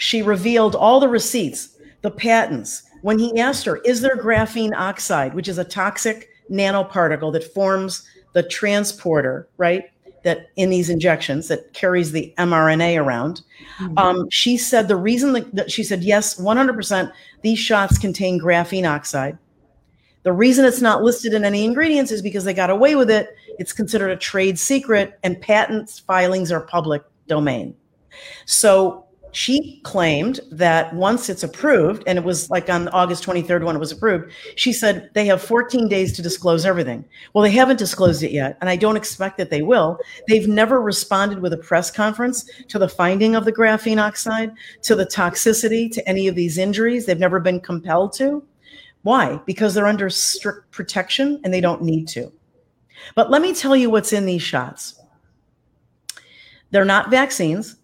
She 0.00 0.22
revealed 0.22 0.74
all 0.74 0.98
the 0.98 1.08
receipts, 1.08 1.76
the 2.00 2.10
patents. 2.10 2.84
When 3.02 3.18
he 3.18 3.38
asked 3.38 3.66
her, 3.66 3.82
Is 3.84 4.00
there 4.00 4.16
graphene 4.16 4.72
oxide, 4.74 5.34
which 5.34 5.46
is 5.46 5.58
a 5.58 5.64
toxic 5.64 6.30
nanoparticle 6.50 7.30
that 7.34 7.52
forms 7.52 8.08
the 8.32 8.42
transporter, 8.42 9.46
right? 9.58 9.90
That 10.24 10.46
in 10.56 10.70
these 10.70 10.88
injections 10.88 11.48
that 11.48 11.74
carries 11.74 12.12
the 12.12 12.32
mRNA 12.38 12.98
around. 12.98 13.42
Mm-hmm. 13.78 13.98
Um, 13.98 14.30
she 14.30 14.56
said 14.56 14.88
the 14.88 14.96
reason 14.96 15.34
that, 15.34 15.54
that 15.54 15.70
she 15.70 15.84
said, 15.84 16.02
Yes, 16.02 16.40
100%, 16.40 17.12
these 17.42 17.58
shots 17.58 17.98
contain 17.98 18.40
graphene 18.40 18.88
oxide. 18.88 19.36
The 20.22 20.32
reason 20.32 20.64
it's 20.64 20.80
not 20.80 21.02
listed 21.02 21.34
in 21.34 21.44
any 21.44 21.62
ingredients 21.62 22.10
is 22.10 22.22
because 22.22 22.44
they 22.44 22.54
got 22.54 22.70
away 22.70 22.96
with 22.96 23.10
it. 23.10 23.36
It's 23.58 23.74
considered 23.74 24.12
a 24.12 24.16
trade 24.16 24.58
secret, 24.58 25.18
and 25.22 25.38
patent 25.42 26.02
filings 26.06 26.50
are 26.50 26.62
public 26.62 27.02
domain. 27.26 27.74
So 28.46 29.04
she 29.32 29.80
claimed 29.84 30.40
that 30.50 30.94
once 30.94 31.28
it's 31.28 31.42
approved, 31.42 32.02
and 32.06 32.18
it 32.18 32.24
was 32.24 32.50
like 32.50 32.68
on 32.68 32.88
August 32.88 33.24
23rd 33.24 33.64
when 33.64 33.76
it 33.76 33.78
was 33.78 33.92
approved, 33.92 34.32
she 34.56 34.72
said 34.72 35.10
they 35.14 35.26
have 35.26 35.40
14 35.42 35.88
days 35.88 36.12
to 36.14 36.22
disclose 36.22 36.66
everything. 36.66 37.04
Well, 37.32 37.42
they 37.42 37.50
haven't 37.50 37.78
disclosed 37.78 38.22
it 38.22 38.32
yet, 38.32 38.58
and 38.60 38.68
I 38.68 38.76
don't 38.76 38.96
expect 38.96 39.38
that 39.38 39.50
they 39.50 39.62
will. 39.62 39.98
They've 40.28 40.48
never 40.48 40.80
responded 40.80 41.40
with 41.40 41.52
a 41.52 41.58
press 41.58 41.90
conference 41.90 42.48
to 42.68 42.78
the 42.78 42.88
finding 42.88 43.34
of 43.34 43.44
the 43.44 43.52
graphene 43.52 44.02
oxide, 44.02 44.52
to 44.82 44.94
the 44.94 45.06
toxicity, 45.06 45.90
to 45.92 46.08
any 46.08 46.28
of 46.28 46.34
these 46.34 46.58
injuries. 46.58 47.06
They've 47.06 47.18
never 47.18 47.40
been 47.40 47.60
compelled 47.60 48.12
to. 48.14 48.42
Why? 49.02 49.40
Because 49.46 49.74
they're 49.74 49.86
under 49.86 50.10
strict 50.10 50.70
protection 50.72 51.40
and 51.44 51.54
they 51.54 51.60
don't 51.60 51.82
need 51.82 52.06
to. 52.08 52.32
But 53.14 53.30
let 53.30 53.42
me 53.42 53.54
tell 53.54 53.74
you 53.74 53.90
what's 53.90 54.12
in 54.12 54.26
these 54.26 54.42
shots. 54.42 55.00
They're 56.70 56.84
not 56.84 57.10
vaccines. 57.10 57.76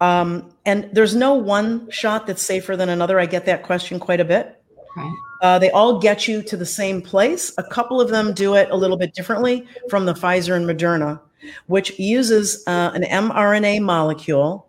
Um, 0.00 0.51
and 0.64 0.88
there's 0.92 1.14
no 1.14 1.34
one 1.34 1.90
shot 1.90 2.26
that's 2.26 2.42
safer 2.42 2.76
than 2.76 2.88
another. 2.88 3.18
I 3.18 3.26
get 3.26 3.46
that 3.46 3.62
question 3.62 3.98
quite 3.98 4.20
a 4.20 4.24
bit. 4.24 4.62
Right. 4.96 5.14
Uh, 5.40 5.58
they 5.58 5.70
all 5.70 5.98
get 5.98 6.28
you 6.28 6.42
to 6.42 6.56
the 6.56 6.66
same 6.66 7.02
place. 7.02 7.52
A 7.58 7.64
couple 7.64 8.00
of 8.00 8.10
them 8.10 8.32
do 8.32 8.54
it 8.54 8.70
a 8.70 8.76
little 8.76 8.96
bit 8.96 9.14
differently 9.14 9.66
from 9.88 10.06
the 10.06 10.14
Pfizer 10.14 10.54
and 10.54 10.66
Moderna, 10.66 11.20
which 11.66 11.98
uses 11.98 12.62
uh, 12.66 12.92
an 12.94 13.02
mRNA 13.02 13.82
molecule 13.82 14.68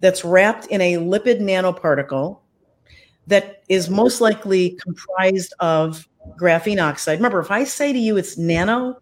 that's 0.00 0.24
wrapped 0.24 0.66
in 0.66 0.80
a 0.80 0.94
lipid 0.94 1.40
nanoparticle 1.40 2.38
that 3.28 3.62
is 3.68 3.88
most 3.88 4.20
likely 4.20 4.70
comprised 4.82 5.54
of 5.60 6.08
graphene 6.36 6.82
oxide. 6.82 7.18
Remember, 7.18 7.38
if 7.38 7.50
I 7.52 7.62
say 7.62 7.92
to 7.92 7.98
you 7.98 8.16
it's 8.16 8.36
nano, 8.36 9.00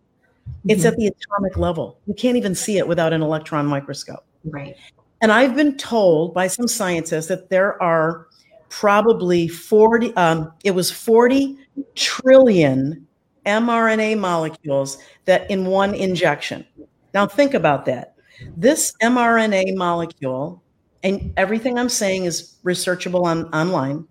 it's 0.68 0.80
mm-hmm. 0.80 0.88
at 0.88 0.96
the 0.96 1.06
atomic 1.06 1.56
level. 1.56 1.98
You 2.06 2.14
can't 2.14 2.36
even 2.36 2.54
see 2.54 2.76
it 2.76 2.86
without 2.86 3.14
an 3.14 3.22
electron 3.22 3.66
microscope. 3.66 4.24
Right. 4.44 4.76
And 5.20 5.30
I've 5.30 5.54
been 5.54 5.76
told 5.76 6.34
by 6.34 6.46
some 6.46 6.66
scientists 6.66 7.26
that 7.26 7.50
there 7.50 7.80
are 7.82 8.26
probably 8.70 9.48
40, 9.48 10.14
um, 10.16 10.52
it 10.64 10.70
was 10.70 10.90
40 10.90 11.58
trillion 11.94 13.06
mRNA 13.46 14.18
molecules 14.18 14.98
that 15.24 15.50
in 15.50 15.66
one 15.66 15.94
injection. 15.94 16.64
Now 17.12 17.26
think 17.26 17.54
about 17.54 17.84
that. 17.86 18.14
This 18.56 18.92
mRNA 19.02 19.76
molecule, 19.76 20.62
and 21.02 21.32
everything 21.36 21.78
I'm 21.78 21.88
saying 21.88 22.24
is 22.24 22.56
researchable 22.64 23.24
on 23.24 23.44
online, 23.52 24.06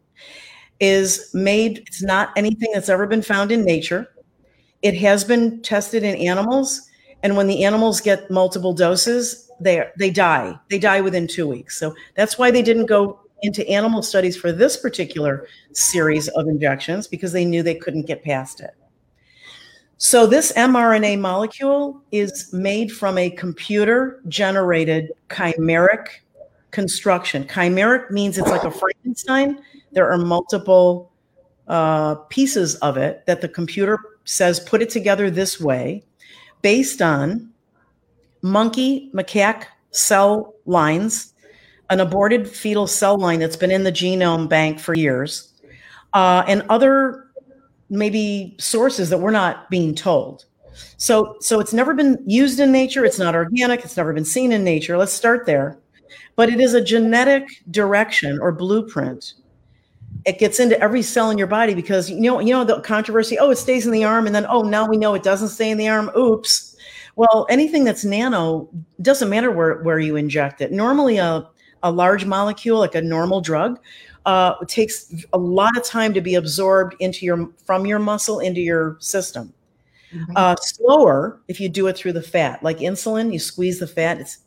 is 0.79 1.29
made, 1.33 1.79
it's 1.87 2.03
not 2.03 2.31
anything 2.35 2.71
that's 2.73 2.89
ever 2.89 3.07
been 3.07 3.21
found 3.21 3.51
in 3.51 3.63
nature. 3.63 4.07
It 4.81 4.95
has 4.95 5.23
been 5.23 5.61
tested 5.61 6.03
in 6.03 6.15
animals. 6.15 6.81
And 7.23 7.35
when 7.35 7.47
the 7.47 7.65
animals 7.65 7.99
get 7.99 8.31
multiple 8.31 8.73
doses, 8.73 9.48
they 9.59 9.85
they 9.97 10.09
die. 10.09 10.59
They 10.69 10.79
die 10.79 11.01
within 11.01 11.27
two 11.27 11.47
weeks. 11.47 11.79
So 11.79 11.93
that's 12.15 12.37
why 12.37 12.51
they 12.51 12.61
didn't 12.61 12.85
go 12.85 13.19
into 13.41 13.67
animal 13.69 14.01
studies 14.01 14.35
for 14.35 14.51
this 14.51 14.77
particular 14.77 15.47
series 15.71 16.27
of 16.29 16.47
injections 16.47 17.07
because 17.07 17.31
they 17.31 17.45
knew 17.45 17.63
they 17.63 17.75
couldn't 17.75 18.05
get 18.05 18.23
past 18.23 18.59
it. 18.59 18.71
So 19.97 20.25
this 20.25 20.53
mRNA 20.53 21.19
molecule 21.19 22.01
is 22.11 22.53
made 22.53 22.91
from 22.91 23.17
a 23.17 23.29
computer 23.29 24.21
generated 24.27 25.11
chimeric 25.29 26.07
construction. 26.71 27.43
Chimeric 27.45 28.09
means 28.09 28.37
it's 28.37 28.47
like 28.47 28.63
a 28.63 28.71
Frankenstein. 28.71 29.59
There 29.91 30.09
are 30.09 30.17
multiple 30.17 31.11
uh, 31.67 32.15
pieces 32.29 32.75
of 32.75 32.97
it 32.97 33.25
that 33.25 33.41
the 33.41 33.49
computer 33.49 33.99
says 34.23 34.59
put 34.59 34.81
it 34.81 34.89
together 34.89 35.29
this 35.29 35.59
way 35.59 36.03
based 36.61 37.01
on 37.01 37.48
monkey 38.41 39.09
macaque 39.13 39.65
cell 39.91 40.53
lines, 40.65 41.33
an 41.89 41.99
aborted 41.99 42.47
fetal 42.47 42.87
cell 42.87 43.17
line 43.17 43.39
that's 43.39 43.55
been 43.55 43.71
in 43.71 43.83
the 43.83 43.91
genome 43.91 44.47
bank 44.47 44.79
for 44.79 44.93
years, 44.93 45.53
uh, 46.13 46.43
and 46.47 46.63
other 46.69 47.25
maybe 47.89 48.55
sources 48.59 49.09
that 49.09 49.17
we're 49.17 49.31
not 49.31 49.69
being 49.69 49.95
told. 49.95 50.45
So, 50.97 51.35
so 51.39 51.59
it's 51.59 51.73
never 51.73 51.93
been 51.93 52.17
used 52.25 52.59
in 52.59 52.71
nature. 52.71 53.03
It's 53.03 53.19
not 53.19 53.35
organic. 53.35 53.83
It's 53.83 53.97
never 53.97 54.13
been 54.13 54.25
seen 54.25 54.51
in 54.51 54.63
nature. 54.63 54.97
Let's 54.97 55.13
start 55.13 55.45
there. 55.45 55.77
But 56.35 56.49
it 56.49 56.59
is 56.59 56.73
a 56.73 56.81
genetic 56.81 57.47
direction 57.71 58.39
or 58.39 58.51
blueprint. 58.51 59.33
It 60.25 60.39
gets 60.39 60.59
into 60.59 60.79
every 60.79 61.01
cell 61.01 61.31
in 61.31 61.37
your 61.37 61.47
body 61.47 61.73
because 61.73 62.09
you 62.09 62.19
know, 62.19 62.39
you 62.39 62.53
know 62.53 62.63
the 62.63 62.81
controversy. 62.81 63.37
Oh, 63.39 63.51
it 63.51 63.57
stays 63.57 63.85
in 63.85 63.91
the 63.91 64.03
arm, 64.03 64.25
and 64.25 64.35
then 64.35 64.45
oh, 64.47 64.61
now 64.61 64.87
we 64.87 64.97
know 64.97 65.15
it 65.15 65.23
doesn't 65.23 65.49
stay 65.49 65.69
in 65.69 65.77
the 65.77 65.87
arm. 65.87 66.11
Oops 66.15 66.68
well, 67.19 67.45
anything 67.49 67.83
that's 67.83 68.05
nano 68.05 68.69
doesn't 69.01 69.29
matter 69.29 69.51
where, 69.51 69.83
where 69.83 69.99
you 69.99 70.15
inject 70.15 70.61
it. 70.61 70.71
Normally, 70.71 71.17
a, 71.17 71.45
a 71.83 71.91
large 71.91 72.23
molecule, 72.23 72.79
like 72.79 72.95
a 72.95 73.01
normal 73.01 73.41
drug, 73.41 73.77
uh, 74.25 74.53
takes 74.67 75.13
a 75.33 75.37
lot 75.37 75.75
of 75.75 75.83
time 75.83 76.13
to 76.13 76.21
be 76.21 76.35
absorbed 76.35 76.95
into 77.01 77.25
your 77.25 77.49
from 77.65 77.85
your 77.85 77.99
muscle 77.99 78.39
into 78.39 78.61
your 78.61 78.95
system. 79.01 79.53
Mm-hmm. 80.13 80.31
Uh, 80.33 80.55
slower 80.61 81.41
if 81.49 81.59
you 81.59 81.67
do 81.67 81.87
it 81.87 81.97
through 81.97 82.13
the 82.13 82.21
fat, 82.21 82.63
like 82.63 82.77
insulin. 82.77 83.33
You 83.33 83.39
squeeze 83.39 83.79
the 83.79 83.87
fat. 83.87 84.21
It's 84.21 84.37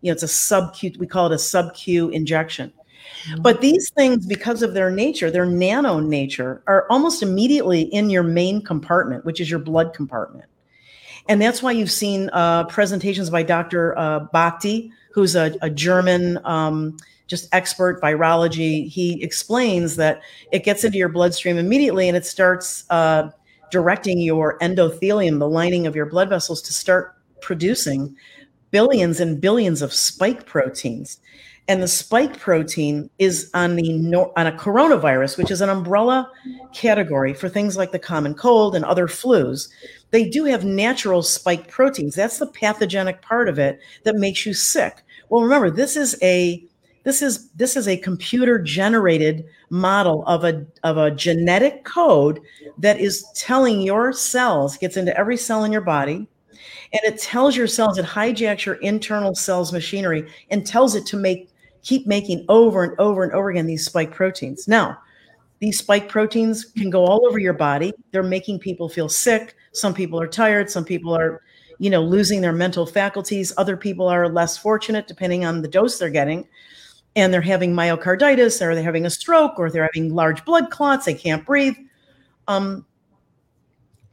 you 0.00 0.08
know 0.08 0.14
it's 0.14 0.22
a 0.22 0.28
sub 0.28 0.74
Q. 0.74 0.92
We 0.98 1.06
call 1.06 1.30
it 1.30 1.34
a 1.34 1.38
sub 1.38 1.74
Q 1.74 2.08
injection. 2.08 2.72
Mm-hmm. 3.28 3.42
But 3.42 3.60
these 3.60 3.90
things, 3.90 4.24
because 4.24 4.62
of 4.62 4.72
their 4.72 4.90
nature, 4.90 5.30
their 5.30 5.44
nano 5.44 6.00
nature, 6.00 6.62
are 6.66 6.86
almost 6.88 7.22
immediately 7.22 7.82
in 7.82 8.08
your 8.08 8.22
main 8.22 8.62
compartment, 8.62 9.26
which 9.26 9.38
is 9.38 9.50
your 9.50 9.60
blood 9.60 9.92
compartment. 9.92 10.46
And 11.28 11.40
that's 11.40 11.62
why 11.62 11.72
you've 11.72 11.90
seen 11.90 12.30
uh, 12.32 12.64
presentations 12.64 13.30
by 13.30 13.42
Dr. 13.42 13.96
Uh, 13.96 14.26
Bhakdi, 14.34 14.90
who's 15.12 15.36
a, 15.36 15.54
a 15.62 15.70
German 15.70 16.38
um, 16.44 16.96
just 17.26 17.48
expert 17.54 18.00
virology. 18.00 18.88
He 18.88 19.22
explains 19.22 19.96
that 19.96 20.20
it 20.50 20.64
gets 20.64 20.84
into 20.84 20.98
your 20.98 21.08
bloodstream 21.08 21.58
immediately 21.58 22.08
and 22.08 22.16
it 22.16 22.26
starts 22.26 22.84
uh, 22.90 23.30
directing 23.70 24.20
your 24.20 24.58
endothelium, 24.58 25.38
the 25.38 25.48
lining 25.48 25.86
of 25.86 25.96
your 25.96 26.06
blood 26.06 26.28
vessels, 26.28 26.60
to 26.62 26.72
start 26.72 27.16
producing 27.40 28.14
billions 28.70 29.20
and 29.20 29.40
billions 29.40 29.80
of 29.82 29.94
spike 29.94 30.46
proteins. 30.46 31.18
And 31.68 31.80
the 31.82 31.88
spike 31.88 32.38
protein 32.38 33.08
is 33.18 33.48
on 33.54 33.76
the 33.76 33.92
on 34.36 34.46
a 34.48 34.52
coronavirus, 34.52 35.38
which 35.38 35.50
is 35.50 35.60
an 35.60 35.68
umbrella 35.68 36.28
category 36.74 37.32
for 37.34 37.48
things 37.48 37.76
like 37.76 37.92
the 37.92 37.98
common 38.00 38.34
cold 38.34 38.74
and 38.74 38.84
other 38.84 39.06
flus 39.06 39.68
they 40.12 40.28
do 40.28 40.44
have 40.44 40.64
natural 40.64 41.22
spike 41.22 41.68
proteins. 41.68 42.14
That's 42.14 42.38
the 42.38 42.46
pathogenic 42.46 43.22
part 43.22 43.48
of 43.48 43.58
it 43.58 43.80
that 44.04 44.14
makes 44.14 44.46
you 44.46 44.54
sick. 44.54 45.02
Well, 45.28 45.42
remember, 45.42 45.70
this 45.70 45.96
is 45.96 46.16
a 46.22 46.64
this 47.02 47.22
is 47.22 47.48
this 47.50 47.76
is 47.76 47.88
a 47.88 47.96
computer 47.96 48.58
generated 48.58 49.46
model 49.70 50.24
of 50.26 50.44
a 50.44 50.64
of 50.84 50.98
a 50.98 51.10
genetic 51.10 51.84
code 51.84 52.40
that 52.78 53.00
is 53.00 53.24
telling 53.34 53.80
your 53.80 54.12
cells 54.12 54.76
gets 54.76 54.96
into 54.96 55.16
every 55.18 55.36
cell 55.36 55.64
in 55.64 55.72
your 55.72 55.80
body 55.80 56.28
and 56.92 57.00
it 57.02 57.18
tells 57.18 57.56
your 57.56 57.66
cells 57.66 57.98
it 57.98 58.04
hijacks 58.04 58.64
your 58.64 58.76
internal 58.76 59.34
cells 59.34 59.72
machinery 59.72 60.30
and 60.50 60.64
tells 60.66 60.94
it 60.94 61.06
to 61.06 61.16
make 61.16 61.50
keep 61.82 62.06
making 62.06 62.44
over 62.48 62.84
and 62.84 63.00
over 63.00 63.24
and 63.24 63.32
over 63.32 63.50
again 63.50 63.66
these 63.66 63.84
spike 63.84 64.12
proteins 64.12 64.68
now 64.68 64.96
these 65.58 65.78
spike 65.78 66.08
proteins 66.08 66.66
can 66.66 66.90
go 66.90 67.04
all 67.04 67.26
over 67.26 67.40
your 67.40 67.52
body 67.52 67.92
they're 68.12 68.22
making 68.22 68.60
people 68.60 68.88
feel 68.88 69.08
sick 69.08 69.56
some 69.72 69.94
people 69.94 70.20
are 70.20 70.28
tired, 70.28 70.70
some 70.70 70.84
people 70.84 71.14
are, 71.16 71.42
you 71.78 71.90
know, 71.90 72.02
losing 72.02 72.40
their 72.40 72.52
mental 72.52 72.86
faculties. 72.86 73.52
Other 73.56 73.76
people 73.76 74.06
are 74.08 74.28
less 74.28 74.56
fortunate 74.56 75.08
depending 75.08 75.44
on 75.44 75.62
the 75.62 75.68
dose 75.68 75.98
they're 75.98 76.10
getting. 76.10 76.46
and 77.16 77.32
they're 77.32 77.40
having 77.40 77.74
myocarditis 77.74 78.62
or 78.62 78.74
they're 78.74 78.84
having 78.84 79.06
a 79.06 79.10
stroke 79.10 79.58
or 79.58 79.70
they're 79.70 79.88
having 79.92 80.14
large 80.14 80.44
blood 80.44 80.70
clots, 80.70 81.04
they 81.04 81.14
can't 81.14 81.44
breathe. 81.44 81.76
Um, 82.48 82.86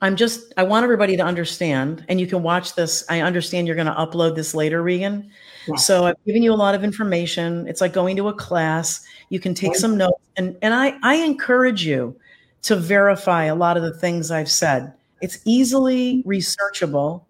I'm 0.01 0.15
just, 0.15 0.53
I 0.55 0.63
want 0.63 0.83
everybody 0.85 1.17
to 1.17 1.23
understand, 1.23 2.05
and 2.07 2.21
you 2.21 2.27
can 2.27 2.41
watch 2.41 2.75
this. 2.75 3.03
I 3.09 3.21
understand 3.21 3.67
you're 3.67 3.75
going 3.75 3.87
to 3.87 3.93
upload 3.93 4.35
this 4.35 4.53
later, 4.55 4.81
Regan. 4.81 5.29
Yes. 5.67 5.85
So 5.85 6.05
I've 6.05 6.25
given 6.25 6.41
you 6.41 6.53
a 6.53 6.55
lot 6.55 6.73
of 6.73 6.85
information. 6.85 7.67
It's 7.67 7.81
like 7.81 7.91
going 7.91 8.15
to 8.15 8.29
a 8.29 8.33
class. 8.33 9.05
You 9.29 9.41
can 9.41 9.53
take 9.53 9.75
some 9.75 9.97
notes, 9.97 10.23
and, 10.37 10.57
and 10.61 10.73
I, 10.73 10.97
I 11.03 11.15
encourage 11.15 11.85
you 11.85 12.15
to 12.61 12.77
verify 12.77 13.45
a 13.45 13.55
lot 13.55 13.75
of 13.75 13.83
the 13.83 13.93
things 13.93 14.31
I've 14.31 14.49
said. 14.49 14.93
It's 15.21 15.39
easily 15.45 16.23
researchable. 16.25 17.25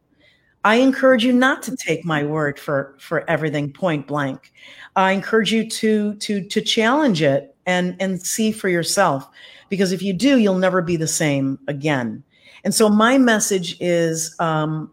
I 0.63 0.75
encourage 0.75 1.23
you 1.23 1.31
not 1.31 1.63
to 1.63 1.75
take 1.75 2.03
my 2.03 2.23
word 2.23 2.59
for, 2.59 2.95
for 2.99 3.29
everything 3.29 3.71
point 3.71 4.07
blank. 4.07 4.51
I 4.95 5.11
encourage 5.11 5.53
you 5.53 5.69
to, 5.69 6.15
to, 6.15 6.43
to 6.47 6.61
challenge 6.61 7.21
it 7.21 7.55
and, 7.65 7.95
and 7.99 8.21
see 8.21 8.51
for 8.51 8.67
yourself, 8.67 9.27
because 9.69 9.91
if 9.91 10.01
you 10.01 10.13
do, 10.13 10.37
you'll 10.37 10.57
never 10.57 10.81
be 10.81 10.97
the 10.97 11.07
same 11.07 11.59
again. 11.67 12.23
And 12.63 12.75
so 12.75 12.89
my 12.89 13.17
message 13.17 13.77
is, 13.79 14.35
um, 14.39 14.91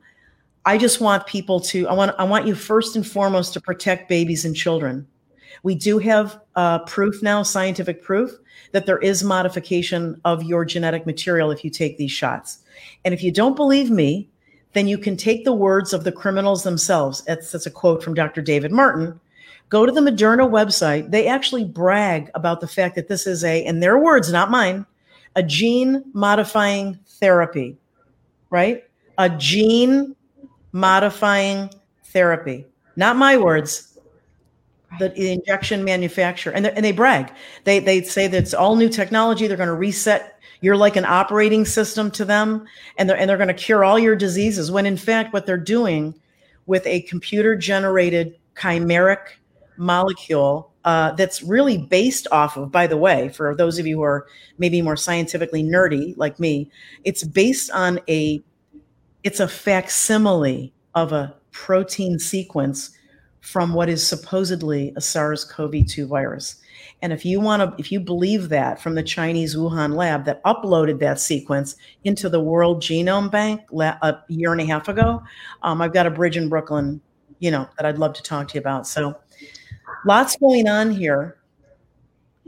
I 0.65 0.79
just 0.79 1.01
want 1.01 1.27
people 1.27 1.61
to, 1.61 1.89
I 1.89 1.95
want, 1.95 2.15
I 2.19 2.25
want 2.25 2.47
you 2.47 2.55
first 2.55 2.95
and 2.95 3.07
foremost 3.07 3.53
to 3.55 3.61
protect 3.61 4.09
babies 4.09 4.45
and 4.45 4.55
children. 4.55 5.07
We 5.63 5.75
do 5.75 5.99
have 5.99 6.41
uh, 6.55 6.81
proof 6.81 7.23
now, 7.23 7.43
scientific 7.43 8.03
proof, 8.03 8.31
that 8.73 8.87
there 8.87 8.99
is 8.99 9.23
modification 9.23 10.21
of 10.25 10.43
your 10.43 10.65
genetic 10.65 11.07
material 11.07 11.51
if 11.51 11.65
you 11.65 11.71
take 11.71 11.99
these 11.99 12.13
shots. 12.13 12.59
And 13.05 13.15
if 13.15 13.23
you 13.23 13.33
don't 13.33 13.57
believe 13.57 13.91
me, 13.91 14.29
then 14.73 14.87
you 14.87 14.99
can 14.99 15.17
take 15.17 15.45
the 15.45 15.55
words 15.55 15.93
of 15.93 16.05
the 16.05 16.13
criminals 16.13 16.63
themselves. 16.63 17.23
That's, 17.23 17.53
that's 17.53 17.67
a 17.67 17.71
quote 17.71 18.03
from 18.03 18.15
Dr. 18.15 18.43
David 18.43 18.73
Martin. 18.73 19.19
Go 19.69 19.87
to 19.87 19.93
the 19.93 20.01
Moderna 20.01 20.49
website. 20.49 21.11
They 21.11 21.27
actually 21.27 21.65
brag 21.65 22.31
about 22.35 22.61
the 22.61 22.69
fact 22.69 22.95
that 22.95 23.09
this 23.09 23.27
is 23.27 23.43
a, 23.43 23.65
in 23.65 23.81
their 23.81 23.99
words, 23.99 24.31
not 24.31 24.51
mine, 24.51 24.87
a 25.35 25.43
gene 25.43 26.05
modifying 26.13 26.99
therapy, 27.07 27.77
right? 28.51 28.85
A 29.19 29.29
gene 29.31 30.15
modifying 30.73 31.71
therapy. 32.05 32.67
Not 32.97 33.17
my 33.17 33.37
words. 33.37 33.96
The 34.99 35.33
injection 35.33 35.85
manufacturer, 35.85 36.53
and, 36.53 36.67
and 36.67 36.85
they 36.85 36.93
brag. 36.93 37.33
They 37.65 37.79
they 37.79 38.03
say 38.03 38.27
that 38.29 38.37
it's 38.37 38.55
all 38.55 38.77
new 38.77 38.89
technology. 38.89 39.47
They're 39.47 39.57
going 39.57 39.69
to 39.69 39.75
reset. 39.75 40.41
You're 40.61 40.77
like 40.77 40.97
an 40.97 41.05
operating 41.05 41.65
system 41.65 42.11
to 42.13 42.25
them, 42.25 42.67
and 42.99 43.09
they're 43.09 43.17
and 43.17 43.29
they're 43.29 43.37
going 43.37 43.49
to 43.49 43.55
cure 43.55 43.85
all 43.85 43.99
your 43.99 44.17
diseases. 44.17 44.71
When 44.71 44.87
in 44.87 44.97
fact, 44.97 45.33
what 45.33 45.47
they're 45.47 45.57
doing 45.59 46.15
with 46.67 46.87
a 46.87 47.03
computer 47.03 47.57
generated 47.57 48.37
chimeric 48.57 49.19
molecule 49.77 50.73
uh, 50.85 51.13
that's 51.13 51.43
really 51.43 51.79
based 51.79 52.29
off 52.31 52.57
of, 52.57 52.71
by 52.71 52.87
the 52.87 52.97
way, 52.97 53.29
for 53.31 53.55
those 53.55 53.79
of 53.79 53.87
you 53.87 53.97
who 53.97 54.03
are 54.03 54.27
maybe 54.59 54.81
more 54.81 54.97
scientifically 54.97 55.63
nerdy 55.63 56.15
like 56.17 56.39
me, 56.39 56.71
it's 57.05 57.25
based 57.25 57.71
on 57.73 58.01
a, 58.09 58.43
it's 59.25 59.41
a 59.41 59.49
facsimile 59.49 60.73
of 60.95 61.13
a 61.13 61.35
protein 61.51 62.19
sequence 62.19 62.96
from 63.47 63.73
what 63.73 63.89
is 63.89 64.05
supposedly 64.05 64.93
a 64.97 65.01
SARS-CoV-2 65.01 66.09
virus. 66.09 66.57
And 67.01 67.13
if 67.13 67.25
you 67.25 67.39
want 67.39 67.63
to, 67.63 67.81
if 67.81 67.93
you 67.93 68.01
believe 68.01 68.49
that 68.49 68.83
from 68.83 68.97
the 68.97 69.05
Chinese 69.05 69.55
Wuhan 69.55 69.95
lab 69.95 70.25
that 70.25 70.43
uploaded 70.43 70.99
that 70.99 71.21
sequence 71.21 71.77
into 72.03 72.29
the 72.29 72.41
World 72.41 72.83
Genome 72.83 73.31
Bank 73.31 73.61
a 74.03 74.19
year 74.27 74.51
and 74.51 74.61
a 74.61 74.65
half 74.65 74.89
ago, 74.89 75.23
um, 75.63 75.81
I've 75.81 75.93
got 75.93 76.07
a 76.07 76.11
bridge 76.11 76.37
in 76.37 76.49
Brooklyn, 76.49 77.01
you 77.39 77.53
know, 77.53 77.69
that 77.77 77.87
I'd 77.87 77.99
love 77.99 78.15
to 78.15 78.23
talk 78.23 78.49
to 78.49 78.55
you 78.55 78.61
about. 78.61 78.85
So 78.85 79.17
lots 80.05 80.35
going 80.35 80.67
on 80.67 80.91
here. 80.91 81.39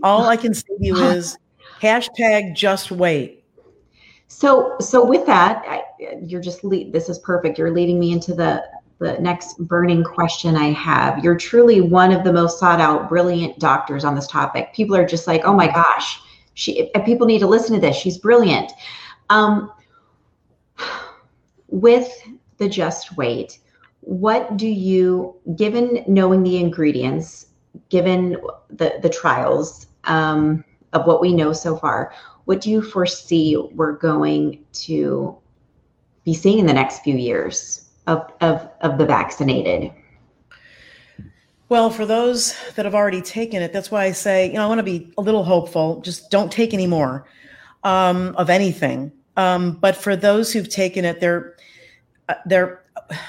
All 0.02 0.26
I 0.26 0.36
can 0.36 0.52
say 0.52 0.66
to 0.66 0.84
you 0.84 0.96
is 1.10 1.38
hashtag 1.80 2.56
just 2.56 2.90
wait. 2.90 3.44
So, 4.26 4.74
so 4.80 5.06
with 5.06 5.26
that, 5.26 5.62
I, 5.64 5.82
you're 6.24 6.42
just 6.42 6.64
lead, 6.64 6.92
this 6.92 7.08
is 7.08 7.20
perfect. 7.20 7.56
You're 7.56 7.70
leading 7.70 8.00
me 8.00 8.10
into 8.10 8.34
the 8.34 8.64
the 8.98 9.16
next 9.20 9.58
burning 9.58 10.02
question 10.02 10.56
I 10.56 10.72
have. 10.72 11.22
You're 11.22 11.36
truly 11.36 11.80
one 11.80 12.12
of 12.12 12.24
the 12.24 12.32
most 12.32 12.58
sought 12.58 12.80
out, 12.80 13.08
brilliant 13.08 13.58
doctors 13.58 14.04
on 14.04 14.14
this 14.14 14.26
topic. 14.26 14.72
People 14.74 14.96
are 14.96 15.06
just 15.06 15.26
like, 15.26 15.42
oh 15.44 15.54
my 15.54 15.66
gosh, 15.66 16.20
she. 16.54 16.90
People 17.04 17.26
need 17.26 17.38
to 17.40 17.46
listen 17.46 17.74
to 17.74 17.80
this. 17.80 17.96
She's 17.96 18.18
brilliant. 18.18 18.72
Um, 19.30 19.72
with 21.68 22.10
the 22.56 22.68
just 22.68 23.16
wait, 23.16 23.60
what 24.00 24.56
do 24.56 24.66
you, 24.66 25.36
given 25.54 26.04
knowing 26.08 26.42
the 26.42 26.56
ingredients, 26.56 27.46
given 27.90 28.36
the, 28.70 28.98
the 29.02 29.08
trials 29.08 29.86
um, 30.04 30.64
of 30.92 31.06
what 31.06 31.20
we 31.20 31.32
know 31.32 31.52
so 31.52 31.76
far, 31.76 32.12
what 32.46 32.60
do 32.60 32.70
you 32.70 32.82
foresee 32.82 33.56
we're 33.74 33.92
going 33.92 34.64
to 34.72 35.36
be 36.24 36.34
seeing 36.34 36.58
in 36.58 36.66
the 36.66 36.72
next 36.72 37.00
few 37.00 37.16
years 37.16 37.87
of, 38.08 38.32
of, 38.40 38.68
of 38.80 38.98
the 38.98 39.06
vaccinated? 39.06 39.92
Well, 41.68 41.90
for 41.90 42.06
those 42.06 42.56
that 42.74 42.86
have 42.86 42.94
already 42.94 43.20
taken 43.20 43.62
it, 43.62 43.72
that's 43.72 43.90
why 43.90 44.04
I 44.04 44.12
say, 44.12 44.46
you 44.46 44.54
know, 44.54 44.64
I 44.64 44.66
want 44.66 44.78
to 44.78 44.82
be 44.82 45.12
a 45.18 45.20
little 45.20 45.44
hopeful. 45.44 46.00
Just 46.00 46.30
don't 46.30 46.50
take 46.50 46.72
any 46.72 46.86
more 46.86 47.28
um, 47.84 48.34
of 48.36 48.48
anything. 48.48 49.12
Um, 49.36 49.72
but 49.72 49.94
for 49.94 50.16
those 50.16 50.52
who've 50.52 50.68
taken 50.68 51.04
it, 51.04 51.20
they're 51.20 51.54
uh, 52.28 52.34
they're 52.46 52.82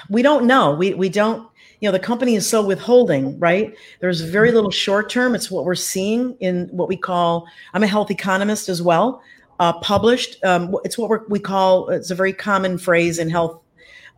we 0.09 0.21
don't 0.21 0.45
know. 0.45 0.73
We 0.73 0.93
we 0.93 1.09
don't 1.09 1.47
you 1.81 1.87
know 1.87 1.91
the 1.91 1.99
company 1.99 2.35
is 2.35 2.47
so 2.47 2.61
withholding 2.61 3.39
right 3.39 3.73
there's 4.01 4.19
very 4.19 4.51
little 4.51 4.69
short 4.69 5.09
term 5.09 5.33
it's 5.33 5.49
what 5.49 5.63
we're 5.63 5.75
seeing 5.75 6.35
in 6.41 6.67
what 6.71 6.89
we 6.89 6.97
call 6.97 7.47
i'm 7.73 7.83
a 7.83 7.87
health 7.87 8.11
economist 8.11 8.67
as 8.67 8.81
well 8.81 9.21
uh, 9.61 9.71
published 9.79 10.43
um, 10.43 10.75
it's 10.83 10.97
what 10.97 11.29
we 11.29 11.39
call 11.39 11.89
it's 11.89 12.11
a 12.11 12.15
very 12.15 12.33
common 12.33 12.77
phrase 12.77 13.17
in 13.17 13.29
health 13.29 13.61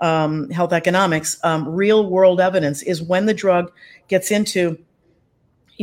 um, 0.02 0.49
health 0.49 0.74
economics 0.74 1.39
um, 1.43 1.68
real 1.68 2.10
world 2.10 2.41
evidence 2.41 2.82
is 2.84 3.02
when 3.02 3.26
the 3.26 3.34
drug 3.34 3.72
gets 4.08 4.32
into 4.32 4.78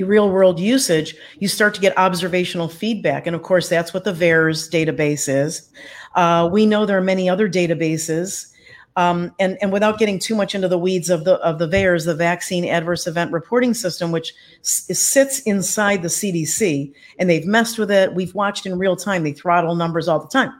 real 0.05 0.31
world 0.31 0.61
usage 0.61 1.16
you 1.41 1.49
start 1.49 1.75
to 1.75 1.81
get 1.81 1.97
observational 1.99 2.69
feedback. 2.69 3.27
And 3.27 3.35
of 3.35 3.43
course 3.43 3.69
that's 3.69 3.93
what 3.93 4.05
the 4.05 4.12
VAERS 4.12 4.71
database 4.71 5.29
is. 5.29 5.71
Uh, 6.14 6.49
we 6.53 6.66
know 6.66 6.87
there 6.87 6.99
are 6.99 7.03
many 7.03 7.29
other 7.29 7.49
databases 7.49 8.53
um, 8.99 9.33
and, 9.39 9.57
and 9.63 9.71
without 9.71 9.97
getting 9.97 10.19
too 10.19 10.35
much 10.35 10.57
into 10.57 10.67
the 10.67 10.77
weeds 10.77 11.09
of 11.09 11.23
the 11.23 11.35
of 11.35 11.61
the 11.61 11.69
VAERS, 11.69 12.05
the 12.05 12.17
Vaccine 12.17 12.65
Adverse 12.65 13.07
Event 13.07 13.31
Reporting 13.31 13.73
System, 13.73 14.11
which 14.11 14.35
s- 14.59 14.91
sits 14.99 15.39
inside 15.43 16.03
the 16.03 16.09
CDC, 16.09 16.93
and 17.21 17.31
they've 17.31 17.47
messed 17.47 17.79
with 17.79 17.93
it. 17.93 18.13
We've 18.13 18.35
watched 18.35 18.67
in 18.67 18.77
real 18.77 18.97
time; 18.97 19.23
they 19.23 19.33
throttle 19.33 19.77
numbers 19.77 20.09
all 20.09 20.19
the 20.19 20.27
time. 20.27 20.53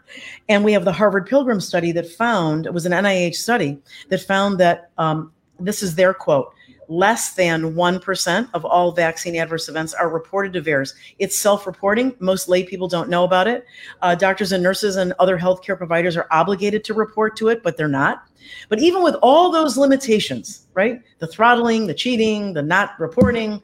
And 0.49 0.65
we 0.65 0.73
have 0.73 0.85
the 0.85 0.93
Harvard 0.93 1.27
Pilgrim 1.27 1.61
study 1.61 1.91
that 1.91 2.09
found 2.09 2.67
it 2.67 2.73
was 2.73 2.87
an 2.87 2.93
NIH 2.93 3.35
study 3.35 3.77
that 4.09 4.21
found 4.21 4.61
that 4.61 4.91
um, 4.99 5.33
this 5.59 5.83
is 5.83 5.97
their 5.97 6.15
quote: 6.15 6.55
less 6.89 7.35
than 7.35 7.75
1% 7.75 8.49
of 8.55 8.65
all 8.65 8.93
vaccine 8.93 9.37
adverse 9.37 9.69
events 9.69 9.95
are 9.95 10.09
reported 10.09 10.53
to 10.55 10.63
VAERS. 10.63 10.95
It's 11.19 11.37
self 11.37 11.67
reporting. 11.67 12.15
Most 12.19 12.49
lay 12.49 12.65
people 12.65 12.89
don't 12.89 13.11
know 13.11 13.25
about 13.25 13.47
it. 13.47 13.65
Uh, 14.03 14.15
doctors 14.15 14.53
and 14.53 14.63
nurses 14.63 14.97
and 14.97 15.13
other 15.19 15.39
healthcare 15.39 15.77
providers 15.77 16.17
are 16.17 16.27
obligated 16.31 16.85
to 16.85 16.95
report 16.95 17.37
to 17.37 17.49
it, 17.49 17.63
but 17.63 17.77
they're 17.77 17.89
not. 17.89 18.25
But 18.69 18.81
even 18.81 19.03
with 19.03 19.15
all 19.23 19.53
those 19.53 19.77
limitations, 19.77 20.67
right? 20.75 21.03
The 21.19 21.27
throttling, 21.27 21.87
the 21.87 21.95
cheating, 21.95 22.55
the 22.55 22.63
not 22.63 22.99
reporting, 22.99 23.63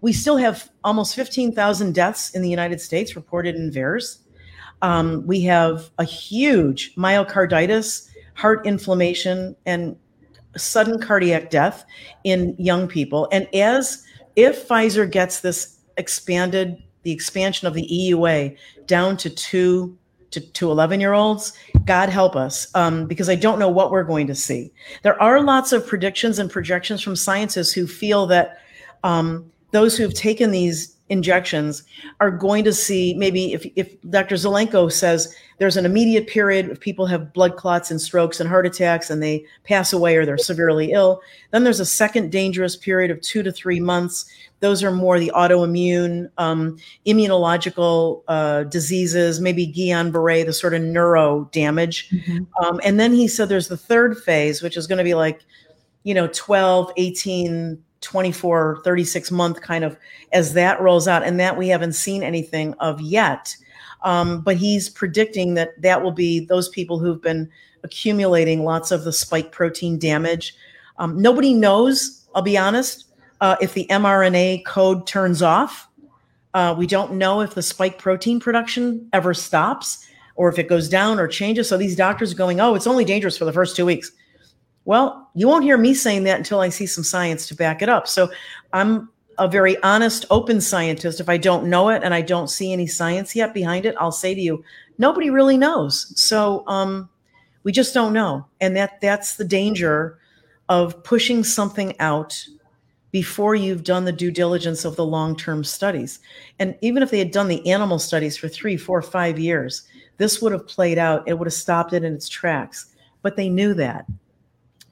we 0.00 0.12
still 0.12 0.36
have 0.36 0.70
almost 0.84 1.14
15,000 1.14 1.94
deaths 1.94 2.30
in 2.30 2.42
the 2.42 2.48
United 2.48 2.80
States 2.80 3.16
reported 3.16 3.56
in 3.56 3.70
VAERS. 3.70 4.18
Um, 4.82 5.26
we 5.26 5.42
have 5.42 5.90
a 5.98 6.04
huge 6.04 6.94
myocarditis, 6.94 8.08
heart 8.34 8.64
inflammation, 8.66 9.56
and 9.66 9.96
sudden 10.56 11.00
cardiac 11.00 11.50
death 11.50 11.84
in 12.24 12.54
young 12.58 12.88
people. 12.88 13.28
And 13.32 13.52
as 13.54 14.04
if 14.36 14.68
Pfizer 14.68 15.10
gets 15.10 15.40
this 15.40 15.78
expanded, 15.96 16.82
the 17.02 17.12
expansion 17.12 17.66
of 17.66 17.74
the 17.74 17.88
EUA 17.90 18.56
down 18.86 19.16
to 19.18 19.30
two 19.30 19.96
to, 20.30 20.40
to 20.40 20.70
11 20.70 21.00
year 21.00 21.12
olds, 21.12 21.52
God 21.84 22.08
help 22.08 22.36
us, 22.36 22.72
um, 22.74 23.06
because 23.06 23.28
I 23.28 23.34
don't 23.34 23.58
know 23.58 23.68
what 23.68 23.90
we're 23.90 24.04
going 24.04 24.26
to 24.28 24.34
see. 24.34 24.72
There 25.02 25.20
are 25.20 25.42
lots 25.42 25.72
of 25.72 25.86
predictions 25.86 26.38
and 26.38 26.50
projections 26.50 27.02
from 27.02 27.16
scientists 27.16 27.72
who 27.72 27.86
feel 27.86 28.26
that 28.28 28.58
um, 29.02 29.50
those 29.72 29.96
who 29.96 30.04
have 30.04 30.14
taken 30.14 30.50
these 30.50 30.96
injections 31.08 31.82
are 32.20 32.30
going 32.30 32.64
to 32.64 32.72
see 32.72 33.14
maybe 33.14 33.52
if, 33.52 33.66
if 33.76 34.00
Dr. 34.02 34.36
Zelenko 34.36 34.90
says 34.90 35.34
there's 35.60 35.76
an 35.76 35.84
immediate 35.84 36.26
period 36.26 36.70
if 36.70 36.80
people 36.80 37.04
have 37.04 37.34
blood 37.34 37.54
clots 37.56 37.90
and 37.90 38.00
strokes 38.00 38.40
and 38.40 38.48
heart 38.48 38.64
attacks 38.64 39.10
and 39.10 39.22
they 39.22 39.44
pass 39.64 39.92
away 39.92 40.16
or 40.16 40.24
they're 40.24 40.38
severely 40.38 40.92
ill, 40.92 41.20
then 41.50 41.64
there's 41.64 41.80
a 41.80 41.86
second 41.86 42.32
dangerous 42.32 42.76
period 42.76 43.10
of 43.10 43.20
two 43.20 43.42
to 43.42 43.52
three 43.52 43.78
months. 43.78 44.24
Those 44.60 44.82
are 44.82 44.90
more 44.90 45.18
the 45.18 45.30
autoimmune, 45.34 46.30
um, 46.38 46.78
immunological 47.06 48.22
uh, 48.26 48.62
diseases, 48.64 49.38
maybe 49.38 49.70
Guillain 49.70 50.10
Barre, 50.10 50.44
the 50.44 50.54
sort 50.54 50.72
of 50.72 50.80
neuro 50.80 51.46
damage. 51.52 52.08
Mm-hmm. 52.08 52.64
Um, 52.64 52.80
and 52.82 52.98
then 52.98 53.12
he 53.12 53.28
said 53.28 53.50
there's 53.50 53.68
the 53.68 53.76
third 53.76 54.16
phase, 54.16 54.62
which 54.62 54.78
is 54.78 54.86
going 54.86 54.96
to 54.96 55.04
be 55.04 55.14
like, 55.14 55.42
you 56.04 56.14
know, 56.14 56.28
12, 56.28 56.90
18, 56.96 57.84
24, 58.00 58.80
36 58.82 59.30
month 59.30 59.60
kind 59.60 59.84
of 59.84 59.98
as 60.32 60.54
that 60.54 60.80
rolls 60.80 61.06
out, 61.06 61.22
and 61.22 61.38
that 61.38 61.58
we 61.58 61.68
haven't 61.68 61.92
seen 61.92 62.22
anything 62.22 62.72
of 62.80 62.98
yet. 63.02 63.54
Um, 64.02 64.40
but 64.40 64.56
he's 64.56 64.88
predicting 64.88 65.54
that 65.54 65.80
that 65.82 66.02
will 66.02 66.12
be 66.12 66.40
those 66.46 66.68
people 66.68 66.98
who've 66.98 67.20
been 67.20 67.50
accumulating 67.82 68.64
lots 68.64 68.90
of 68.90 69.04
the 69.04 69.12
spike 69.12 69.52
protein 69.52 69.98
damage. 69.98 70.54
Um, 70.98 71.20
nobody 71.20 71.54
knows, 71.54 72.26
I'll 72.34 72.42
be 72.42 72.58
honest, 72.58 73.06
uh, 73.40 73.56
if 73.60 73.74
the 73.74 73.86
mRNA 73.90 74.64
code 74.64 75.06
turns 75.06 75.42
off. 75.42 75.88
Uh, 76.52 76.74
we 76.76 76.86
don't 76.86 77.12
know 77.12 77.40
if 77.40 77.54
the 77.54 77.62
spike 77.62 77.98
protein 77.98 78.40
production 78.40 79.08
ever 79.12 79.32
stops 79.32 80.06
or 80.34 80.48
if 80.48 80.58
it 80.58 80.68
goes 80.68 80.88
down 80.88 81.18
or 81.18 81.28
changes. 81.28 81.68
So 81.68 81.76
these 81.76 81.94
doctors 81.94 82.32
are 82.32 82.36
going, 82.36 82.60
oh, 82.60 82.74
it's 82.74 82.86
only 82.86 83.04
dangerous 83.04 83.38
for 83.38 83.44
the 83.44 83.52
first 83.52 83.76
two 83.76 83.86
weeks. 83.86 84.10
Well, 84.84 85.30
you 85.34 85.46
won't 85.46 85.64
hear 85.64 85.78
me 85.78 85.94
saying 85.94 86.24
that 86.24 86.38
until 86.38 86.60
I 86.60 86.70
see 86.70 86.86
some 86.86 87.04
science 87.04 87.46
to 87.48 87.54
back 87.54 87.82
it 87.82 87.88
up. 87.88 88.08
So 88.08 88.30
I'm 88.72 89.08
a 89.40 89.48
very 89.48 89.82
honest, 89.82 90.26
open 90.30 90.60
scientist. 90.60 91.18
If 91.18 91.30
I 91.30 91.38
don't 91.38 91.70
know 91.70 91.88
it 91.88 92.02
and 92.04 92.12
I 92.12 92.20
don't 92.20 92.50
see 92.50 92.72
any 92.72 92.86
science 92.86 93.34
yet 93.34 93.54
behind 93.54 93.86
it, 93.86 93.96
I'll 93.98 94.12
say 94.12 94.34
to 94.34 94.40
you, 94.40 94.62
nobody 94.98 95.30
really 95.30 95.56
knows. 95.56 96.12
So 96.14 96.62
um, 96.66 97.08
we 97.64 97.72
just 97.72 97.94
don't 97.94 98.12
know, 98.12 98.46
and 98.60 98.76
that 98.76 99.00
that's 99.00 99.36
the 99.36 99.44
danger 99.44 100.18
of 100.68 101.02
pushing 101.02 101.42
something 101.42 101.98
out 102.00 102.46
before 103.12 103.54
you've 103.54 103.82
done 103.82 104.04
the 104.04 104.12
due 104.12 104.30
diligence 104.30 104.84
of 104.84 104.94
the 104.94 105.04
long-term 105.06 105.64
studies. 105.64 106.20
And 106.58 106.76
even 106.82 107.02
if 107.02 107.10
they 107.10 107.18
had 107.18 107.32
done 107.32 107.48
the 107.48 107.66
animal 107.68 107.98
studies 107.98 108.36
for 108.36 108.46
three, 108.46 108.76
four, 108.76 109.02
five 109.02 109.38
years, 109.38 109.88
this 110.18 110.42
would 110.42 110.52
have 110.52 110.68
played 110.68 110.98
out. 110.98 111.26
It 111.26 111.38
would 111.38 111.46
have 111.46 111.54
stopped 111.54 111.94
it 111.94 112.04
in 112.04 112.14
its 112.14 112.28
tracks. 112.28 112.94
But 113.22 113.36
they 113.36 113.48
knew 113.48 113.74
that. 113.74 114.06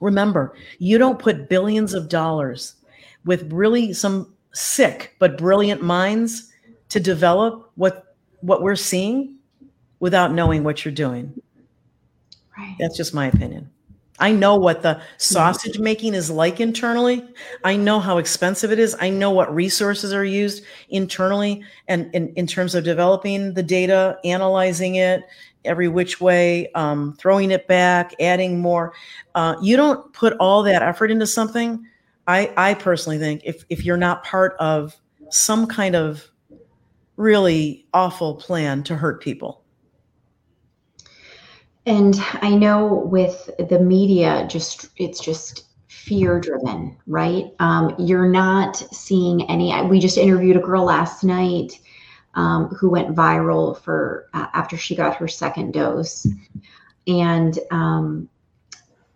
Remember, 0.00 0.56
you 0.78 0.96
don't 0.96 1.18
put 1.18 1.48
billions 1.48 1.92
of 1.92 2.08
dollars 2.08 2.74
with 3.24 3.52
really 3.52 3.92
some 3.92 4.34
sick 4.58 5.14
but 5.18 5.38
brilliant 5.38 5.82
minds 5.82 6.52
to 6.88 7.00
develop 7.00 7.70
what 7.76 8.16
what 8.40 8.62
we're 8.62 8.76
seeing 8.76 9.36
without 10.00 10.32
knowing 10.32 10.64
what 10.64 10.84
you're 10.84 10.94
doing. 10.94 11.40
Right. 12.56 12.76
That's 12.78 12.96
just 12.96 13.14
my 13.14 13.26
opinion. 13.26 13.70
I 14.20 14.32
know 14.32 14.56
what 14.56 14.82
the 14.82 15.00
sausage 15.16 15.78
making 15.78 16.14
is 16.14 16.28
like 16.28 16.58
internally. 16.58 17.24
I 17.62 17.76
know 17.76 18.00
how 18.00 18.18
expensive 18.18 18.72
it 18.72 18.80
is. 18.80 18.96
I 19.00 19.10
know 19.10 19.30
what 19.30 19.54
resources 19.54 20.12
are 20.12 20.24
used 20.24 20.64
internally 20.88 21.62
and 21.86 22.12
in, 22.14 22.32
in 22.34 22.46
terms 22.48 22.74
of 22.74 22.82
developing 22.82 23.54
the 23.54 23.62
data, 23.62 24.18
analyzing 24.24 24.96
it 24.96 25.22
every 25.64 25.86
which 25.86 26.20
way, 26.20 26.70
um, 26.72 27.14
throwing 27.18 27.52
it 27.52 27.68
back, 27.68 28.12
adding 28.20 28.58
more. 28.58 28.92
Uh, 29.36 29.54
you 29.62 29.76
don't 29.76 30.12
put 30.12 30.32
all 30.40 30.64
that 30.64 30.82
effort 30.82 31.12
into 31.12 31.26
something. 31.26 31.86
I, 32.28 32.52
I 32.58 32.74
personally 32.74 33.18
think 33.18 33.40
if, 33.44 33.64
if 33.70 33.86
you're 33.86 33.96
not 33.96 34.22
part 34.22 34.54
of 34.60 34.94
some 35.30 35.66
kind 35.66 35.96
of 35.96 36.28
really 37.16 37.86
awful 37.94 38.34
plan 38.34 38.82
to 38.84 38.96
hurt 38.96 39.22
people, 39.22 39.64
and 41.86 42.16
I 42.42 42.50
know 42.50 42.86
with 42.86 43.48
the 43.70 43.80
media, 43.80 44.46
just 44.48 44.90
it's 44.98 45.20
just 45.20 45.64
fear 45.88 46.38
driven, 46.38 46.98
right? 47.06 47.46
Um, 47.60 47.94
you're 47.98 48.28
not 48.28 48.76
seeing 48.76 49.48
any. 49.48 49.74
We 49.88 49.98
just 49.98 50.18
interviewed 50.18 50.58
a 50.58 50.60
girl 50.60 50.84
last 50.84 51.24
night 51.24 51.80
um, 52.34 52.68
who 52.68 52.90
went 52.90 53.16
viral 53.16 53.80
for 53.80 54.28
uh, 54.34 54.48
after 54.52 54.76
she 54.76 54.94
got 54.94 55.16
her 55.16 55.28
second 55.28 55.72
dose, 55.72 56.26
and 57.06 57.58
um, 57.70 58.28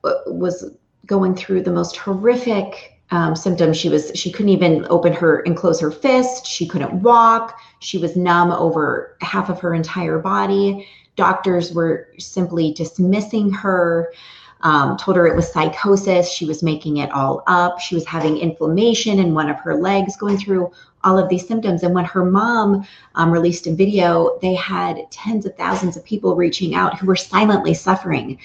was 0.03 0.71
going 1.05 1.35
through 1.35 1.63
the 1.63 1.73
most 1.73 1.99
horrific 1.99 2.92
um, 3.13 3.37
symptoms. 3.37 3.77
She 3.77 3.91
was 3.91 4.11
she 4.15 4.33
couldn't 4.33 4.49
even 4.49 4.87
open 4.91 5.13
her 5.13 5.41
and 5.41 5.57
close 5.57 5.79
her 5.81 5.93
fist. 5.93 6.47
She 6.47 6.67
couldn't 6.67 7.03
walk. 7.03 7.61
She 7.79 7.99
was 7.99 8.17
numb 8.17 8.51
over 8.51 9.17
half 9.21 9.51
of 9.51 9.61
her 9.61 9.75
entire 9.75 10.19
body. 10.19 10.89
Doctors 11.15 11.75
were 11.75 12.09
simply 12.19 12.73
dismissing 12.73 13.53
her, 13.53 14.15
um, 14.63 14.97
told 14.97 15.19
her 15.19 15.27
it 15.27 15.37
was 15.37 15.53
psychosis. 15.53 16.33
She 16.33 16.47
was 16.47 16.63
making 16.63 16.97
it 16.97 17.11
all 17.13 17.43
up. 17.47 17.81
She 17.81 17.95
was 17.95 18.07
having 18.07 18.39
inflammation 18.39 19.19
in 19.19 19.35
one 19.35 19.51
of 19.51 19.61
her 19.61 19.75
legs, 19.75 20.17
going 20.17 20.39
through 20.39 20.73
all 21.05 21.19
of 21.19 21.29
these 21.29 21.47
symptoms. 21.47 21.83
And 21.83 21.95
when 21.95 22.07
her 22.07 22.25
mom 22.25 22.87
um, 23.17 23.31
released 23.31 23.67
a 23.67 23.75
video, 23.75 24.39
they 24.41 24.55
had 24.55 25.11
tens 25.11 25.45
of 25.45 25.55
thousands 25.57 25.99
of 25.99 26.05
people 26.05 26.35
reaching 26.35 26.75
out 26.75 26.99
who 26.99 27.07
were 27.07 27.17
silently 27.17 27.75
suffering 27.75 28.39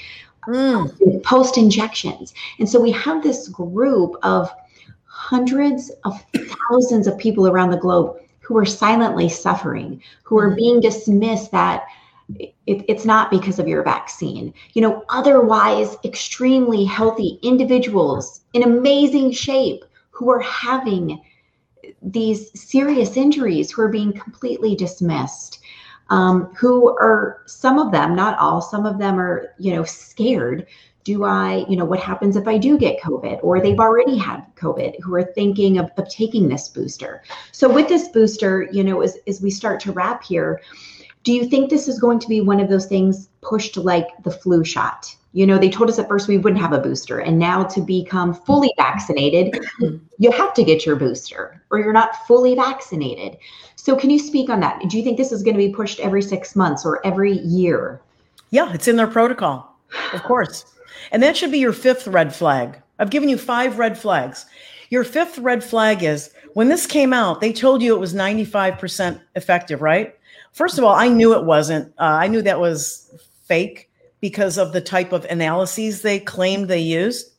mm. 0.47 1.23
post 1.23 1.57
injections. 1.57 2.33
And 2.59 2.69
so 2.69 2.79
we 2.79 2.91
have 2.91 3.23
this 3.23 3.47
group 3.49 4.15
of 4.23 4.49
hundreds 5.05 5.91
of 6.05 6.23
thousands 6.35 7.07
of 7.07 7.17
people 7.17 7.47
around 7.47 7.71
the 7.71 7.77
globe 7.77 8.17
who 8.39 8.57
are 8.57 8.65
silently 8.65 9.27
suffering, 9.27 10.01
who 10.23 10.37
are 10.37 10.51
mm. 10.51 10.55
being 10.55 10.79
dismissed 10.79 11.51
that 11.51 11.83
it, 12.39 12.53
it's 12.65 13.05
not 13.05 13.31
because 13.31 13.59
of 13.59 13.67
your 13.67 13.83
vaccine. 13.83 14.53
You 14.73 14.81
know, 14.81 15.03
otherwise 15.09 15.95
extremely 16.03 16.83
healthy 16.83 17.39
individuals 17.41 18.41
in 18.53 18.63
amazing 18.63 19.31
shape 19.31 19.83
who 20.11 20.29
are 20.29 20.39
having 20.39 21.21
these 22.01 22.49
serious 22.59 23.17
injuries 23.17 23.71
who 23.71 23.81
are 23.81 23.89
being 23.89 24.13
completely 24.13 24.75
dismissed. 24.75 25.59
Um, 26.09 26.53
who 26.55 26.89
are 26.97 27.41
some 27.45 27.79
of 27.79 27.91
them, 27.91 28.15
not 28.15 28.37
all, 28.39 28.61
some 28.61 28.85
of 28.85 28.97
them 28.97 29.19
are, 29.19 29.53
you 29.57 29.75
know, 29.75 29.83
scared. 29.83 30.65
Do 31.03 31.23
I, 31.23 31.65
you 31.69 31.77
know, 31.77 31.85
what 31.85 31.99
happens 31.99 32.35
if 32.35 32.47
I 32.47 32.57
do 32.57 32.77
get 32.77 33.01
COVID 33.01 33.39
or 33.41 33.61
they've 33.61 33.79
already 33.79 34.17
had 34.17 34.43
COVID 34.55 34.99
who 35.01 35.15
are 35.15 35.23
thinking 35.23 35.77
of, 35.77 35.89
of 35.97 36.09
taking 36.09 36.47
this 36.47 36.69
booster? 36.69 37.23
So, 37.51 37.71
with 37.71 37.87
this 37.87 38.09
booster, 38.09 38.67
you 38.71 38.83
know, 38.83 39.01
as, 39.01 39.17
as 39.27 39.41
we 39.41 39.49
start 39.49 39.79
to 39.81 39.91
wrap 39.91 40.23
here, 40.23 40.61
do 41.23 41.33
you 41.33 41.45
think 41.49 41.69
this 41.69 41.87
is 41.87 41.99
going 41.99 42.19
to 42.19 42.27
be 42.27 42.41
one 42.41 42.59
of 42.59 42.69
those 42.69 42.85
things 42.85 43.29
pushed 43.41 43.75
like 43.77 44.07
the 44.23 44.31
flu 44.31 44.63
shot? 44.63 45.13
You 45.37 45.45
know, 45.45 45.59
they 45.59 45.69
told 45.69 45.87
us 45.87 45.99
at 45.99 46.07
first 46.07 46.27
we 46.27 46.39
wouldn't 46.39 46.59
have 46.59 46.73
a 46.73 46.79
booster, 46.79 47.19
and 47.19 47.37
now 47.37 47.61
to 47.65 47.79
become 47.79 48.33
fully 48.33 48.73
vaccinated, 48.75 49.63
you 50.17 50.31
have 50.31 50.51
to 50.55 50.63
get 50.63 50.83
your 50.83 50.95
booster 50.95 51.61
or 51.69 51.77
you're 51.77 51.93
not 51.93 52.25
fully 52.25 52.55
vaccinated. 52.55 53.37
So, 53.75 53.95
can 53.95 54.09
you 54.09 54.17
speak 54.17 54.49
on 54.49 54.61
that? 54.61 54.81
Do 54.89 54.97
you 54.97 55.03
think 55.03 55.15
this 55.15 55.31
is 55.31 55.43
going 55.43 55.53
to 55.53 55.59
be 55.59 55.71
pushed 55.71 55.99
every 55.99 56.23
six 56.23 56.55
months 56.55 56.87
or 56.87 57.05
every 57.05 57.33
year? 57.33 58.01
Yeah, 58.49 58.73
it's 58.73 58.87
in 58.87 58.95
their 58.95 59.05
protocol, 59.05 59.77
of 60.11 60.23
course. 60.23 60.73
And 61.11 61.21
that 61.21 61.37
should 61.37 61.51
be 61.51 61.59
your 61.59 61.71
fifth 61.71 62.07
red 62.07 62.33
flag. 62.33 62.81
I've 62.97 63.11
given 63.11 63.29
you 63.29 63.37
five 63.37 63.77
red 63.77 63.95
flags. 63.95 64.47
Your 64.89 65.03
fifth 65.03 65.37
red 65.37 65.63
flag 65.63 66.01
is 66.01 66.31
when 66.55 66.69
this 66.69 66.87
came 66.87 67.13
out, 67.13 67.41
they 67.41 67.53
told 67.53 67.83
you 67.83 67.95
it 67.95 67.99
was 67.99 68.15
95% 68.15 69.21
effective, 69.35 69.83
right? 69.83 70.17
First 70.53 70.79
of 70.79 70.83
all, 70.83 70.95
I 70.95 71.09
knew 71.09 71.35
it 71.35 71.45
wasn't. 71.45 71.93
Uh, 71.99 72.17
I 72.23 72.27
knew 72.27 72.41
that 72.41 72.59
was 72.59 73.13
fake 73.43 73.86
because 74.19 74.57
of 74.57 74.73
the 74.73 74.81
type 74.81 75.11
of 75.11 75.25
analyses 75.25 76.01
they 76.01 76.19
claimed 76.19 76.67
they 76.67 76.79
used. 76.79 77.31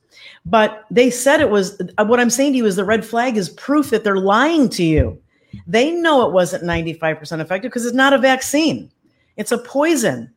But 0.44 0.84
they 0.90 1.10
said 1.10 1.40
it 1.40 1.50
was 1.50 1.80
uh, 1.98 2.04
what 2.04 2.20
I'm 2.20 2.30
saying 2.30 2.52
to 2.52 2.58
you 2.58 2.66
is 2.66 2.76
the 2.76 2.84
red 2.84 3.04
flag 3.04 3.36
is 3.36 3.50
proof 3.50 3.90
that 3.90 4.04
they're 4.04 4.16
lying 4.16 4.68
to 4.70 4.84
you. 4.84 5.20
They 5.66 5.90
know 5.90 6.26
it 6.26 6.32
wasn't 6.32 6.64
95% 6.64 7.40
effective 7.40 7.70
because 7.70 7.86
it's 7.86 7.94
not 7.94 8.12
a 8.12 8.18
vaccine, 8.18 8.90
it's 9.36 9.52
a 9.52 9.58
poison. 9.58 10.32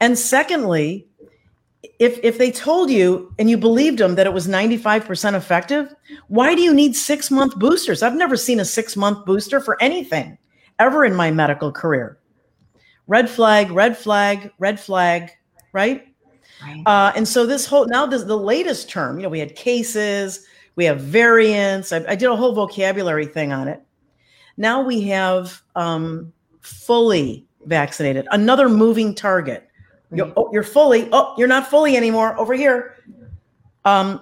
And 0.00 0.18
secondly, 0.18 1.06
if 1.98 2.18
if 2.22 2.38
they 2.38 2.50
told 2.50 2.90
you 2.90 3.34
and 3.38 3.48
you 3.48 3.56
believed 3.56 3.98
them 3.98 4.14
that 4.14 4.26
it 4.26 4.32
was 4.32 4.46
95% 4.46 5.34
effective, 5.34 5.94
why 6.28 6.54
do 6.54 6.62
you 6.62 6.74
need 6.74 6.94
6 6.94 7.30
month 7.30 7.58
boosters? 7.58 8.02
I've 8.02 8.14
never 8.14 8.36
seen 8.36 8.60
a 8.60 8.64
6 8.64 8.96
month 8.96 9.24
booster 9.24 9.60
for 9.60 9.80
anything 9.82 10.38
ever 10.78 11.04
in 11.04 11.14
my 11.14 11.30
medical 11.30 11.72
career. 11.72 12.18
Red 13.06 13.28
flag, 13.28 13.70
red 13.70 13.96
flag, 13.96 14.52
red 14.58 14.78
flag, 14.78 15.32
right? 15.72 16.06
right. 16.62 16.82
Uh, 16.86 17.12
and 17.16 17.26
so 17.26 17.46
this 17.46 17.66
whole 17.66 17.86
now 17.86 18.06
this 18.06 18.24
the 18.24 18.36
latest 18.36 18.88
term, 18.88 19.18
you 19.18 19.22
know, 19.22 19.28
we 19.28 19.38
had 19.38 19.54
cases, 19.54 20.46
we 20.76 20.84
have 20.84 21.00
variants. 21.00 21.92
I, 21.92 22.04
I 22.08 22.14
did 22.14 22.28
a 22.28 22.36
whole 22.36 22.54
vocabulary 22.54 23.26
thing 23.26 23.52
on 23.52 23.68
it. 23.68 23.82
Now 24.56 24.82
we 24.82 25.02
have 25.02 25.62
um, 25.76 26.32
fully 26.60 27.46
vaccinated, 27.66 28.26
another 28.30 28.68
moving 28.68 29.14
target. 29.14 29.68
Right. 30.10 30.18
You're, 30.18 30.32
oh, 30.36 30.50
you're 30.52 30.62
fully. 30.62 31.08
Oh, 31.12 31.34
you're 31.38 31.48
not 31.48 31.68
fully 31.68 31.96
anymore. 31.96 32.38
Over 32.38 32.54
here. 32.54 32.96
Um, 33.84 34.20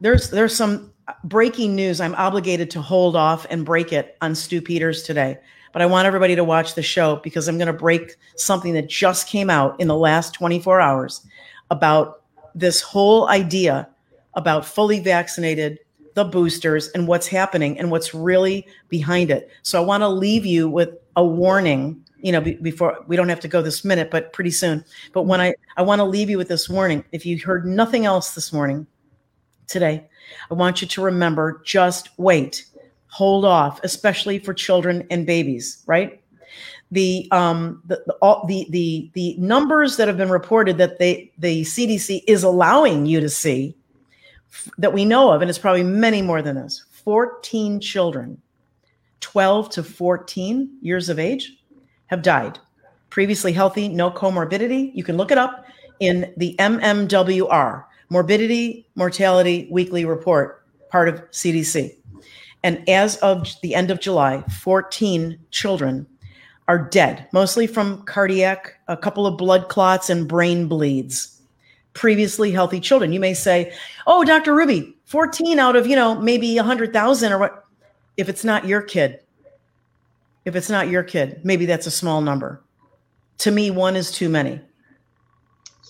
there's 0.00 0.30
there's 0.30 0.56
some 0.56 0.92
breaking 1.24 1.74
news. 1.74 2.00
I'm 2.00 2.14
obligated 2.14 2.70
to 2.70 2.82
hold 2.82 3.16
off 3.16 3.46
and 3.50 3.64
break 3.64 3.92
it 3.92 4.16
on 4.20 4.34
Stew 4.34 4.62
Peters 4.62 5.02
today 5.02 5.38
but 5.72 5.82
I 5.82 5.86
want 5.86 6.06
everybody 6.06 6.34
to 6.36 6.44
watch 6.44 6.74
the 6.74 6.82
show 6.82 7.16
because 7.16 7.48
I'm 7.48 7.58
going 7.58 7.66
to 7.66 7.72
break 7.72 8.16
something 8.36 8.74
that 8.74 8.88
just 8.88 9.28
came 9.28 9.50
out 9.50 9.78
in 9.80 9.88
the 9.88 9.96
last 9.96 10.34
24 10.34 10.80
hours 10.80 11.26
about 11.70 12.22
this 12.54 12.80
whole 12.80 13.28
idea 13.28 13.88
about 14.34 14.64
fully 14.64 15.00
vaccinated, 15.00 15.78
the 16.14 16.24
boosters, 16.24 16.88
and 16.88 17.06
what's 17.06 17.26
happening 17.26 17.78
and 17.78 17.90
what's 17.90 18.14
really 18.14 18.66
behind 18.88 19.30
it. 19.30 19.50
So 19.62 19.80
I 19.80 19.84
want 19.84 20.02
to 20.02 20.08
leave 20.08 20.44
you 20.44 20.68
with 20.68 20.90
a 21.16 21.24
warning. 21.24 22.04
You 22.22 22.32
know, 22.32 22.40
before 22.40 23.02
we 23.06 23.16
don't 23.16 23.30
have 23.30 23.40
to 23.40 23.48
go 23.48 23.62
this 23.62 23.82
minute, 23.82 24.10
but 24.10 24.34
pretty 24.34 24.50
soon. 24.50 24.84
But 25.14 25.22
when 25.22 25.40
I 25.40 25.54
I 25.78 25.82
want 25.82 26.00
to 26.00 26.04
leave 26.04 26.28
you 26.28 26.36
with 26.36 26.48
this 26.48 26.68
warning. 26.68 27.02
If 27.12 27.24
you 27.24 27.38
heard 27.38 27.64
nothing 27.64 28.04
else 28.04 28.34
this 28.34 28.52
morning, 28.52 28.86
today, 29.66 30.06
I 30.50 30.54
want 30.54 30.82
you 30.82 30.88
to 30.88 31.00
remember 31.00 31.62
just 31.64 32.10
wait, 32.18 32.66
hold 33.10 33.44
off, 33.44 33.80
especially 33.82 34.38
for 34.38 34.54
children 34.54 35.06
and 35.10 35.26
babies, 35.26 35.82
right? 35.86 36.22
The 36.92 37.28
um 37.30 37.82
the 37.86 38.02
the, 38.06 38.14
all, 38.14 38.46
the 38.46 38.66
the 38.70 39.10
the 39.14 39.36
numbers 39.38 39.96
that 39.96 40.08
have 40.08 40.16
been 40.16 40.30
reported 40.30 40.78
that 40.78 40.98
they 40.98 41.30
the 41.38 41.62
CDC 41.62 42.22
is 42.26 42.42
allowing 42.42 43.06
you 43.06 43.20
to 43.20 43.28
see 43.28 43.76
that 44.78 44.92
we 44.92 45.04
know 45.04 45.30
of, 45.30 45.42
and 45.42 45.48
it's 45.48 45.58
probably 45.58 45.84
many 45.84 46.22
more 46.22 46.42
than 46.42 46.56
this 46.56 46.84
14 47.04 47.80
children, 47.80 48.40
12 49.20 49.70
to 49.70 49.82
14 49.82 50.78
years 50.82 51.08
of 51.08 51.18
age, 51.18 51.58
have 52.06 52.22
died. 52.22 52.58
Previously 53.08 53.52
healthy, 53.52 53.88
no 53.88 54.10
comorbidity. 54.10 54.90
You 54.94 55.04
can 55.04 55.16
look 55.16 55.30
it 55.30 55.38
up 55.38 55.66
in 56.00 56.32
the 56.36 56.56
MMWR, 56.58 57.84
Morbidity 58.08 58.86
Mortality 58.94 59.68
Weekly 59.70 60.04
Report, 60.04 60.64
part 60.90 61.08
of 61.08 61.30
CDC. 61.30 61.99
And 62.62 62.86
as 62.88 63.16
of 63.18 63.48
the 63.62 63.74
end 63.74 63.90
of 63.90 64.00
July, 64.00 64.42
14 64.60 65.38
children 65.50 66.06
are 66.68 66.78
dead, 66.78 67.26
mostly 67.32 67.66
from 67.66 68.02
cardiac, 68.02 68.78
a 68.86 68.96
couple 68.96 69.26
of 69.26 69.36
blood 69.36 69.68
clots, 69.68 70.10
and 70.10 70.28
brain 70.28 70.68
bleeds. 70.68 71.40
Previously 71.94 72.52
healthy 72.52 72.78
children. 72.78 73.12
You 73.12 73.18
may 73.18 73.34
say, 73.34 73.72
"Oh, 74.06 74.24
Dr. 74.24 74.54
Ruby, 74.54 74.94
14 75.06 75.58
out 75.58 75.74
of, 75.74 75.86
you 75.86 75.96
know, 75.96 76.14
maybe 76.20 76.56
100,000 76.56 77.32
or 77.32 77.38
what 77.38 77.64
if 78.16 78.28
it's 78.28 78.44
not 78.44 78.66
your 78.66 78.82
kid? 78.82 79.20
If 80.44 80.54
it's 80.54 80.70
not 80.70 80.88
your 80.88 81.02
kid, 81.02 81.40
maybe 81.42 81.66
that's 81.66 81.86
a 81.86 81.90
small 81.90 82.20
number. 82.20 82.62
To 83.38 83.50
me, 83.50 83.70
one 83.70 83.96
is 83.96 84.12
too 84.12 84.28
many. 84.28 84.60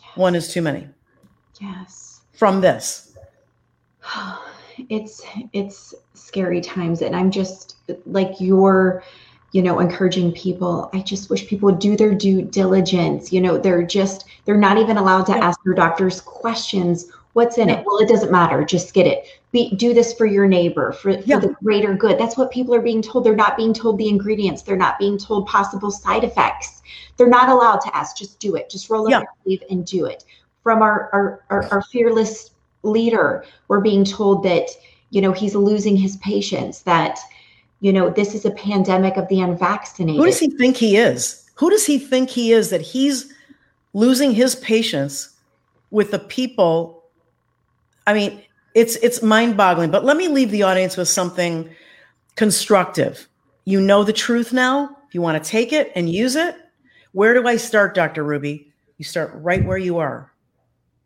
Yes. 0.03 0.17
One 0.17 0.35
is 0.35 0.53
too 0.53 0.63
many. 0.63 0.89
Yes. 1.61 2.23
From 2.33 2.61
this. 2.61 3.17
It's 4.89 5.21
it's 5.53 5.95
scary 6.31 6.61
times. 6.61 7.03
And 7.03 7.17
I'm 7.17 7.33
just 7.33 7.77
like 8.07 8.41
you're 8.41 9.03
you 9.51 9.63
know 9.63 9.81
encouraging 9.81 10.31
people 10.31 10.89
i 10.95 11.01
just 11.01 11.29
wish 11.29 11.49
people 11.49 11.67
would 11.67 11.81
do 11.81 11.97
their 11.97 12.15
due 12.15 12.41
diligence. 12.43 13.33
You 13.33 13.41
know 13.41 13.59
they're 13.59 13.83
just 13.83 14.27
they're 14.45 14.65
not 14.69 14.79
even 14.79 14.97
allowed 14.97 15.27
to 15.27 15.37
ask 15.37 15.59
their 15.65 15.75
doctors 15.75 16.21
questions. 16.21 17.11
What's 17.33 17.59
in 17.59 17.69
it? 17.69 17.85
Well 17.85 17.99
it 17.99 18.09
doesn't 18.09 18.31
matter. 18.31 18.65
Just 18.65 18.95
get 18.95 19.09
it. 19.09 19.27
Be, 19.51 19.75
do 19.75 19.93
this 19.93 20.15
for 20.15 20.27
your 20.27 20.47
neighbor 20.47 20.93
for, 20.93 21.15
for 21.15 21.25
yeah. 21.25 21.41
the 21.41 21.57
greater 21.65 21.95
good. 21.95 22.17
That's 22.17 22.37
what 22.37 22.53
people 22.53 22.73
are 22.77 22.81
being 22.81 23.03
told. 23.03 23.25
They're 23.25 23.35
not 23.35 23.57
being 23.57 23.75
told 23.75 23.99
the 23.99 24.09
ingredients. 24.09 24.63
They're 24.63 24.77
not 24.77 25.01
being 25.01 25.19
told 25.19 25.49
possible 25.49 25.91
side 25.91 26.23
effects. 26.23 26.83
They're 27.17 27.35
not 27.39 27.49
allowed 27.49 27.81
to 27.81 27.97
ask. 27.97 28.17
Just 28.17 28.39
do 28.39 28.55
it. 28.55 28.71
Just 28.71 28.89
roll 28.89 29.07
up 29.07 29.11
yeah. 29.11 29.19
your 29.19 29.35
sleeve 29.43 29.63
and 29.69 29.85
do 29.85 30.07
it. 30.07 30.25
From 30.63 30.83
our, 30.83 31.11
our 31.13 31.43
our, 31.51 31.65
our 31.73 31.83
fearless 31.83 32.53
leader 32.83 33.45
we're 33.69 33.81
being 33.81 34.05
told 34.05 34.43
that 34.45 34.69
you 35.11 35.21
know 35.21 35.33
he's 35.33 35.55
losing 35.55 35.97
his 35.97 36.17
patience 36.19 36.83
that 36.83 37.19
you 37.81 37.93
know 37.93 38.11
this 38.11 38.35
is 38.35 38.45
a 38.45 38.51
pandemic 38.53 39.17
of 39.17 39.29
the 39.29 39.41
unvaccinated. 39.41 40.19
Who 40.19 40.27
does 40.27 40.39
he 40.39 40.51
think 40.51 40.77
he 40.77 40.97
is? 40.97 41.49
Who 41.55 41.71
does 41.71 41.85
he 41.85 41.99
think 41.99 42.31
he 42.31 42.53
is 42.53 42.71
that 42.71 42.81
he's 42.81 43.33
losing 43.93 44.33
his 44.33 44.55
patience 44.57 45.37
with 45.91 46.11
the 46.11 46.19
people? 46.19 47.05
I 48.07 48.15
mean 48.15 48.43
it's 48.75 48.97
it's 48.97 49.21
mind-boggling 49.21 49.91
but 49.91 50.05
let 50.05 50.17
me 50.17 50.29
leave 50.29 50.53
the 50.53 50.63
audience 50.63 50.97
with 50.97 51.09
something 51.09 51.69
constructive. 52.37 53.29
You 53.65 53.81
know 53.81 54.05
the 54.05 54.13
truth 54.13 54.53
now? 54.53 54.97
You 55.13 55.21
want 55.21 55.43
to 55.43 55.51
take 55.51 55.73
it 55.73 55.91
and 55.95 56.09
use 56.09 56.37
it 56.37 56.57
where 57.13 57.35
do 57.35 57.47
i 57.49 57.57
start 57.57 57.95
dr 57.95 58.23
ruby? 58.23 58.73
You 58.99 59.05
start 59.05 59.33
right 59.35 59.65
where 59.65 59.79
you 59.79 59.99
are. 59.99 60.33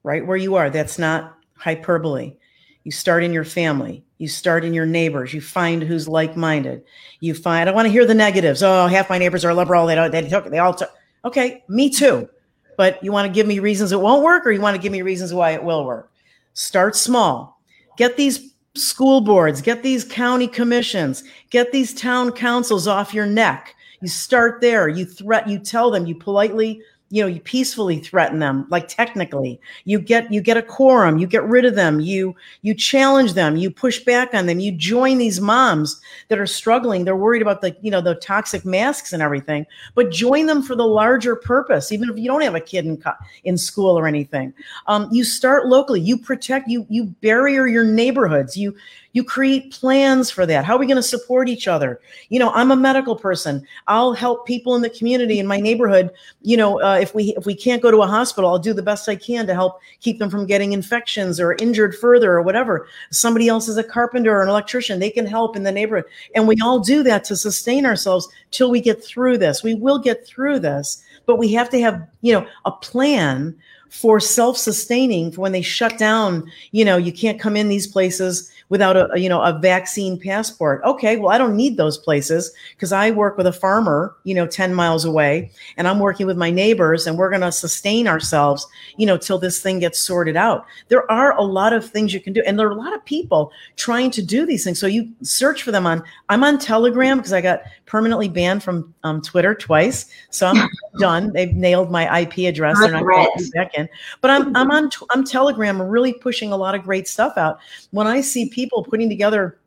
Right 0.02 0.26
where 0.26 0.36
you 0.36 0.56
are. 0.56 0.68
That's 0.68 0.98
not 0.98 1.38
hyperbole 1.56 2.36
you 2.84 2.92
start 2.92 3.24
in 3.24 3.32
your 3.32 3.44
family. 3.44 4.04
You 4.18 4.28
start 4.28 4.64
in 4.64 4.74
your 4.74 4.86
neighbors. 4.86 5.34
You 5.34 5.40
find 5.40 5.82
who's 5.82 6.06
like-minded. 6.06 6.84
You 7.20 7.34
find. 7.34 7.68
I 7.68 7.72
want 7.72 7.86
to 7.86 7.92
hear 7.92 8.06
the 8.06 8.14
negatives. 8.14 8.62
Oh, 8.62 8.86
half 8.86 9.10
my 9.10 9.18
neighbors 9.18 9.44
are 9.44 9.54
liberal. 9.54 9.86
They 9.86 9.94
don't. 9.94 10.10
They 10.10 10.28
took. 10.28 10.50
They 10.50 10.58
all 10.58 10.74
took. 10.74 10.90
Okay, 11.24 11.64
me 11.68 11.90
too. 11.90 12.28
But 12.76 13.02
you 13.02 13.10
want 13.10 13.26
to 13.26 13.32
give 13.32 13.46
me 13.46 13.58
reasons 13.58 13.92
it 13.92 14.00
won't 14.00 14.22
work, 14.22 14.46
or 14.46 14.50
you 14.50 14.60
want 14.60 14.76
to 14.76 14.82
give 14.82 14.92
me 14.92 15.02
reasons 15.02 15.32
why 15.32 15.52
it 15.52 15.64
will 15.64 15.84
work. 15.84 16.12
Start 16.52 16.94
small. 16.94 17.60
Get 17.96 18.16
these 18.16 18.54
school 18.74 19.20
boards. 19.20 19.62
Get 19.62 19.82
these 19.82 20.04
county 20.04 20.46
commissions. 20.46 21.24
Get 21.50 21.72
these 21.72 21.94
town 21.94 22.32
councils 22.32 22.86
off 22.86 23.14
your 23.14 23.26
neck. 23.26 23.74
You 24.00 24.08
start 24.08 24.60
there. 24.60 24.88
You 24.88 25.06
threat. 25.06 25.48
You 25.48 25.58
tell 25.58 25.90
them. 25.90 26.06
You 26.06 26.16
politely 26.16 26.82
you 27.14 27.22
know 27.22 27.28
you 27.28 27.38
peacefully 27.38 28.00
threaten 28.00 28.40
them 28.40 28.66
like 28.70 28.88
technically. 28.88 29.60
You 29.84 30.00
get 30.00 30.32
you 30.32 30.40
get 30.40 30.56
a 30.56 30.62
quorum 30.62 31.16
you 31.18 31.28
get 31.28 31.44
rid 31.44 31.64
of 31.64 31.76
them 31.76 32.00
you 32.00 32.34
you 32.62 32.74
challenge 32.74 33.34
them 33.34 33.56
you 33.56 33.70
push 33.70 34.00
back 34.00 34.34
on 34.34 34.46
them 34.46 34.58
you 34.58 34.72
join 34.72 35.18
these 35.18 35.40
moms 35.40 36.00
that 36.26 36.40
are 36.40 36.46
struggling. 36.46 37.04
They're 37.04 37.16
worried 37.16 37.40
about 37.40 37.60
the 37.60 37.76
you 37.82 37.90
know 37.92 38.00
the 38.00 38.16
toxic 38.16 38.64
masks 38.64 39.12
and 39.12 39.22
everything 39.22 39.64
but 39.94 40.10
join 40.10 40.46
them 40.46 40.60
for 40.60 40.74
the 40.74 40.86
larger 40.86 41.36
purpose 41.36 41.92
even 41.92 42.10
if 42.10 42.18
you 42.18 42.26
don't 42.26 42.42
have 42.42 42.56
a 42.56 42.60
kid 42.60 42.84
in 42.84 43.00
in 43.44 43.56
school 43.56 43.96
or 43.96 44.08
anything. 44.08 44.52
Um, 44.88 45.08
you 45.12 45.22
start 45.22 45.66
locally 45.66 46.00
you 46.00 46.18
protect 46.18 46.68
you 46.68 46.84
you 46.88 47.04
barrier 47.22 47.68
your 47.68 47.84
neighborhoods 47.84 48.56
you 48.56 48.74
you 49.14 49.22
create 49.24 49.72
plans 49.72 50.30
for 50.30 50.44
that. 50.44 50.64
How 50.64 50.74
are 50.74 50.78
we 50.78 50.86
going 50.86 50.96
to 50.96 51.02
support 51.02 51.48
each 51.48 51.66
other? 51.66 52.00
You 52.28 52.40
know, 52.40 52.50
I'm 52.50 52.72
a 52.72 52.76
medical 52.76 53.14
person. 53.16 53.64
I'll 53.86 54.12
help 54.12 54.44
people 54.44 54.74
in 54.74 54.82
the 54.82 54.90
community 54.90 55.38
in 55.38 55.46
my 55.46 55.60
neighborhood. 55.60 56.10
You 56.42 56.56
know, 56.56 56.82
uh, 56.82 56.98
if 57.00 57.14
we 57.14 57.34
if 57.36 57.46
we 57.46 57.54
can't 57.54 57.80
go 57.80 57.92
to 57.92 58.02
a 58.02 58.06
hospital, 58.06 58.50
I'll 58.50 58.58
do 58.58 58.74
the 58.74 58.82
best 58.82 59.08
I 59.08 59.14
can 59.14 59.46
to 59.46 59.54
help 59.54 59.80
keep 60.00 60.18
them 60.18 60.30
from 60.30 60.46
getting 60.46 60.72
infections 60.72 61.38
or 61.40 61.54
injured 61.54 61.96
further 61.96 62.32
or 62.32 62.42
whatever. 62.42 62.88
Somebody 63.10 63.48
else 63.48 63.68
is 63.68 63.78
a 63.78 63.84
carpenter 63.84 64.36
or 64.36 64.42
an 64.42 64.48
electrician. 64.48 64.98
They 64.98 65.10
can 65.10 65.26
help 65.26 65.56
in 65.56 65.62
the 65.62 65.72
neighborhood, 65.72 66.10
and 66.34 66.48
we 66.48 66.56
all 66.60 66.80
do 66.80 67.04
that 67.04 67.22
to 67.24 67.36
sustain 67.36 67.86
ourselves 67.86 68.28
till 68.50 68.70
we 68.70 68.80
get 68.80 69.02
through 69.02 69.38
this. 69.38 69.62
We 69.62 69.74
will 69.74 70.00
get 70.00 70.26
through 70.26 70.58
this, 70.58 71.02
but 71.24 71.36
we 71.36 71.52
have 71.52 71.70
to 71.70 71.80
have 71.80 72.04
you 72.22 72.32
know 72.32 72.46
a 72.64 72.72
plan 72.72 73.56
for 73.90 74.18
self-sustaining 74.18 75.30
for 75.30 75.42
when 75.42 75.52
they 75.52 75.62
shut 75.62 75.96
down 75.98 76.50
you 76.72 76.84
know 76.84 76.96
you 76.96 77.12
can't 77.12 77.38
come 77.38 77.56
in 77.56 77.68
these 77.68 77.86
places 77.86 78.50
without 78.74 78.96
a 78.96 79.08
you 79.14 79.28
know 79.28 79.40
a 79.40 79.56
vaccine 79.56 80.18
passport. 80.18 80.82
Okay 80.82 81.16
well 81.16 81.30
i 81.30 81.38
don't 81.38 81.54
need 81.54 81.76
those 81.76 81.96
places 81.96 82.52
because 82.74 82.90
i 82.90 83.08
work 83.08 83.36
with 83.36 83.46
a 83.46 83.52
farmer 83.52 84.16
you 84.24 84.34
know 84.34 84.48
10 84.48 84.74
miles 84.74 85.04
away 85.04 85.48
and 85.76 85.86
i'm 85.86 86.00
working 86.00 86.26
with 86.26 86.36
my 86.36 86.50
neighbors 86.50 87.06
and 87.06 87.16
we're 87.16 87.30
going 87.30 87.40
to 87.40 87.52
sustain 87.52 88.08
ourselves 88.08 88.66
you 88.96 89.06
know 89.06 89.16
till 89.16 89.38
this 89.38 89.62
thing 89.62 89.78
gets 89.78 90.00
sorted 90.00 90.36
out. 90.36 90.66
There 90.88 91.08
are 91.08 91.38
a 91.38 91.42
lot 91.42 91.72
of 91.72 91.88
things 91.88 92.12
you 92.12 92.20
can 92.20 92.32
do 92.32 92.42
and 92.44 92.58
there 92.58 92.66
are 92.66 92.72
a 92.72 92.82
lot 92.86 92.92
of 92.92 93.04
people 93.04 93.52
trying 93.76 94.10
to 94.10 94.22
do 94.22 94.44
these 94.44 94.64
things. 94.64 94.80
So 94.80 94.88
you 94.88 95.08
search 95.22 95.62
for 95.62 95.70
them 95.70 95.86
on 95.86 96.02
i'm 96.28 96.42
on 96.42 96.58
telegram 96.58 97.18
because 97.18 97.32
i 97.32 97.40
got 97.40 97.62
permanently 97.86 98.28
banned 98.28 98.64
from 98.64 98.92
um, 99.04 99.22
twitter 99.22 99.54
twice. 99.54 100.10
So 100.30 100.48
i'm 100.48 100.68
done. 100.98 101.32
They've 101.32 101.54
nailed 101.54 101.90
my 101.90 102.20
ip 102.20 102.38
address. 102.38 102.78
They're 102.78 102.92
not 102.92 103.02
going 103.02 103.50
back 103.54 103.72
in. 103.76 103.88
But 104.20 104.30
i'm 104.30 104.56
i'm 104.56 104.70
on 104.70 104.90
i'm 105.10 105.24
telegram. 105.24 105.80
Really 105.80 106.12
pushing 106.12 106.52
a 106.52 106.56
lot 106.56 106.74
of 106.74 106.82
great 106.82 107.08
stuff 107.08 107.36
out. 107.36 107.58
When 107.90 108.06
i 108.06 108.20
see 108.20 108.48
people 108.48 108.84
putting 108.84 109.08
together 109.08 109.58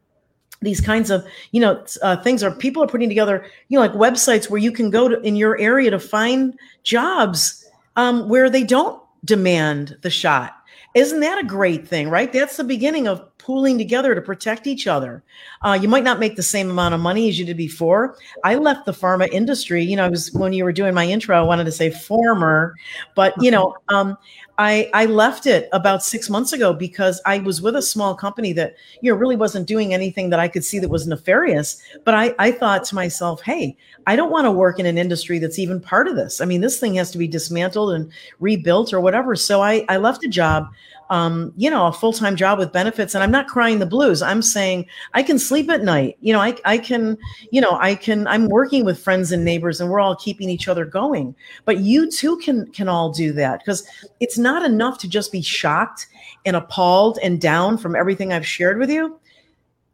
these 0.62 0.82
kinds 0.82 1.12
of 1.12 1.26
you 1.52 1.62
know 1.62 1.84
uh, 2.02 2.18
things 2.18 2.44
or 2.44 2.52
people 2.52 2.84
are 2.84 2.88
putting 2.88 3.10
together 3.10 3.46
you 3.70 3.78
know 3.78 3.86
like 3.86 3.94
websites 3.94 4.50
where 4.50 4.60
you 4.60 4.72
can 4.72 4.90
go 4.90 5.08
to 5.08 5.20
in 5.22 5.36
your 5.36 5.60
area 5.60 5.92
to 5.92 6.00
find 6.00 6.58
jobs 6.84 7.70
um, 7.96 8.28
where 8.28 8.50
they 8.50 8.64
don't 8.64 9.02
demand 9.24 9.98
the 10.02 10.10
shot 10.10 10.57
isn't 10.98 11.20
that 11.20 11.38
a 11.38 11.43
great 11.45 11.88
thing 11.88 12.10
right 12.10 12.34
that's 12.34 12.58
the 12.58 12.64
beginning 12.64 13.08
of 13.08 13.26
pooling 13.48 13.78
together 13.78 14.14
to 14.14 14.22
protect 14.22 14.68
each 14.68 14.88
other. 14.88 15.24
Uh, 15.62 15.80
you 15.82 15.88
might 15.88 16.04
not 16.04 16.20
make 16.20 16.36
the 16.36 16.43
same 16.43 16.70
amount 16.70 16.93
of 16.93 17.00
money 17.00 17.30
as 17.30 17.39
you 17.39 17.45
did 17.45 17.56
before. 17.56 18.18
I 18.43 18.56
left 18.56 18.86
the 18.86 18.91
pharma 18.91 19.30
industry. 19.30 19.82
You 19.82 19.95
know, 19.95 20.04
I 20.04 20.10
was 20.10 20.34
when 20.34 20.52
you 20.52 20.66
were 20.66 20.74
doing 20.74 20.93
my 20.93 21.06
intro, 21.06 21.38
I 21.38 21.41
wanted 21.41 21.64
to 21.64 21.72
say 21.72 21.89
former, 21.89 22.76
but 23.16 23.34
you 23.41 23.50
know, 23.50 23.74
um, 23.88 24.18
I 24.58 24.89
I 24.93 25.05
left 25.05 25.45
it 25.45 25.70
about 25.72 26.03
six 26.03 26.30
months 26.30 26.51
ago 26.51 26.74
because 26.74 27.22
I 27.26 27.39
was 27.39 27.62
with 27.62 27.76
a 27.76 27.82
small 27.82 28.16
company 28.16 28.53
that 28.53 28.76
you 29.01 29.12
know 29.12 29.18
really 29.18 29.36
wasn't 29.36 29.68
doing 29.68 29.93
anything 29.93 30.30
that 30.32 30.39
I 30.39 30.47
could 30.47 30.66
see 30.66 30.80
that 30.80 30.89
was 30.89 31.05
nefarious. 31.05 31.82
But 32.03 32.16
I 32.16 32.34
I 32.39 32.51
thought 32.51 32.84
to 32.86 32.95
myself, 32.95 33.41
hey, 33.41 33.78
I 34.08 34.16
don't 34.16 34.32
want 34.32 34.45
to 34.45 34.51
work 34.51 34.80
in 34.80 34.86
an 34.86 34.97
industry 34.97 35.38
that's 35.38 35.60
even 35.60 35.80
part 35.80 36.08
of 36.08 36.16
this. 36.16 36.41
I 36.41 36.45
mean, 36.45 36.62
this 36.62 36.80
thing 36.80 36.95
has 36.95 37.12
to 37.12 37.18
be 37.18 37.28
dismantled 37.28 37.93
and 37.93 38.12
rebuilt 38.39 38.93
or 38.93 38.99
whatever. 38.99 39.36
So 39.36 39.62
I 39.62 39.86
I 39.89 39.97
left 39.97 40.24
a 40.24 40.30
job 40.30 40.70
um, 41.10 41.53
you 41.55 41.70
know, 41.70 41.88
a 41.88 41.91
full 41.91 42.14
time 42.14 42.36
job 42.36 42.60
with 42.60 42.72
benefits. 42.72 43.16
And 43.16 43.24
I'm 43.24 43.32
not 43.32 43.47
crying 43.47 43.80
the 43.80 43.86
blues. 43.86 44.22
I'm 44.22 44.41
saying 44.41 44.88
I 45.14 45.24
can 45.24 45.39
sleep 45.39 45.70
at 45.70 45.84
night. 45.84 46.18
You 46.22 46.34
know, 46.34 46.39
I, 46.39 46.55
I 46.66 46.78
can, 46.78 47.18
you 47.51 47.62
know, 47.62 47.78
I 47.80 47.95
can, 47.95 48.28
I'm 48.28 48.47
working 48.47 48.86
with 48.86 48.99
friends 48.99 49.32
and 49.32 49.45
neighbors 49.45 49.80
and 49.80 49.89
we're 49.89 49.99
all 49.99 50.16
keeping 50.16 50.49
each 50.49 50.68
other 50.68 50.86
going. 50.86 51.36
But 51.66 51.80
you 51.80 52.10
too 52.10 52.38
can, 52.38 52.68
can 52.72 52.89
all 52.89 53.12
do 53.12 53.32
that 53.34 53.60
because 53.60 53.88
it's 54.20 54.38
not 54.38 54.66
enough 54.66 54.97
to 54.99 55.08
just 55.08 55.32
be 55.32 55.41
shocked 55.41 56.08
and 56.45 56.55
appalled 56.55 57.20
and 57.24 57.39
down 57.39 57.78
from 57.78 57.95
everything 57.95 58.34
I've 58.34 58.47
shared 58.47 58.78
with 58.78 58.89
you. 58.89 59.20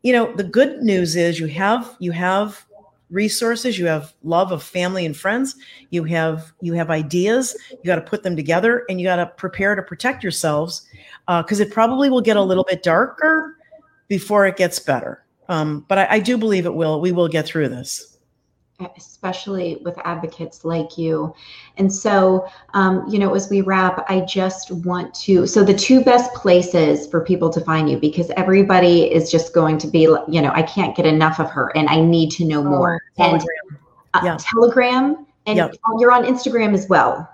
You 0.01 0.13
know, 0.13 0.33
the 0.35 0.43
good 0.43 0.83
news 0.83 1.15
is 1.15 1.39
you 1.39 1.47
have, 1.47 1.95
you 1.99 2.11
have 2.11 2.65
resources 3.13 3.77
you 3.77 3.85
have 3.85 4.13
love 4.23 4.51
of 4.51 4.63
family 4.63 5.05
and 5.05 5.15
friends 5.15 5.55
you 5.91 6.03
have 6.03 6.51
you 6.61 6.73
have 6.73 6.89
ideas 6.89 7.55
you 7.69 7.85
got 7.85 7.95
to 7.95 8.01
put 8.01 8.23
them 8.23 8.35
together 8.35 8.85
and 8.89 8.99
you 8.99 9.05
got 9.05 9.17
to 9.17 9.27
prepare 9.37 9.75
to 9.75 9.83
protect 9.83 10.23
yourselves 10.23 10.87
because 11.27 11.59
uh, 11.59 11.63
it 11.63 11.71
probably 11.71 12.09
will 12.09 12.21
get 12.21 12.37
a 12.37 12.41
little 12.41 12.65
bit 12.67 12.83
darker 12.83 13.57
before 14.07 14.45
it 14.45 14.57
gets 14.57 14.79
better. 14.79 15.23
Um, 15.49 15.85
but 15.87 15.97
I, 15.97 16.07
I 16.11 16.19
do 16.19 16.37
believe 16.37 16.65
it 16.65 16.73
will. 16.73 17.01
We 17.01 17.11
will 17.11 17.27
get 17.27 17.45
through 17.45 17.69
this 17.69 18.12
especially 18.97 19.81
with 19.83 19.97
advocates 20.03 20.65
like 20.65 20.97
you. 20.97 21.33
And 21.77 21.93
so, 21.93 22.47
um, 22.73 23.05
you 23.07 23.19
know, 23.19 23.33
as 23.33 23.49
we 23.49 23.61
wrap, 23.61 24.05
I 24.09 24.21
just 24.21 24.71
want 24.71 25.13
to. 25.15 25.47
So, 25.47 25.63
the 25.63 25.73
two 25.73 26.03
best 26.03 26.33
places 26.33 27.07
for 27.07 27.21
people 27.21 27.49
to 27.51 27.61
find 27.61 27.89
you, 27.89 27.97
because 27.97 28.29
everybody 28.31 29.03
is 29.11 29.31
just 29.31 29.53
going 29.53 29.77
to 29.79 29.87
be, 29.87 30.01
you 30.01 30.41
know, 30.41 30.51
I 30.53 30.63
can't 30.63 30.95
get 30.95 31.05
enough 31.05 31.39
of 31.39 31.49
her 31.51 31.71
and 31.75 31.87
I 31.89 32.01
need 32.01 32.31
to 32.31 32.45
know 32.45 32.59
oh, 32.59 32.63
more. 32.63 33.01
Telegram. 33.17 33.47
And 33.69 33.77
uh, 34.13 34.21
yeah. 34.23 34.37
Telegram, 34.39 35.25
and 35.45 35.57
yep. 35.57 35.75
you're 35.97 36.11
on 36.11 36.23
Instagram 36.23 36.73
as 36.73 36.87
well. 36.87 37.29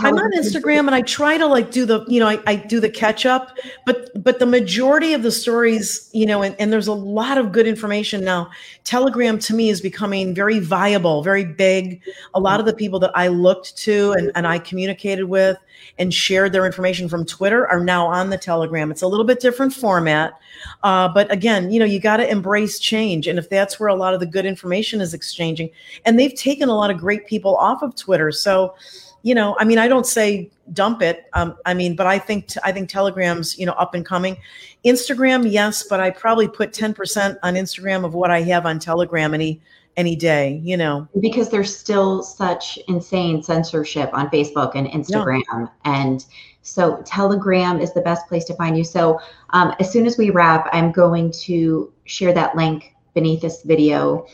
I'm 0.00 0.16
on 0.16 0.32
Instagram 0.32 0.80
and 0.80 0.94
I 0.94 1.00
try 1.02 1.38
to 1.38 1.46
like 1.46 1.70
do 1.70 1.86
the, 1.86 2.04
you 2.06 2.20
know, 2.20 2.28
I, 2.28 2.38
I 2.46 2.56
do 2.56 2.80
the 2.80 2.90
catch 2.90 3.24
up, 3.26 3.56
but 3.86 4.10
but 4.22 4.38
the 4.38 4.46
majority 4.46 5.14
of 5.14 5.22
the 5.22 5.32
stories, 5.32 6.10
you 6.12 6.26
know, 6.26 6.42
and, 6.42 6.54
and 6.58 6.72
there's 6.72 6.86
a 6.86 6.92
lot 6.92 7.38
of 7.38 7.50
good 7.50 7.66
information 7.66 8.24
now. 8.24 8.50
Telegram 8.84 9.38
to 9.40 9.54
me 9.54 9.70
is 9.70 9.80
becoming 9.80 10.34
very 10.34 10.58
viable, 10.58 11.22
very 11.22 11.44
big. 11.44 12.02
A 12.34 12.40
lot 12.40 12.60
of 12.60 12.66
the 12.66 12.74
people 12.74 13.00
that 13.00 13.10
I 13.14 13.28
looked 13.28 13.76
to 13.78 14.12
and, 14.12 14.30
and 14.34 14.46
I 14.46 14.58
communicated 14.58 15.24
with 15.24 15.58
and 15.98 16.12
shared 16.12 16.52
their 16.52 16.66
information 16.66 17.08
from 17.08 17.24
Twitter 17.24 17.66
are 17.68 17.82
now 17.82 18.06
on 18.06 18.30
the 18.30 18.38
Telegram. 18.38 18.90
It's 18.90 19.02
a 19.02 19.06
little 19.06 19.26
bit 19.26 19.40
different 19.40 19.72
format. 19.72 20.38
Uh, 20.82 21.08
but 21.08 21.30
again, 21.32 21.70
you 21.70 21.78
know, 21.78 21.84
you 21.84 22.00
got 22.00 22.18
to 22.18 22.30
embrace 22.30 22.78
change. 22.78 23.26
And 23.26 23.38
if 23.38 23.48
that's 23.48 23.80
where 23.80 23.88
a 23.88 23.94
lot 23.94 24.14
of 24.14 24.20
the 24.20 24.26
good 24.26 24.46
information 24.46 25.00
is 25.00 25.14
exchanging, 25.14 25.70
and 26.04 26.18
they've 26.18 26.34
taken 26.34 26.68
a 26.68 26.74
lot 26.74 26.90
of 26.90 26.98
great 26.98 27.26
people 27.26 27.56
off 27.56 27.82
of 27.82 27.96
Twitter. 27.96 28.30
So, 28.30 28.74
you 29.24 29.34
know, 29.34 29.56
I 29.58 29.64
mean, 29.64 29.78
I 29.78 29.88
don't 29.88 30.06
say 30.06 30.50
dump 30.74 31.00
it. 31.00 31.24
Um, 31.32 31.56
I 31.64 31.72
mean, 31.72 31.96
but 31.96 32.06
I 32.06 32.18
think 32.18 32.50
I 32.62 32.72
think 32.72 32.90
Telegram's 32.90 33.58
you 33.58 33.64
know 33.64 33.72
up 33.72 33.94
and 33.94 34.04
coming. 34.04 34.36
Instagram, 34.84 35.50
yes, 35.50 35.82
but 35.82 35.98
I 35.98 36.10
probably 36.10 36.46
put 36.46 36.74
ten 36.74 36.92
percent 36.92 37.38
on 37.42 37.54
Instagram 37.54 38.04
of 38.04 38.12
what 38.12 38.30
I 38.30 38.42
have 38.42 38.66
on 38.66 38.78
Telegram 38.78 39.32
any 39.32 39.62
any 39.96 40.14
day. 40.14 40.60
You 40.62 40.76
know, 40.76 41.08
because 41.20 41.48
there's 41.48 41.74
still 41.74 42.22
such 42.22 42.78
insane 42.86 43.42
censorship 43.42 44.10
on 44.12 44.28
Facebook 44.28 44.72
and 44.74 44.86
Instagram, 44.88 45.42
yeah. 45.50 45.66
and 45.86 46.26
so 46.60 47.02
Telegram 47.06 47.80
is 47.80 47.94
the 47.94 48.02
best 48.02 48.28
place 48.28 48.44
to 48.44 48.54
find 48.56 48.76
you. 48.76 48.84
So 48.84 49.18
um, 49.50 49.74
as 49.80 49.90
soon 49.90 50.04
as 50.04 50.18
we 50.18 50.28
wrap, 50.28 50.68
I'm 50.70 50.92
going 50.92 51.32
to 51.44 51.90
share 52.04 52.34
that 52.34 52.56
link 52.56 52.94
beneath 53.14 53.40
this 53.40 53.62
video. 53.62 54.26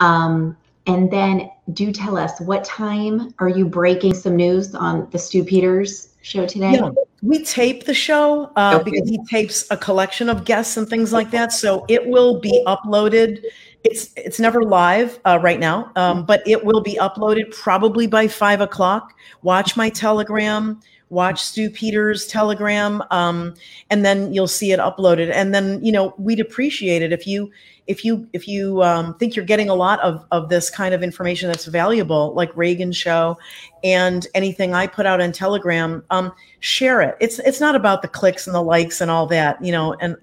Um, 0.00 0.58
and 0.86 1.10
then 1.10 1.50
do 1.72 1.92
tell 1.92 2.16
us 2.16 2.40
what 2.40 2.64
time 2.64 3.34
are 3.38 3.48
you 3.48 3.66
breaking 3.66 4.14
some 4.14 4.36
news 4.36 4.74
on 4.74 5.08
the 5.10 5.18
Stew 5.18 5.44
Peters 5.44 6.14
show 6.22 6.46
today? 6.46 6.72
Yeah, 6.72 6.90
we 7.22 7.44
tape 7.44 7.84
the 7.84 7.94
show 7.94 8.52
uh, 8.56 8.78
okay. 8.80 8.90
because 8.90 9.08
he 9.08 9.18
tapes 9.28 9.66
a 9.70 9.76
collection 9.76 10.28
of 10.28 10.44
guests 10.44 10.76
and 10.76 10.88
things 10.88 11.12
like 11.12 11.30
that. 11.32 11.52
So 11.52 11.84
it 11.88 12.06
will 12.06 12.40
be 12.40 12.62
uploaded. 12.66 13.42
It's 13.84 14.12
it's 14.16 14.38
never 14.38 14.62
live 14.62 15.18
uh, 15.24 15.38
right 15.42 15.58
now, 15.58 15.90
um, 15.96 16.24
but 16.24 16.46
it 16.46 16.64
will 16.64 16.80
be 16.80 16.94
uploaded 16.94 17.52
probably 17.52 18.06
by 18.06 18.28
five 18.28 18.60
o'clock. 18.60 19.12
Watch 19.42 19.76
my 19.76 19.90
Telegram 19.90 20.80
watch 21.08 21.40
Stew 21.40 21.70
Peters' 21.70 22.26
Telegram, 22.26 23.02
um, 23.10 23.54
and 23.90 24.04
then 24.04 24.32
you'll 24.32 24.48
see 24.48 24.72
it 24.72 24.80
uploaded. 24.80 25.30
And 25.32 25.54
then 25.54 25.82
you 25.84 25.92
know 25.92 26.14
we'd 26.18 26.40
appreciate 26.40 27.02
it 27.02 27.12
if 27.12 27.26
you 27.26 27.50
if 27.86 28.04
you 28.04 28.28
if 28.32 28.48
you 28.48 28.82
um, 28.82 29.14
think 29.18 29.36
you're 29.36 29.44
getting 29.44 29.68
a 29.68 29.74
lot 29.74 30.00
of 30.00 30.24
of 30.30 30.48
this 30.48 30.70
kind 30.70 30.94
of 30.94 31.02
information 31.02 31.48
that's 31.48 31.66
valuable, 31.66 32.34
like 32.34 32.54
Reagan 32.56 32.92
show, 32.92 33.38
and 33.84 34.26
anything 34.34 34.74
I 34.74 34.86
put 34.86 35.06
out 35.06 35.20
on 35.20 35.32
Telegram, 35.32 36.02
um, 36.10 36.32
share 36.60 37.00
it. 37.00 37.16
It's 37.20 37.38
it's 37.40 37.60
not 37.60 37.74
about 37.74 38.02
the 38.02 38.08
clicks 38.08 38.46
and 38.46 38.54
the 38.54 38.62
likes 38.62 39.00
and 39.00 39.10
all 39.10 39.26
that, 39.28 39.62
you 39.64 39.72
know. 39.72 39.94
And 40.00 40.16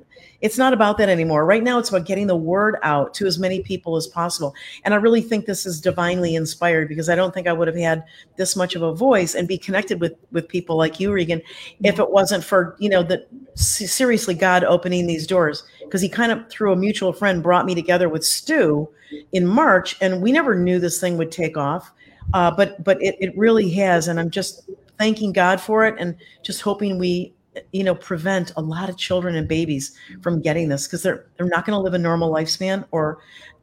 it's 0.43 0.57
not 0.57 0.73
about 0.73 0.97
that 0.97 1.07
anymore. 1.07 1.45
Right 1.45 1.63
now, 1.63 1.79
it's 1.79 1.87
about 1.87 2.05
getting 2.05 2.27
the 2.27 2.35
word 2.35 2.75
out 2.83 3.13
to 3.13 3.25
as 3.25 3.39
many 3.39 3.61
people 3.61 3.95
as 3.95 4.07
possible. 4.07 4.53
And 4.83 4.93
I 4.93 4.97
really 4.97 5.21
think 5.21 5.45
this 5.45 5.65
is 5.65 5.79
divinely 5.79 6.35
inspired 6.35 6.89
because 6.89 7.07
I 7.07 7.15
don't 7.15 7.33
think 7.33 7.47
I 7.47 7.53
would 7.53 7.69
have 7.69 7.77
had 7.77 8.03
this 8.35 8.57
much 8.57 8.75
of 8.75 8.81
a 8.81 8.93
voice 8.93 9.35
and 9.35 9.47
be 9.47 9.57
connected 9.57 10.01
with 10.01 10.13
with 10.33 10.49
people 10.49 10.75
like 10.75 10.99
you, 10.99 11.13
Regan, 11.13 11.41
if 11.81 11.97
it 11.97 12.11
wasn't 12.11 12.43
for 12.43 12.75
you 12.77 12.89
know 12.89 13.03
that 13.03 13.29
seriously 13.55 14.33
God 14.33 14.65
opening 14.65 15.07
these 15.07 15.25
doors 15.25 15.63
because 15.85 16.01
He 16.01 16.09
kind 16.09 16.33
of 16.33 16.49
through 16.49 16.73
a 16.73 16.75
mutual 16.75 17.13
friend 17.13 17.41
brought 17.41 17.65
me 17.65 17.73
together 17.73 18.09
with 18.09 18.25
Stew 18.25 18.89
in 19.31 19.47
March, 19.47 19.95
and 20.01 20.21
we 20.21 20.33
never 20.33 20.55
knew 20.55 20.77
this 20.77 20.99
thing 20.99 21.15
would 21.17 21.31
take 21.31 21.55
off. 21.55 21.93
Uh, 22.33 22.51
but 22.51 22.83
but 22.83 23.01
it, 23.01 23.15
it 23.21 23.37
really 23.37 23.69
has, 23.69 24.09
and 24.09 24.19
I'm 24.19 24.29
just 24.29 24.69
thanking 24.97 25.31
God 25.31 25.61
for 25.61 25.85
it, 25.85 25.95
and 25.97 26.17
just 26.41 26.61
hoping 26.61 26.99
we 26.99 27.33
you 27.71 27.83
know 27.83 27.95
prevent 27.95 28.51
a 28.57 28.61
lot 28.61 28.89
of 28.89 28.97
children 28.97 29.35
and 29.35 29.47
babies 29.47 29.95
from 30.21 30.41
getting 30.41 30.69
this 30.69 30.87
because 30.87 31.03
they're 31.03 31.27
they're 31.37 31.47
not 31.47 31.65
going 31.65 31.75
to 31.75 31.81
live 31.81 31.93
a 31.93 31.99
normal 31.99 32.31
lifespan 32.31 32.85
or 32.91 33.19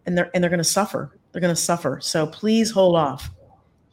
and 0.06 0.16
they're 0.16 0.30
and 0.34 0.42
they're 0.42 0.50
going 0.50 0.58
to 0.58 0.64
suffer. 0.64 1.16
They're 1.32 1.40
going 1.40 1.54
to 1.54 1.60
suffer. 1.60 2.00
So 2.00 2.26
please 2.26 2.70
hold 2.70 2.96
off. 2.96 3.30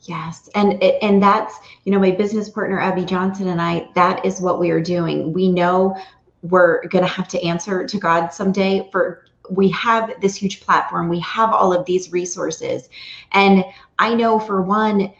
Yes. 0.01 0.49
And 0.55 0.81
and 0.83 1.21
that's 1.21 1.55
you 1.83 1.91
know 1.91 1.99
my 1.99 2.11
business 2.11 2.49
partner 2.49 2.79
abby 2.79 3.03
johnson 3.03 3.49
and 3.49 3.61
i 3.61 3.89
that 3.95 4.25
is 4.25 4.39
what 4.39 4.59
we 4.59 4.69
are 4.71 4.81
doing. 4.81 5.33
We 5.33 5.51
know 5.51 5.95
we're 6.43 6.85
going 6.87 7.03
to 7.03 7.11
have 7.11 7.27
to 7.29 7.43
answer 7.43 7.85
to 7.85 7.97
god 7.97 8.29
someday 8.29 8.87
for 8.91 9.25
we 9.49 9.69
have 9.69 10.11
this 10.21 10.35
huge 10.35 10.59
platform. 10.61 11.07
We 11.07 11.19
have 11.21 11.53
all 11.53 11.73
of 11.73 11.85
these 11.85 12.11
resources. 12.11 12.89
And 13.31 13.65
i 13.99 14.13
know 14.13 14.39
for 14.39 14.61
one 14.61 15.13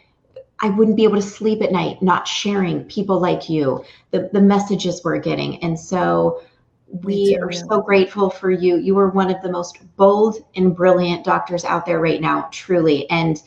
I 0.60 0.70
wouldn't 0.70 0.96
be 0.96 1.04
able 1.04 1.16
to 1.16 1.22
sleep 1.22 1.62
at 1.62 1.72
night 1.72 2.02
not 2.02 2.26
sharing 2.26 2.84
people 2.84 3.20
like 3.20 3.48
you, 3.48 3.84
the, 4.10 4.28
the 4.32 4.40
messages 4.40 5.02
we're 5.04 5.18
getting. 5.18 5.62
And 5.62 5.78
so 5.78 6.42
we 6.88 7.36
are 7.36 7.52
so 7.52 7.80
grateful 7.80 8.30
for 8.30 8.50
you. 8.50 8.76
You 8.76 8.98
are 8.98 9.08
one 9.10 9.30
of 9.30 9.40
the 9.42 9.50
most 9.50 9.78
bold 9.96 10.44
and 10.56 10.74
brilliant 10.74 11.24
doctors 11.24 11.64
out 11.64 11.86
there 11.86 12.00
right 12.00 12.20
now, 12.20 12.48
truly. 12.50 13.08
And 13.10 13.42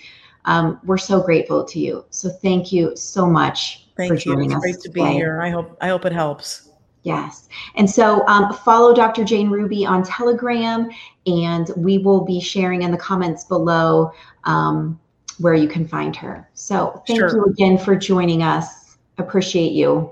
um, 0.46 0.80
we're 0.84 0.98
so 0.98 1.22
grateful 1.22 1.64
to 1.66 1.80
you. 1.80 2.06
So 2.10 2.30
thank 2.30 2.72
you 2.72 2.96
so 2.96 3.26
much 3.26 3.88
thank 3.98 4.10
for 4.10 4.18
joining 4.18 4.52
you. 4.52 4.58
It's 4.58 4.66
us. 4.66 4.72
Great 4.72 4.82
to 4.82 4.90
be 4.90 5.06
here. 5.06 5.42
I 5.42 5.50
hope 5.50 5.78
I 5.82 5.88
hope 5.88 6.06
it 6.06 6.14
helps. 6.14 6.70
Yes. 7.04 7.50
And 7.76 7.90
so 7.90 8.26
um, 8.28 8.54
follow 8.54 8.94
Dr. 8.94 9.24
Jane 9.24 9.50
Ruby 9.50 9.86
on 9.86 10.04
Telegram, 10.04 10.90
and 11.26 11.72
we 11.76 11.98
will 11.98 12.24
be 12.24 12.40
sharing 12.40 12.84
in 12.84 12.92
the 12.92 12.98
comments 12.98 13.44
below 13.44 14.12
um, 14.44 15.00
where 15.42 15.54
you 15.54 15.68
can 15.68 15.88
find 15.88 16.16
her. 16.16 16.50
So 16.54 17.04
thank 17.08 17.20
sure. 17.20 17.36
you 17.36 17.46
again 17.46 17.78
for 17.78 17.96
joining 17.96 18.44
us. 18.44 18.98
Appreciate 19.18 19.72
you. 19.72 20.12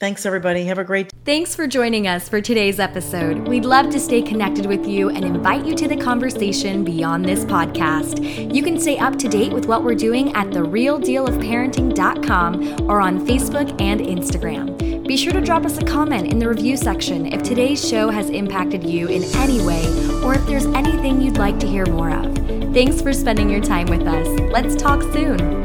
Thanks, 0.00 0.26
everybody. 0.26 0.64
Have 0.64 0.78
a 0.78 0.84
great 0.84 1.13
Thanks 1.24 1.54
for 1.54 1.66
joining 1.66 2.06
us 2.06 2.28
for 2.28 2.42
today's 2.42 2.78
episode. 2.78 3.48
We'd 3.48 3.64
love 3.64 3.88
to 3.92 3.98
stay 3.98 4.20
connected 4.20 4.66
with 4.66 4.86
you 4.86 5.08
and 5.08 5.24
invite 5.24 5.64
you 5.64 5.74
to 5.74 5.88
the 5.88 5.96
conversation 5.96 6.84
beyond 6.84 7.24
this 7.24 7.46
podcast. 7.46 8.54
You 8.54 8.62
can 8.62 8.78
stay 8.78 8.98
up 8.98 9.16
to 9.20 9.26
date 9.26 9.50
with 9.50 9.64
what 9.64 9.82
we're 9.82 9.94
doing 9.94 10.36
at 10.36 10.48
therealdealofparenting.com 10.48 12.90
or 12.90 13.00
on 13.00 13.26
Facebook 13.26 13.80
and 13.80 14.02
Instagram. 14.02 15.08
Be 15.08 15.16
sure 15.16 15.32
to 15.32 15.40
drop 15.40 15.64
us 15.64 15.78
a 15.78 15.84
comment 15.86 16.30
in 16.30 16.38
the 16.38 16.46
review 16.46 16.76
section 16.76 17.32
if 17.32 17.42
today's 17.42 17.88
show 17.88 18.10
has 18.10 18.28
impacted 18.28 18.84
you 18.84 19.08
in 19.08 19.24
any 19.36 19.64
way 19.64 19.86
or 20.22 20.34
if 20.34 20.46
there's 20.46 20.66
anything 20.66 21.22
you'd 21.22 21.38
like 21.38 21.58
to 21.60 21.66
hear 21.66 21.86
more 21.86 22.10
of. 22.10 22.36
Thanks 22.74 23.00
for 23.00 23.14
spending 23.14 23.48
your 23.48 23.62
time 23.62 23.86
with 23.86 24.06
us. 24.06 24.28
Let's 24.52 24.76
talk 24.76 25.00
soon. 25.14 25.63